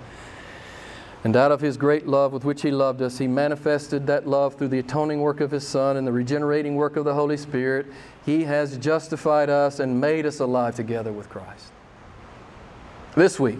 And 1.23 1.37
out 1.37 1.51
of 1.51 1.61
His 1.61 1.77
great 1.77 2.05
love 2.05 2.33
with 2.33 2.43
which 2.43 2.61
He 2.61 2.71
loved 2.71 3.01
us, 3.01 3.17
He 3.17 3.27
manifested 3.27 4.05
that 4.07 4.27
love 4.27 4.55
through 4.55 4.67
the 4.69 4.79
atoning 4.79 5.21
work 5.21 5.39
of 5.39 5.51
His 5.51 5.65
Son 5.65 5.95
and 5.95 6.05
the 6.05 6.11
regenerating 6.11 6.75
work 6.75 6.97
of 6.97 7.05
the 7.05 7.13
Holy 7.13 7.37
Spirit. 7.37 7.87
He 8.25 8.43
has 8.43 8.77
justified 8.77 9.49
us 9.49 9.79
and 9.79 10.01
made 10.01 10.25
us 10.25 10.39
alive 10.39 10.75
together 10.75 11.13
with 11.13 11.29
Christ. 11.29 11.71
This 13.15 13.39
week, 13.39 13.59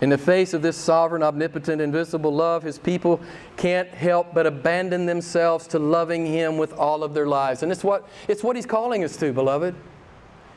in 0.00 0.10
the 0.10 0.18
face 0.18 0.52
of 0.52 0.60
this 0.60 0.76
sovereign, 0.76 1.22
omnipotent, 1.22 1.80
invisible 1.80 2.34
love, 2.34 2.62
his 2.62 2.78
people 2.78 3.20
can't 3.56 3.88
help 3.88 4.34
but 4.34 4.46
abandon 4.46 5.06
themselves 5.06 5.66
to 5.68 5.78
loving 5.78 6.26
him 6.26 6.58
with 6.58 6.72
all 6.74 7.02
of 7.02 7.14
their 7.14 7.26
lives. 7.26 7.62
And 7.62 7.72
it's 7.72 7.84
what, 7.84 8.06
it's 8.28 8.42
what 8.42 8.56
he's 8.56 8.66
calling 8.66 9.04
us 9.04 9.16
to, 9.18 9.32
beloved. 9.32 9.74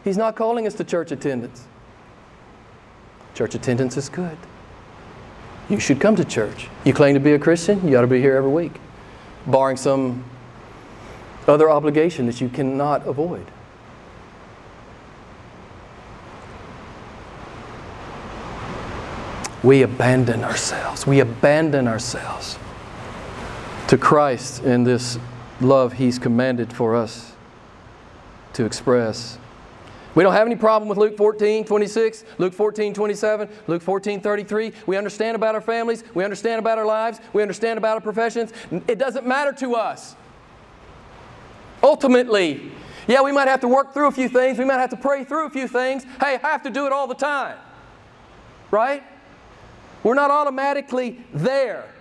He's 0.03 0.17
not 0.17 0.35
calling 0.35 0.67
us 0.67 0.73
to 0.75 0.83
church 0.83 1.11
attendance. 1.11 1.65
Church 3.35 3.55
attendance 3.55 3.95
is 3.95 4.09
good. 4.09 4.37
You 5.69 5.79
should 5.79 5.99
come 5.99 6.15
to 6.15 6.25
church. 6.25 6.69
You 6.85 6.93
claim 6.93 7.13
to 7.13 7.19
be 7.19 7.33
a 7.33 7.39
Christian, 7.39 7.87
you 7.87 7.97
ought 7.97 8.01
to 8.01 8.07
be 8.07 8.21
here 8.21 8.35
every 8.35 8.51
week, 8.51 8.73
barring 9.45 9.77
some 9.77 10.23
other 11.47 11.69
obligation 11.69 12.25
that 12.27 12.39
you 12.41 12.49
cannot 12.49 13.05
avoid. 13.07 13.45
we 19.67 19.81
abandon 19.81 20.45
ourselves. 20.45 21.05
We 21.05 21.19
abandon 21.19 21.89
ourselves 21.89 22.57
to 23.87 23.97
Christ 23.97 24.63
in 24.63 24.85
this 24.85 25.19
love 25.59 25.93
He's 25.93 26.17
commanded 26.17 26.71
for 26.71 26.95
us 26.95 27.33
to 28.53 28.63
express. 28.63 29.37
We 30.17 30.23
don't 30.23 30.33
have 30.33 30.47
any 30.47 30.55
problem 30.55 30.89
with 30.89 30.97
Luke 30.97 31.15
14, 31.15 31.63
26, 31.63 32.23
Luke 32.39 32.51
14, 32.51 32.91
27, 32.91 33.49
Luke 33.67 33.83
14, 33.83 34.19
33. 34.19 34.73
We 34.87 34.97
understand 34.97 35.35
about 35.35 35.53
our 35.53 35.61
families. 35.61 36.03
We 36.15 36.23
understand 36.23 36.57
about 36.57 36.79
our 36.79 36.87
lives. 36.87 37.19
We 37.33 37.43
understand 37.43 37.77
about 37.77 37.93
our 37.93 38.01
professions. 38.01 38.51
It 38.87 38.97
doesn't 38.97 39.27
matter 39.27 39.53
to 39.59 39.75
us. 39.75 40.15
Ultimately, 41.83 42.71
yeah, 43.07 43.21
we 43.21 43.31
might 43.31 43.47
have 43.47 43.59
to 43.59 43.67
work 43.67 43.93
through 43.93 44.07
a 44.07 44.11
few 44.11 44.27
things. 44.27 44.57
We 44.57 44.65
might 44.65 44.79
have 44.79 44.89
to 44.89 44.97
pray 44.97 45.23
through 45.23 45.45
a 45.45 45.49
few 45.51 45.67
things. 45.67 46.03
Hey, 46.19 46.39
I 46.41 46.47
have 46.49 46.63
to 46.63 46.71
do 46.71 46.87
it 46.87 46.91
all 46.91 47.05
the 47.05 47.13
time. 47.13 47.59
Right? 48.71 49.03
We're 50.01 50.15
not 50.15 50.31
automatically 50.31 51.23
there. 51.31 51.93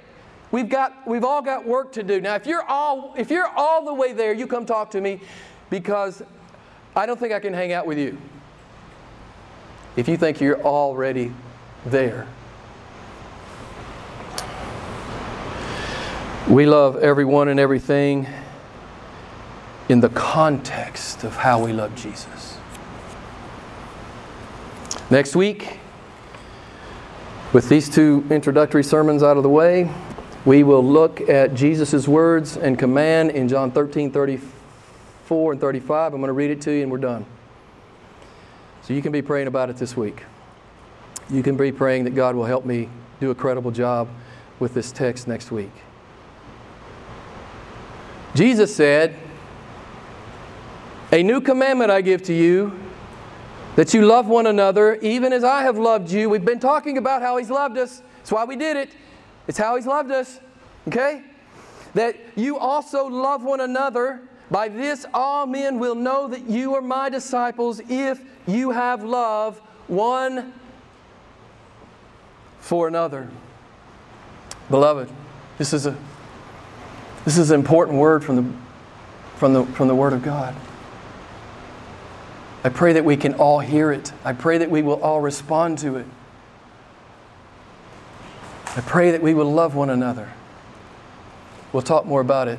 We've, 0.53 0.71
got, 0.71 1.07
we've 1.07 1.23
all 1.23 1.43
got 1.43 1.67
work 1.67 1.93
to 1.93 2.03
do. 2.03 2.23
Now, 2.23 2.37
if 2.37 2.47
you're, 2.47 2.62
all, 2.62 3.12
if 3.19 3.31
you're 3.31 3.47
all 3.47 3.85
the 3.85 3.93
way 3.93 4.14
there, 4.14 4.33
you 4.33 4.47
come 4.47 4.64
talk 4.64 4.91
to 4.93 5.03
me 5.03 5.21
because 5.69 6.23
I 6.97 7.05
don't 7.05 7.21
think 7.21 7.35
I 7.35 7.41
can 7.41 7.53
hang 7.53 7.75
out 7.75 7.87
with 7.87 7.99
you. 7.99 8.17
If 9.97 10.09
you 10.09 10.17
think 10.17 10.41
you're 10.41 10.63
already 10.63 11.31
there, 11.85 12.27
we 16.49 16.65
love 16.65 16.97
everyone 16.97 17.49
and 17.49 17.61
everything 17.61 18.27
in 19.91 20.01
the 20.01 20.09
context 20.09 21.23
of 21.23 21.37
how 21.37 21.63
we 21.63 21.75
love 21.75 21.95
Jesus. 21.95 22.57
Next 25.11 25.37
week, 25.37 25.79
with 27.53 27.69
these 27.69 27.91
two 27.91 28.27
introductory 28.31 28.83
sermons 28.83 29.23
out 29.23 29.37
of 29.37 29.43
the 29.43 29.51
way, 29.51 29.93
we 30.47 30.63
will 30.63 30.85
look 30.85 31.21
at 31.29 31.55
Jesus' 31.55 32.09
words 32.09 32.57
and 32.57 32.79
command 32.79 33.33
in 33.33 33.49
John 33.49 33.71
13 33.71 34.11
34 35.27 35.53
and 35.53 35.61
35. 35.61 36.14
I'm 36.14 36.20
going 36.20 36.29
to 36.29 36.33
read 36.33 36.51
it 36.51 36.61
to 36.62 36.70
you 36.70 36.83
and 36.83 36.93
we're 36.93 36.99
done. 36.99 37.27
So 38.83 38.95
you 38.95 39.03
can 39.03 39.11
be 39.11 39.22
praying 39.22 39.49
about 39.49 39.70
it 39.70 39.77
this 39.77 39.97
week. 39.97 40.22
You 41.29 41.43
can 41.43 41.57
be 41.57 41.72
praying 41.72 42.05
that 42.05 42.14
God 42.14 42.37
will 42.37 42.45
help 42.45 42.64
me 42.64 42.89
do 43.18 43.33
a 43.33 43.35
credible 43.35 43.72
job 43.72 44.09
with 44.61 44.72
this 44.72 44.93
text 44.93 45.27
next 45.27 45.51
week. 45.51 45.72
Jesus 48.37 48.72
said, 48.74 49.16
A 51.11 51.24
new 51.24 51.41
commandment 51.41 51.91
I 51.91 52.03
give 52.03 52.22
to 52.24 52.33
you 52.33 52.79
that 53.74 53.93
you 53.93 54.03
love 54.03 54.29
one 54.29 54.47
another 54.47 54.95
even 54.97 55.33
as 55.33 55.43
I 55.43 55.62
have 55.62 55.77
loved 55.77 56.09
you. 56.09 56.31
We've 56.31 56.45
been 56.45 56.61
talking 56.61 56.99
about 56.99 57.20
how 57.20 57.37
He's 57.37 57.51
loved 57.51 57.79
us. 57.79 58.01
That's 58.18 58.31
why 58.31 58.45
we 58.45 58.55
did 58.55 58.77
it. 58.77 58.91
It's 59.49 59.59
how 59.59 59.74
He's 59.74 59.87
loved 59.87 60.12
us. 60.12 60.39
Okay? 60.87 61.24
That 61.95 62.16
you 62.37 62.59
also 62.59 63.09
love 63.09 63.43
one 63.43 63.61
another. 63.61 64.22
By 64.51 64.69
this, 64.69 65.05
all 65.13 65.47
men 65.47 65.79
will 65.79 65.95
know 65.95 66.29
that 66.29 66.49
you 66.49 66.75
are 66.75 66.83
my 66.83 67.09
disciples 67.09 67.81
if 67.89 68.21
you 68.47 68.71
have 68.71 69.03
love 69.03 69.59
one 69.89 70.53
for 72.61 72.87
another. 72.87 73.29
Beloved, 74.71 75.11
this 75.59 75.73
is 75.73 75.87
a 75.87 75.97
this 77.25 77.39
is 77.39 77.51
an 77.51 77.59
important 77.59 77.99
word 77.99 78.25
from 78.25 78.37
the 78.37 78.53
from 79.37 79.53
the 79.53 79.65
from 79.67 79.89
the 79.89 79.95
Word 79.95 80.13
of 80.13 80.23
God. 80.23 80.55
I 82.63 82.69
pray 82.69 82.93
that 82.95 83.05
we 83.05 83.17
can 83.17 83.35
all 83.35 83.61
hear 83.61 83.93
it. 83.93 84.13
I 84.25 84.33
pray 84.33 84.59
that 84.59 84.71
we 84.71 84.83
will 84.83 85.01
all 85.03 85.21
respond 85.21 85.79
to 85.79 85.97
it. 85.97 86.07
I 88.77 88.81
pray 88.81 89.11
that 89.13 89.23
we 89.23 89.35
will 89.35 89.53
love 89.53 89.75
one 89.75 89.91
another. 89.91 90.33
We'll 91.73 91.83
talk 91.83 92.07
more 92.07 92.21
about 92.21 92.47
it 92.49 92.59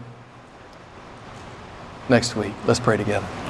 next 2.10 2.36
week. 2.36 2.54
Let's 2.66 2.80
pray 2.80 2.98
together. 2.98 3.47